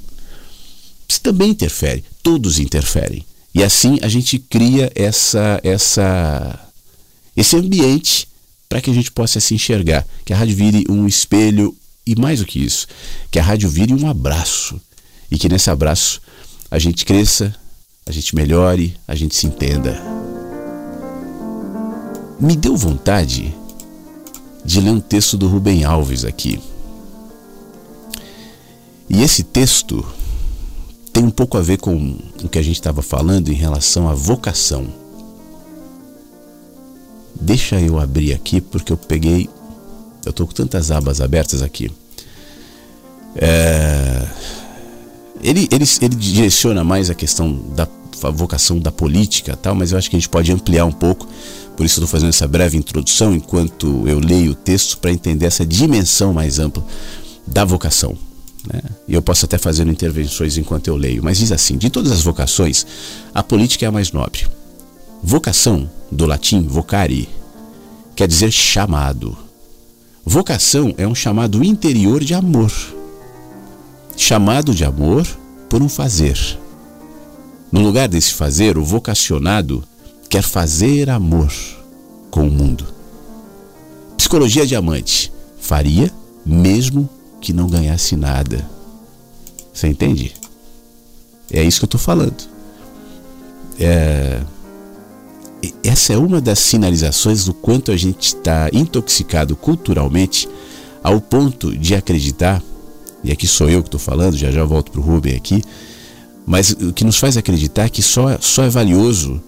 [1.07, 2.03] Você também interfere.
[2.21, 3.25] Todos interferem.
[3.53, 6.59] E assim a gente cria essa, essa,
[7.35, 8.27] esse ambiente
[8.67, 10.05] para que a gente possa se enxergar.
[10.25, 11.75] Que a rádio vire um espelho
[12.05, 12.87] e mais do que isso,
[13.31, 14.79] que a rádio vire um abraço
[15.31, 16.21] e que nesse abraço
[16.69, 17.55] a gente cresça,
[18.05, 19.99] a gente melhore, a gente se entenda.
[22.39, 23.55] Me deu vontade
[24.63, 26.59] de ler um texto do Rubem Alves aqui.
[29.09, 30.05] E esse texto
[31.13, 34.13] tem um pouco a ver com o que a gente estava falando em relação à
[34.13, 34.85] vocação.
[37.39, 39.49] Deixa eu abrir aqui porque eu peguei
[40.25, 41.91] eu estou com tantas abas abertas aqui.
[43.35, 44.27] É,
[45.41, 47.87] ele, ele, ele direciona mais a questão da
[48.31, 51.27] vocação da política, tal, mas eu acho que a gente pode ampliar um pouco.
[51.75, 55.65] Por isso estou fazendo essa breve introdução enquanto eu leio o texto para entender essa
[55.65, 56.83] dimensão mais ampla
[57.45, 58.17] da vocação.
[58.73, 58.81] Né?
[59.07, 61.23] E eu posso até fazer intervenções enquanto eu leio.
[61.23, 62.85] Mas diz assim: de todas as vocações,
[63.33, 64.47] a política é a mais nobre.
[65.21, 67.27] Vocação, do latim vocare,
[68.15, 69.44] quer dizer chamado.
[70.27, 72.71] Vocação é um chamado interior de amor.
[74.17, 75.23] Chamado de amor
[75.69, 76.35] por um fazer.
[77.71, 79.83] No lugar desse fazer, o vocacionado
[80.27, 81.53] quer fazer amor
[82.31, 82.87] com o mundo.
[84.17, 86.11] Psicologia diamante faria
[86.43, 87.07] mesmo
[87.39, 88.67] que não ganhasse nada.
[89.71, 90.33] Você entende?
[91.51, 92.43] É isso que eu estou falando.
[93.79, 94.41] É,
[95.83, 100.47] essa é uma das sinalizações do quanto a gente está intoxicado culturalmente
[101.03, 102.61] ao ponto de acreditar,
[103.23, 105.63] e aqui sou eu que estou falando, já já volto para o Rubem aqui,
[106.45, 109.41] mas o que nos faz acreditar que só, só é valioso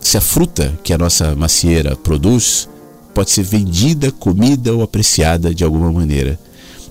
[0.00, 2.68] se a fruta que a nossa macieira produz
[3.12, 6.38] pode ser vendida, comida ou apreciada de alguma maneira.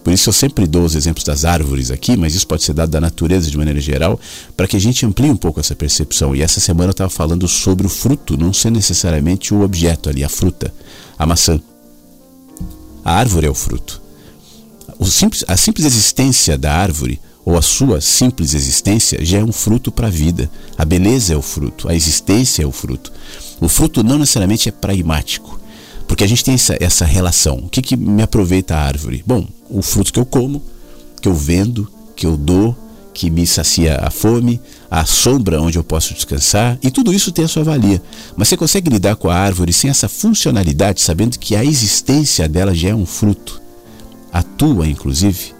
[0.05, 2.91] Por isso eu sempre dou os exemplos das árvores aqui, mas isso pode ser dado
[2.91, 4.19] da natureza de maneira geral,
[4.55, 6.35] para que a gente amplie um pouco essa percepção.
[6.35, 10.23] E essa semana eu estava falando sobre o fruto, não ser necessariamente o objeto ali,
[10.23, 10.71] a fruta,
[11.17, 11.59] a maçã.
[13.03, 13.99] A árvore é o fruto.
[14.99, 19.51] O simples, a simples existência da árvore, ou a sua simples existência, já é um
[19.51, 20.51] fruto para a vida.
[20.77, 23.11] A beleza é o fruto, a existência é o fruto.
[23.59, 25.59] O fruto não necessariamente é pragmático.
[26.07, 27.57] Porque a gente tem essa, essa relação.
[27.57, 29.23] O que, que me aproveita a árvore?
[29.25, 30.61] Bom, o fruto que eu como,
[31.21, 32.75] que eu vendo, que eu dou,
[33.13, 34.61] que me sacia a fome,
[34.91, 38.01] a sombra onde eu posso descansar, e tudo isso tem a sua valia.
[38.35, 42.75] Mas você consegue lidar com a árvore sem essa funcionalidade, sabendo que a existência dela
[42.75, 43.61] já é um fruto,
[44.31, 45.55] a tua, inclusive?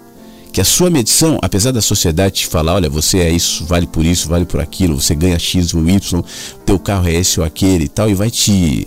[0.52, 4.04] Que a sua medição, apesar da sociedade te falar, olha, você é isso, vale por
[4.04, 6.24] isso, vale por aquilo, você ganha X ou Y,
[6.64, 8.86] teu carro é esse ou aquele e tal, e vai te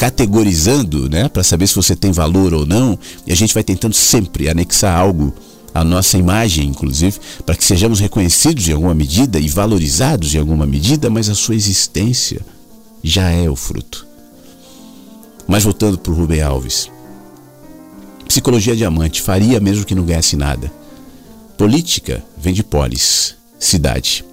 [0.00, 3.94] categorizando, né, para saber se você tem valor ou não, e a gente vai tentando
[3.94, 5.30] sempre anexar algo
[5.74, 10.64] à nossa imagem, inclusive, para que sejamos reconhecidos em alguma medida e valorizados em alguma
[10.64, 12.40] medida, mas a sua existência
[13.04, 14.06] já é o fruto.
[15.46, 16.90] Mas voltando para o Rubem Alves.
[18.26, 20.72] Psicologia diamante faria mesmo que não ganhasse nada.
[21.58, 24.24] Política vem de polis, cidade.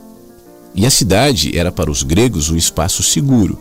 [0.73, 3.59] E a cidade era para os gregos um espaço seguro,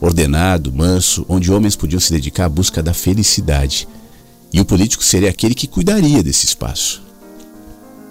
[0.00, 3.88] ordenado, manso, onde homens podiam se dedicar à busca da felicidade.
[4.52, 7.02] E o político seria aquele que cuidaria desse espaço.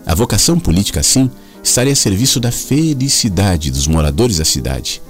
[0.06, 1.30] A vocação política, assim,
[1.64, 5.02] estaria a serviço da felicidade dos moradores da cidade.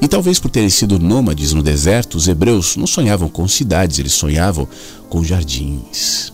[0.00, 4.12] E talvez por terem sido nômades no deserto, os hebreus não sonhavam com cidades, eles
[4.12, 4.68] sonhavam
[5.08, 6.32] com jardins.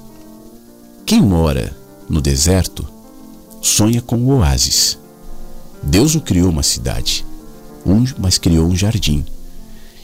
[1.07, 1.77] Quem mora
[2.09, 2.87] no deserto
[3.63, 4.99] sonha com oásis.
[5.83, 7.25] Deus o criou uma cidade,
[8.19, 9.25] mas criou um jardim.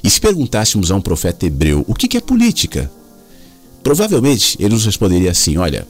[0.07, 2.89] E se perguntássemos a um profeta hebreu o que é política,
[3.83, 5.85] provavelmente ele nos responderia assim: olha,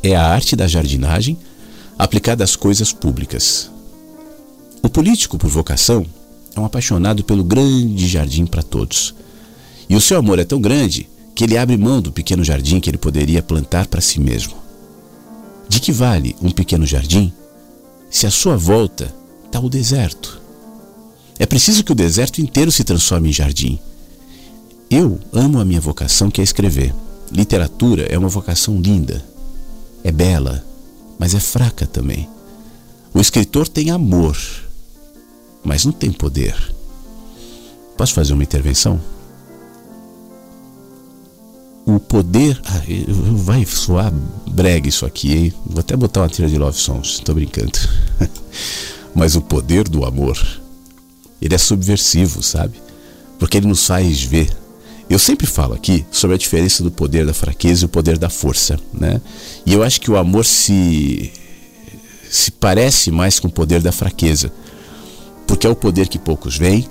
[0.00, 1.36] é a arte da jardinagem
[1.98, 3.68] aplicada às coisas públicas.
[4.80, 6.06] O político, por vocação,
[6.54, 9.12] é um apaixonado pelo grande jardim para todos.
[9.88, 12.88] E o seu amor é tão grande que ele abre mão do pequeno jardim que
[12.88, 14.54] ele poderia plantar para si mesmo.
[15.68, 17.32] De que vale um pequeno jardim
[18.08, 19.12] se à sua volta
[19.46, 20.41] está o deserto?
[21.42, 23.76] É preciso que o deserto inteiro se transforme em jardim.
[24.88, 26.94] Eu amo a minha vocação, que é escrever.
[27.32, 29.24] Literatura é uma vocação linda,
[30.04, 30.64] é bela,
[31.18, 32.28] mas é fraca também.
[33.12, 34.38] O escritor tem amor,
[35.64, 36.54] mas não tem poder.
[37.96, 39.00] Posso fazer uma intervenção?
[41.84, 42.62] O poder.
[42.66, 42.82] Ah,
[43.32, 44.12] vai soar
[44.48, 45.54] brega isso aqui, hein?
[45.66, 47.80] Vou até botar uma trilha de Love Songs, estou brincando.
[49.12, 50.61] mas o poder do amor
[51.42, 52.80] ele é subversivo, sabe?
[53.36, 54.48] Porque ele nos faz ver.
[55.10, 58.30] Eu sempre falo aqui sobre a diferença do poder da fraqueza e o poder da
[58.30, 59.20] força, né?
[59.66, 61.32] E eu acho que o amor se
[62.30, 64.50] se parece mais com o poder da fraqueza,
[65.46, 66.88] porque é o poder que poucos veem,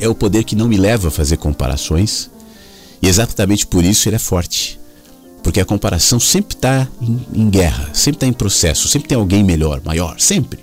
[0.00, 2.30] é o poder que não me leva a fazer comparações,
[3.02, 4.80] e exatamente por isso ele é forte.
[5.42, 9.44] Porque a comparação sempre está em, em, guerra, sempre está em processo, sempre tem alguém
[9.44, 10.60] melhor, maior, sempre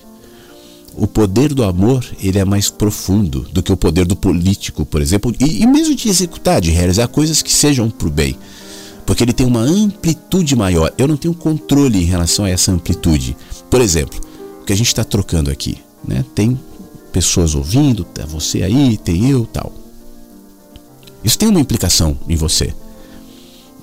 [1.00, 5.02] o poder do amor ele é mais profundo do que o poder do político, por
[5.02, 8.38] exemplo, e, e mesmo de executar, de realizar coisas que sejam para o bem,
[9.06, 10.94] porque ele tem uma amplitude maior.
[10.98, 13.36] Eu não tenho controle em relação a essa amplitude.
[13.70, 14.20] Por exemplo,
[14.62, 16.24] o que a gente está trocando aqui, né?
[16.36, 16.60] Tem
[17.14, 19.72] pessoas ouvindo, tá você aí, tem eu, tal.
[21.24, 22.74] Isso tem uma implicação em você.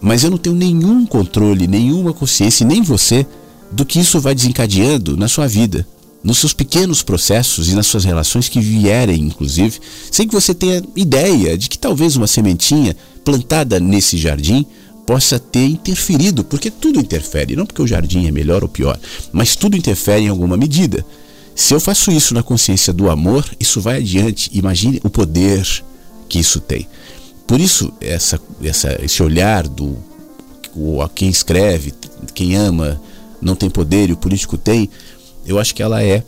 [0.00, 3.26] Mas eu não tenho nenhum controle, nenhuma consciência, nem você,
[3.72, 5.86] do que isso vai desencadeando na sua vida
[6.26, 9.78] nos seus pequenos processos e nas suas relações que vierem, inclusive,
[10.10, 14.66] sem que você tenha ideia de que talvez uma sementinha plantada nesse jardim
[15.06, 18.98] possa ter interferido, porque tudo interfere, não porque o jardim é melhor ou pior,
[19.32, 21.06] mas tudo interfere em alguma medida.
[21.54, 24.50] Se eu faço isso na consciência do amor, isso vai adiante.
[24.52, 25.64] Imagine o poder
[26.28, 26.88] que isso tem.
[27.46, 29.96] Por isso, essa, essa, esse olhar do
[30.74, 31.94] o, a quem escreve,
[32.34, 33.00] quem ama,
[33.40, 34.90] não tem poder e o político tem,
[35.46, 36.22] eu acho que ela é,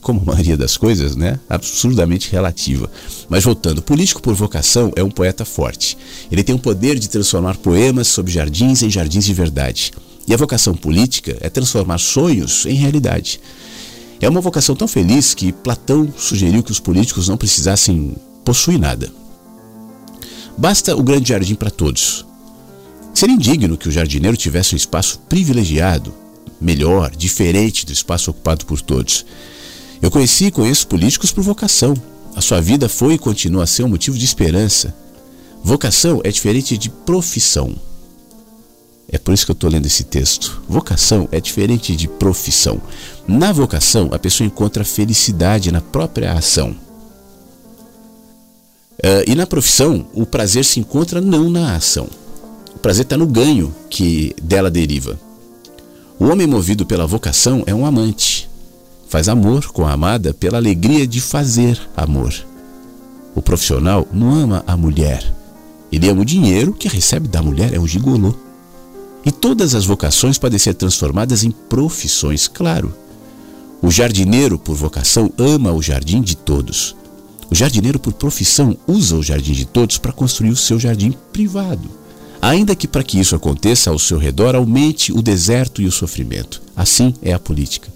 [0.00, 2.90] como a maioria das coisas, né, absurdamente relativa.
[3.28, 5.96] Mas voltando, político por vocação é um poeta forte.
[6.30, 9.92] Ele tem o poder de transformar poemas sobre jardins em jardins de verdade.
[10.26, 13.40] E a vocação política é transformar sonhos em realidade.
[14.20, 19.12] É uma vocação tão feliz que Platão sugeriu que os políticos não precisassem possuir nada.
[20.58, 22.24] Basta o grande jardim para todos.
[23.14, 26.12] Seria indigno que o jardineiro tivesse um espaço privilegiado
[26.60, 29.24] melhor, diferente do espaço ocupado por todos.
[30.00, 31.94] Eu conheci e conheço políticos por vocação.
[32.34, 34.94] A sua vida foi e continua a ser um motivo de esperança.
[35.62, 37.74] Vocação é diferente de profissão.
[39.08, 40.62] É por isso que eu estou lendo esse texto.
[40.68, 42.80] Vocação é diferente de profissão.
[43.26, 46.70] Na vocação, a pessoa encontra felicidade na própria ação.
[48.98, 52.08] Uh, e na profissão, o prazer se encontra não na ação.
[52.74, 55.18] O prazer está no ganho que dela deriva.
[56.18, 58.48] O homem movido pela vocação é um amante.
[59.06, 62.32] Faz amor com a amada pela alegria de fazer amor.
[63.34, 65.34] O profissional não ama a mulher.
[65.92, 68.34] Ele ama o dinheiro que recebe da mulher, é um gigolô.
[69.26, 72.94] E todas as vocações podem ser transformadas em profissões, claro.
[73.82, 76.96] O jardineiro, por vocação, ama o jardim de todos.
[77.50, 82.05] O jardineiro, por profissão, usa o jardim de todos para construir o seu jardim privado.
[82.40, 86.62] Ainda que para que isso aconteça ao seu redor aumente o deserto e o sofrimento.
[86.76, 87.88] Assim é a política.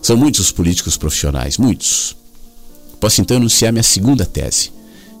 [0.00, 2.16] São muitos os políticos profissionais, muitos.
[2.98, 4.72] Posso então anunciar minha segunda tese.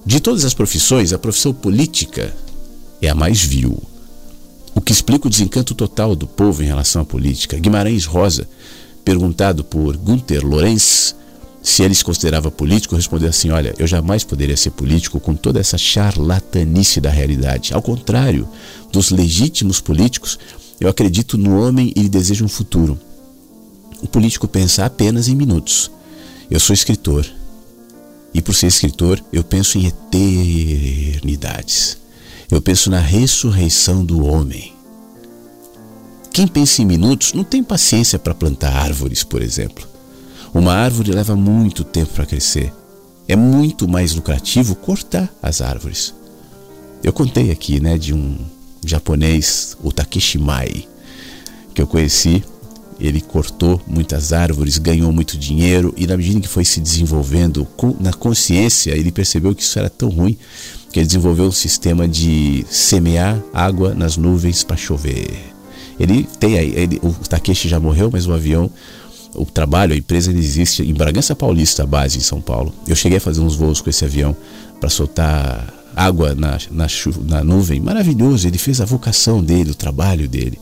[0.04, 2.34] De todas as profissões, a profissão política
[3.00, 3.80] é a mais vil.
[4.74, 7.58] O que explica o desencanto total do povo em relação à política.
[7.58, 8.48] Guimarães Rosa,
[9.04, 11.14] perguntado por Gunther Lorenz
[11.62, 15.60] se ele se considerava político, respondeu assim: Olha, eu jamais poderia ser político com toda
[15.60, 17.72] essa charlatanice da realidade.
[17.72, 18.48] Ao contrário
[18.90, 20.38] dos legítimos políticos,
[20.80, 22.98] eu acredito no homem e desejo um futuro.
[24.02, 25.88] O político pensa apenas em minutos.
[26.50, 27.24] Eu sou escritor.
[28.34, 31.96] E por ser escritor, eu penso em eternidades.
[32.50, 34.72] Eu penso na ressurreição do homem.
[36.32, 39.91] Quem pensa em minutos não tem paciência para plantar árvores, por exemplo.
[40.52, 42.72] Uma árvore leva muito tempo para crescer.
[43.26, 46.14] É muito mais lucrativo cortar as árvores.
[47.02, 48.36] Eu contei aqui, né, de um
[48.84, 50.86] japonês, o Takeshi Mai,
[51.74, 52.44] que eu conheci
[53.02, 57.66] ele cortou muitas árvores, ganhou muito dinheiro e na medida que foi se desenvolvendo
[57.98, 60.38] na consciência, ele percebeu que isso era tão ruim
[60.92, 65.52] que ele desenvolveu um sistema de semear água nas nuvens para chover.
[65.98, 68.70] Ele tem aí, ele, o Takeshi já morreu, mas o avião,
[69.34, 72.72] o trabalho, a empresa existe em Bragança Paulista, a base em São Paulo.
[72.86, 74.36] Eu cheguei a fazer uns voos com esse avião
[74.78, 76.86] para soltar água na, na,
[77.26, 77.80] na nuvem.
[77.80, 80.58] Maravilhoso, ele fez a vocação dele, o trabalho dele.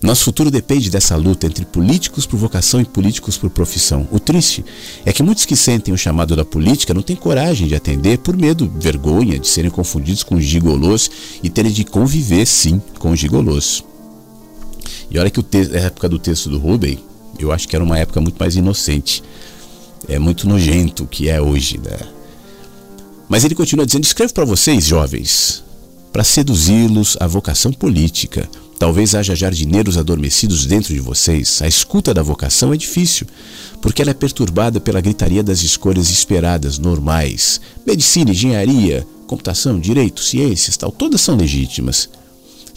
[0.00, 4.06] Nosso futuro depende dessa luta entre políticos por vocação e políticos por profissão.
[4.12, 4.64] O triste
[5.04, 8.36] é que muitos que sentem o chamado da política não têm coragem de atender por
[8.36, 11.10] medo, vergonha de serem confundidos com gigolôs
[11.42, 13.82] e terem de conviver, sim, com gigolôs.
[15.10, 17.00] E olha que o a época do texto do Rubem,
[17.38, 19.22] eu acho que era uma época muito mais inocente.
[20.08, 21.98] É muito nojento o que é hoje, né?
[23.28, 25.62] Mas ele continua dizendo: escrevo para vocês, jovens,
[26.12, 28.48] para seduzi-los à vocação política
[28.78, 31.60] Talvez haja jardineiros adormecidos dentro de vocês.
[31.60, 33.26] A escuta da vocação é difícil,
[33.82, 37.60] porque ela é perturbada pela gritaria das escolhas esperadas, normais.
[37.84, 42.08] Medicina, engenharia, computação, direito, ciências, tal, todas são legítimas.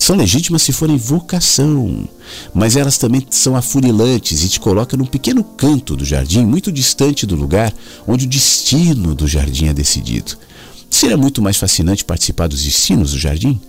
[0.02, 2.10] São legítimas se forem vocação,
[2.56, 7.23] mas elas também são afunilantes e te colocam num pequeno canto do jardim, muito distante
[7.23, 7.72] do lugar
[8.07, 10.36] onde o destino do jardim é decidido.
[10.90, 13.61] Seria muito mais fascinante participar dos destinos do jardim?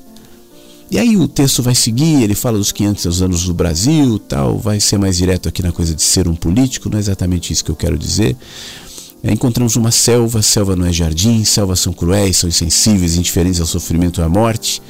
[0.91, 4.81] E aí o texto vai seguir, ele fala dos 500 anos do Brasil, tal, vai
[4.81, 7.71] ser mais direto aqui na coisa de ser um político, não é exatamente isso que
[7.71, 8.35] eu quero dizer.
[9.23, 13.67] É, encontramos uma selva, selva não é jardim, selvas são cruéis, são insensíveis, indiferentes ao
[13.67, 14.81] sofrimento e à morte.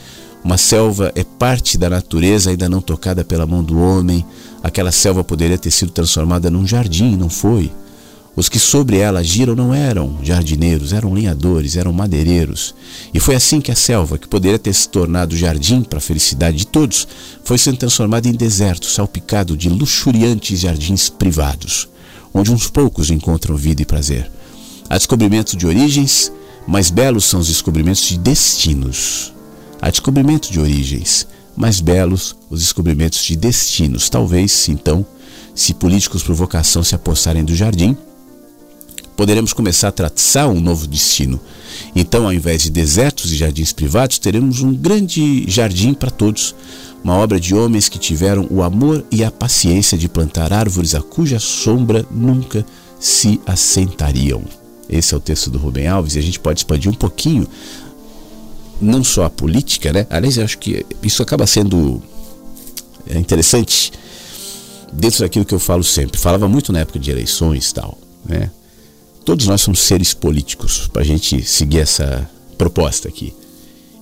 [0.44, 4.24] Uma selva é parte da natureza ainda não tocada pela mão do homem.
[4.62, 7.70] Aquela selva poderia ter sido transformada num jardim, não foi?
[8.34, 12.74] Os que sobre ela giram não eram jardineiros, eram lenhadores, eram madeireiros.
[13.12, 16.56] E foi assim que a selva, que poderia ter se tornado jardim para a felicidade
[16.56, 17.06] de todos,
[17.44, 21.88] foi sendo transformada em deserto, salpicado de luxuriantes jardins privados,
[22.32, 24.30] onde uns poucos encontram vida e prazer.
[24.88, 26.32] Há descobrimentos de origens,
[26.66, 29.32] mais belos são os descobrimentos de destinos.
[29.82, 31.26] Há descobrimento de origens,
[31.56, 34.08] mais belos os descobrimentos de destinos.
[34.08, 35.04] Talvez, então,
[35.56, 37.96] se políticos por vocação se apossarem do jardim,
[39.16, 41.40] poderemos começar a traçar um novo destino.
[41.96, 46.54] Então, ao invés de desertos e jardins privados, teremos um grande jardim para todos,
[47.02, 51.02] uma obra de homens que tiveram o amor e a paciência de plantar árvores a
[51.02, 52.64] cuja sombra nunca
[53.00, 54.44] se assentariam.
[54.88, 57.48] Esse é o texto do Rubem Alves e a gente pode expandir um pouquinho,
[58.80, 60.06] não só a política, né?
[60.10, 62.02] Aliás, eu acho que isso acaba sendo
[63.06, 63.92] é, interessante
[64.92, 66.18] dentro daquilo que eu falo sempre.
[66.18, 68.50] Falava muito na época de eleições e tal, né?
[69.24, 72.28] Todos nós somos seres políticos, para a gente seguir essa
[72.58, 73.32] proposta aqui.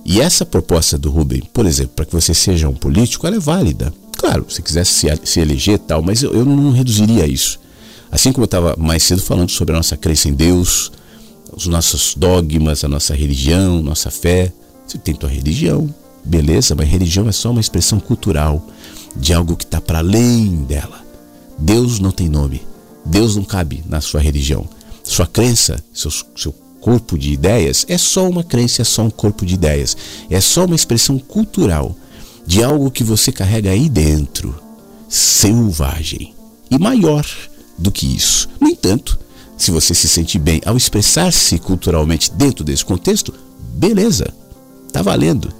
[0.03, 3.39] E essa proposta do Rubem, por exemplo, para que você seja um político, ela é
[3.39, 3.93] válida.
[4.17, 7.59] Claro, se quisesse se, eleger tal, mas eu, eu não reduziria isso.
[8.11, 10.91] Assim como eu estava mais cedo falando sobre a nossa crença em Deus,
[11.55, 14.51] os nossos dogmas, a nossa religião, nossa fé,
[14.91, 15.89] Você tem tua religião,
[16.21, 18.61] beleza, mas religião é só uma expressão cultural
[19.15, 21.01] de algo que está para além dela.
[21.57, 22.61] Deus não tem nome.
[23.05, 24.67] Deus não cabe na sua religião.
[25.01, 26.51] Sua crença, seu, seu
[26.81, 29.95] corpo de ideias, é só uma crença, é só um corpo de ideias.
[30.29, 31.95] É só uma expressão cultural
[32.45, 34.53] de algo que você carrega aí dentro,
[35.07, 36.33] selvagem
[36.69, 37.25] e maior
[37.77, 38.49] do que isso.
[38.59, 39.17] No entanto,
[39.57, 43.33] se você se sente bem ao expressar-se culturalmente dentro desse contexto,
[43.73, 44.40] beleza,
[44.91, 45.51] tá valendo.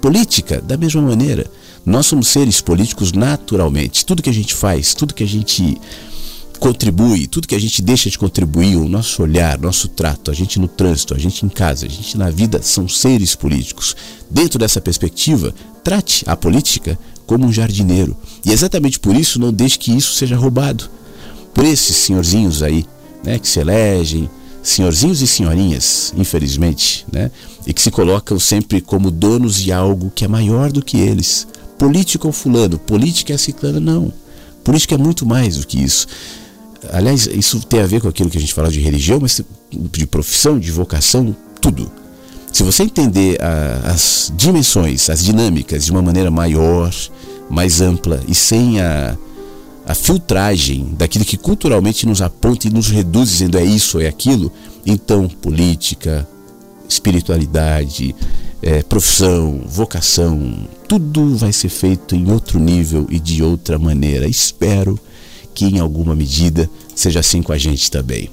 [0.00, 1.46] Política, da mesma maneira.
[1.84, 4.04] Nós somos seres políticos naturalmente.
[4.04, 5.78] Tudo que a gente faz, tudo que a gente
[6.58, 10.58] contribui, tudo que a gente deixa de contribuir, o nosso olhar, nosso trato, a gente
[10.58, 13.94] no trânsito, a gente em casa, a gente na vida são seres políticos.
[14.30, 18.16] Dentro dessa perspectiva, trate a política como um jardineiro.
[18.44, 20.88] E exatamente por isso não deixe que isso seja roubado
[21.52, 22.84] por esses senhorzinhos aí,
[23.22, 24.28] né, que se elegem,
[24.64, 27.30] senhorzinhos e senhorinhas, infelizmente, né,
[27.66, 31.46] e que se colocam sempre como donos de algo que é maior do que eles.
[31.78, 34.10] Político é o fulano, política é a ciclana, não.
[34.64, 36.06] Política é muito mais do que isso.
[36.90, 40.06] Aliás, isso tem a ver com aquilo que a gente fala de religião, mas de
[40.06, 41.90] profissão, de vocação, tudo.
[42.50, 46.90] Se você entender a, as dimensões, as dinâmicas de uma maneira maior,
[47.50, 49.16] mais ampla e sem a,
[49.86, 54.50] a filtragem daquilo que culturalmente nos aponta e nos reduz dizendo é isso, é aquilo,
[54.86, 56.26] então política,
[56.88, 58.14] espiritualidade,
[58.62, 64.26] é, profissão, vocação, tudo vai ser feito em outro nível e de outra maneira.
[64.26, 64.98] Espero
[65.54, 68.30] que em alguma medida seja assim com a gente também.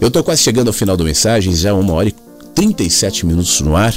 [0.00, 2.14] Eu estou quase chegando ao final do mensagem, já uma hora e
[2.54, 3.94] 37 minutos no ar,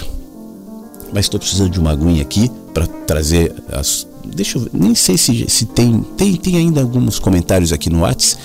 [1.14, 4.08] mas estou precisando de uma aguinha aqui para trazer as.
[4.26, 6.36] Deixa eu ver, nem sei se, se tem, tem.
[6.36, 8.42] Tem ainda alguns comentários aqui no WhatsApp.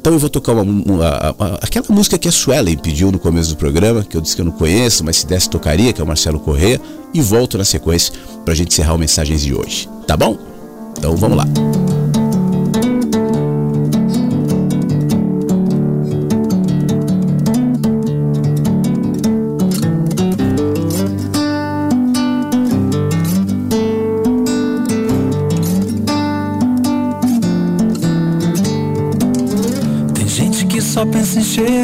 [0.00, 3.50] Então eu vou tocar uma, uma, uma, aquela música que a Suelen pediu no começo
[3.50, 6.04] do programa, que eu disse que eu não conheço, mas se desse tocaria, que é
[6.04, 6.80] o Marcelo Correia,
[7.14, 8.12] e volto na sequência
[8.44, 9.88] para a gente encerrar o Mensagens de hoje.
[10.04, 10.36] Tá bom?
[10.98, 11.44] Então vamos lá.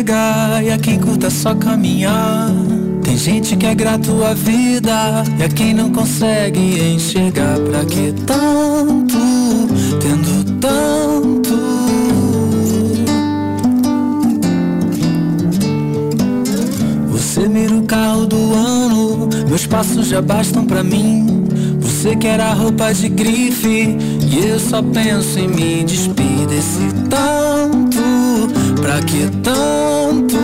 [0.09, 2.51] Chegar e a quem curta só caminhar.
[3.03, 7.59] Tem gente que é grato à vida e a quem não consegue enxergar.
[7.59, 9.19] Pra que tanto,
[10.01, 11.59] tendo tanto?
[17.11, 21.45] Você mira o carro do ano, meus passos já bastam pra mim.
[21.81, 23.97] Você quer a roupa de grife
[24.31, 28.03] e eu só penso em me despedir desse tanto.
[28.81, 30.39] Pra que tanto?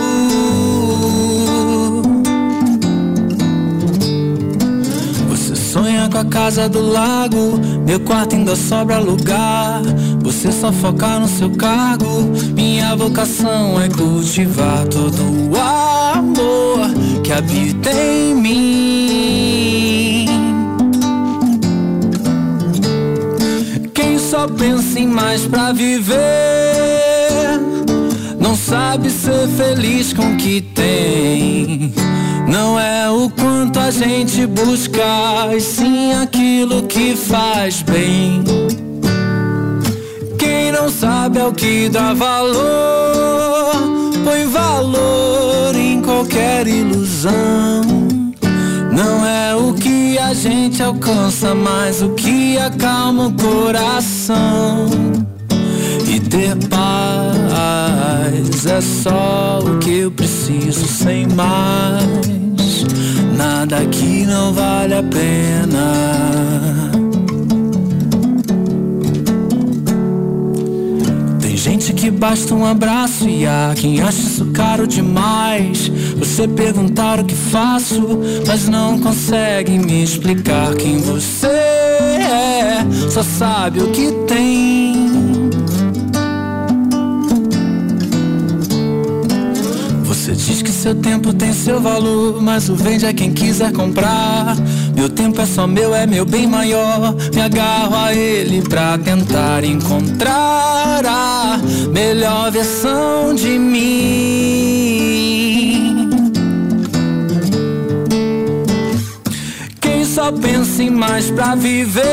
[5.29, 9.81] Você sonha com a casa do lago, meu quarto ainda sobra lugar.
[10.21, 16.89] Você só foca no seu cargo, minha vocação é cultivar todo o amor
[17.23, 19.04] que habita em mim.
[24.35, 26.15] Só pensa em mais pra viver
[28.37, 31.93] não sabe ser feliz com o que tem.
[32.47, 35.01] Não é o quanto a gente busca,
[35.55, 38.43] e sim aquilo que faz bem.
[40.37, 43.73] Quem não sabe é o que dá valor,
[44.23, 47.81] põe valor em qualquer ilusão.
[48.91, 49.94] Não é o que
[50.25, 54.87] a gente alcança, mas o que acalma o coração
[56.07, 62.85] e ter paz é só o que eu preciso sem mais.
[63.37, 67.04] Nada que não vale a pena.
[72.15, 75.91] Basta um abraço e há quem acha isso caro demais.
[76.17, 82.85] Você perguntar o que faço, mas não consegue me explicar quem você é.
[83.09, 85.04] Só sabe o que tem.
[90.85, 94.55] Seu tempo tem seu valor, mas o vende é quem quiser comprar.
[94.95, 97.15] Meu tempo é só meu, é meu bem maior.
[97.33, 101.59] Me agarro a ele pra tentar encontrar a
[101.91, 103.81] melhor versão de mim.
[109.81, 112.03] Quem só pensa em mais pra viver,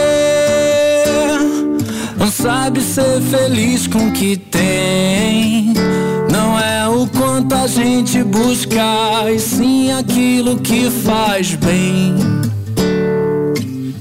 [2.17, 5.75] não sabe ser feliz com o que tem.
[6.53, 8.85] Não é o quanto a gente busca,
[9.35, 12.15] e sim aquilo que faz bem.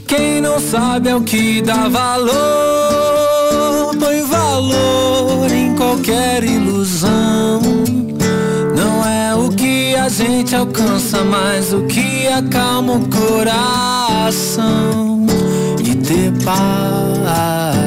[0.05, 2.35] Quem não sabe é o que dá valor,
[3.97, 7.61] põe valor em qualquer ilusão.
[8.75, 14.45] Não é o que a gente alcança, mas o que acalma o coração.
[15.81, 17.80] E ter paz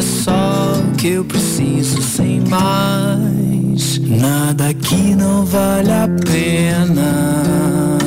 [0.00, 3.98] é só o que eu preciso sem mais.
[3.98, 7.98] Nada que não vale a pena.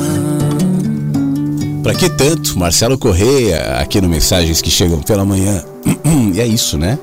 [1.84, 2.58] Para que tanto?
[2.58, 5.64] Marcelo Correia, aqui no Mensagens que Chegam pela Manhã.
[6.34, 6.98] e é isso, né?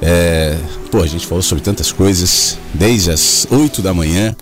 [0.00, 0.56] É,
[0.88, 4.36] pô, a gente falou sobre tantas coisas desde as 8 da manhã,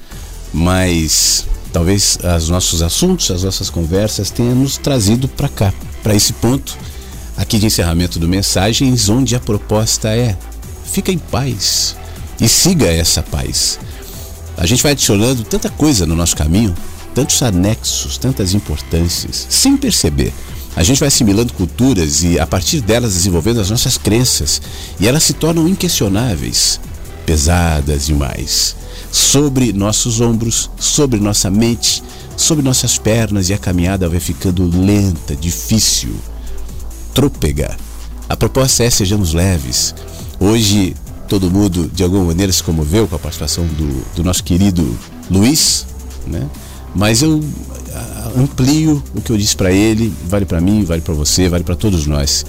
[0.53, 5.73] mas talvez os nossos assuntos, as nossas conversas tenham nos trazido para cá,
[6.03, 6.77] para esse ponto
[7.37, 10.37] aqui de encerramento do Mensagens, onde a proposta é:
[10.85, 11.97] fica em paz
[12.41, 13.79] e siga essa paz.
[14.57, 16.75] A gente vai adicionando tanta coisa no nosso caminho
[17.15, 20.33] tantos anexos, tantas importâncias, sem perceber.
[20.77, 24.61] A gente vai assimilando culturas e, a partir delas, desenvolvendo as nossas crenças,
[24.99, 26.81] e elas se tornam inquestionáveis,
[27.25, 28.75] pesadas demais.
[29.13, 32.03] Sobre nossos ombros, sobre nossa mente,
[32.37, 36.17] sobre nossas pernas, e a caminhada vai ficando lenta, difícil,
[37.15, 37.77] trôpega.
[38.29, 39.95] A proposta é sejamos leves.
[40.41, 40.95] Hoje,
[41.29, 44.99] todo mundo, de alguma maneira, se comoveu com a participação do, do nosso querido
[45.31, 45.87] Luiz,
[46.27, 46.49] né?
[46.95, 47.43] Mas eu
[47.93, 51.65] ah, amplio o que eu disse para ele, vale para mim, vale para você, vale
[51.65, 52.45] para todos nós.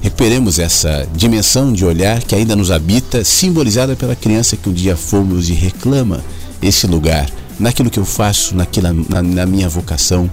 [0.00, 4.96] Recuperemos essa dimensão de olhar que ainda nos habita, simbolizada pela criança que um dia
[4.96, 6.22] fomos e reclama
[6.62, 7.28] esse lugar,
[7.58, 10.30] naquilo que eu faço, naquilo, na, na minha vocação,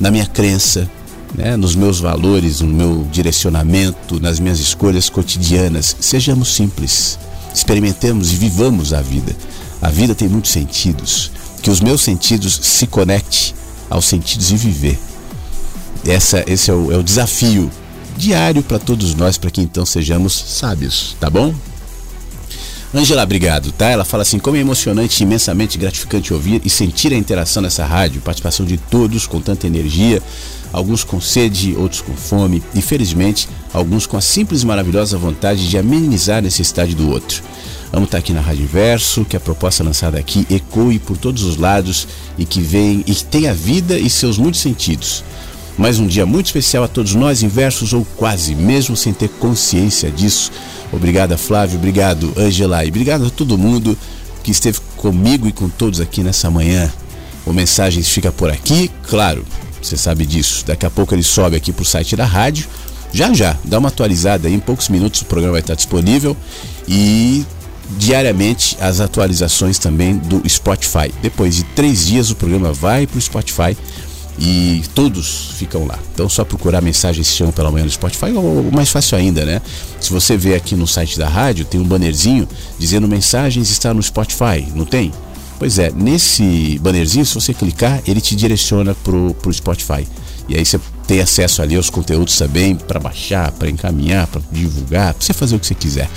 [0.00, 0.88] na minha crença,
[1.34, 5.96] né, nos meus valores, no meu direcionamento, nas minhas escolhas cotidianas.
[6.00, 7.18] Sejamos simples,
[7.54, 9.34] experimentemos e vivamos a vida.
[9.80, 11.30] A vida tem muitos sentidos
[11.66, 13.52] que os meus sentidos se conectem
[13.90, 14.96] aos sentidos e viver.
[16.06, 17.68] Essa, esse é o, é o desafio
[18.16, 21.52] diário para todos nós, para que então sejamos sábios, tá bom?
[22.94, 23.88] Angela, obrigado, tá?
[23.88, 28.20] Ela fala assim: como é emocionante imensamente gratificante ouvir e sentir a interação nessa rádio,
[28.20, 30.22] participação de todos com tanta energia,
[30.72, 35.68] alguns com sede, outros com fome, e felizmente, alguns com a simples e maravilhosa vontade
[35.68, 37.42] de amenizar a necessidade do outro.
[37.92, 41.56] Vamos estar aqui na Rádio Inverso, que a proposta lançada aqui ecoe por todos os
[41.56, 42.06] lados
[42.36, 45.24] e que vem e que tenha vida e seus muitos sentidos.
[45.78, 50.10] Mais um dia muito especial a todos nós, inversos ou quase, mesmo sem ter consciência
[50.10, 50.50] disso.
[50.90, 53.96] Obrigado, Flávio, obrigado, Angela, e obrigado a todo mundo
[54.42, 56.90] que esteve comigo e com todos aqui nessa manhã.
[57.44, 59.44] O Mensagens fica por aqui, claro,
[59.88, 60.64] você sabe disso.
[60.66, 62.66] Daqui a pouco ele sobe aqui para o site da rádio.
[63.12, 66.36] Já já, dá uma atualizada aí, em poucos minutos o programa vai estar disponível.
[66.88, 67.44] E
[67.90, 71.12] diariamente as atualizações também do Spotify.
[71.22, 73.76] Depois de três dias o programa vai para o Spotify
[74.38, 75.98] e todos ficam lá.
[76.12, 79.62] Então só procurar mensagens chama pela manhã no Spotify ou mais fácil ainda, né?
[80.00, 82.46] Se você vê aqui no site da rádio, tem um bannerzinho
[82.78, 85.12] dizendo mensagens está no Spotify, não tem?
[85.58, 90.06] Pois é, nesse bannerzinho, se você clicar, ele te direciona pro, pro Spotify.
[90.48, 95.14] E aí você tem acesso ali aos conteúdos também para baixar, para encaminhar, para divulgar,
[95.14, 96.08] para você fazer o que você quiser.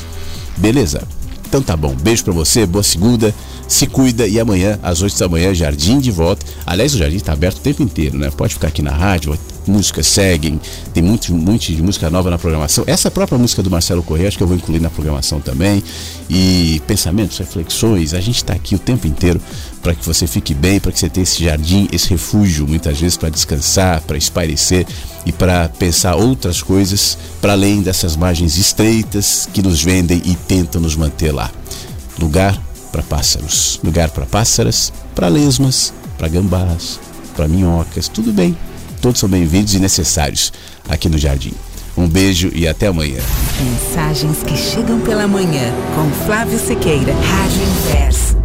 [0.57, 1.01] Beleza?
[1.47, 3.33] Então tá bom, beijo pra você, boa segunda,
[3.67, 6.45] se cuida e amanhã, às 8 da manhã, Jardim de volta.
[6.65, 8.29] Aliás, o Jardim tá aberto o tempo inteiro, né?
[8.29, 9.35] Pode ficar aqui na rádio,
[9.69, 10.59] músicas seguem,
[10.93, 12.83] tem muito, muito de música nova na programação.
[12.87, 15.83] Essa própria música do Marcelo Correia, acho que eu vou incluir na programação também.
[16.29, 19.41] E pensamentos, reflexões, a gente tá aqui o tempo inteiro
[19.81, 23.17] para que você fique bem, para que você tenha esse jardim, esse refúgio, muitas vezes
[23.17, 24.85] para descansar, para espairecer
[25.25, 30.81] e para pensar outras coisas para além dessas margens estreitas que nos vendem e tentam
[30.81, 31.49] nos manter lá.
[32.19, 32.59] Lugar
[32.91, 36.99] para pássaros, lugar para pássaras, para lesmas, para gambás,
[37.35, 38.57] para minhocas, tudo bem.
[39.01, 40.51] Todos são bem-vindos e necessários
[40.87, 41.53] aqui no jardim.
[41.95, 43.19] Um beijo e até amanhã.
[43.61, 48.38] Mensagens que chegam pela manhã com Flávio Sequeira, Rádio Inverso.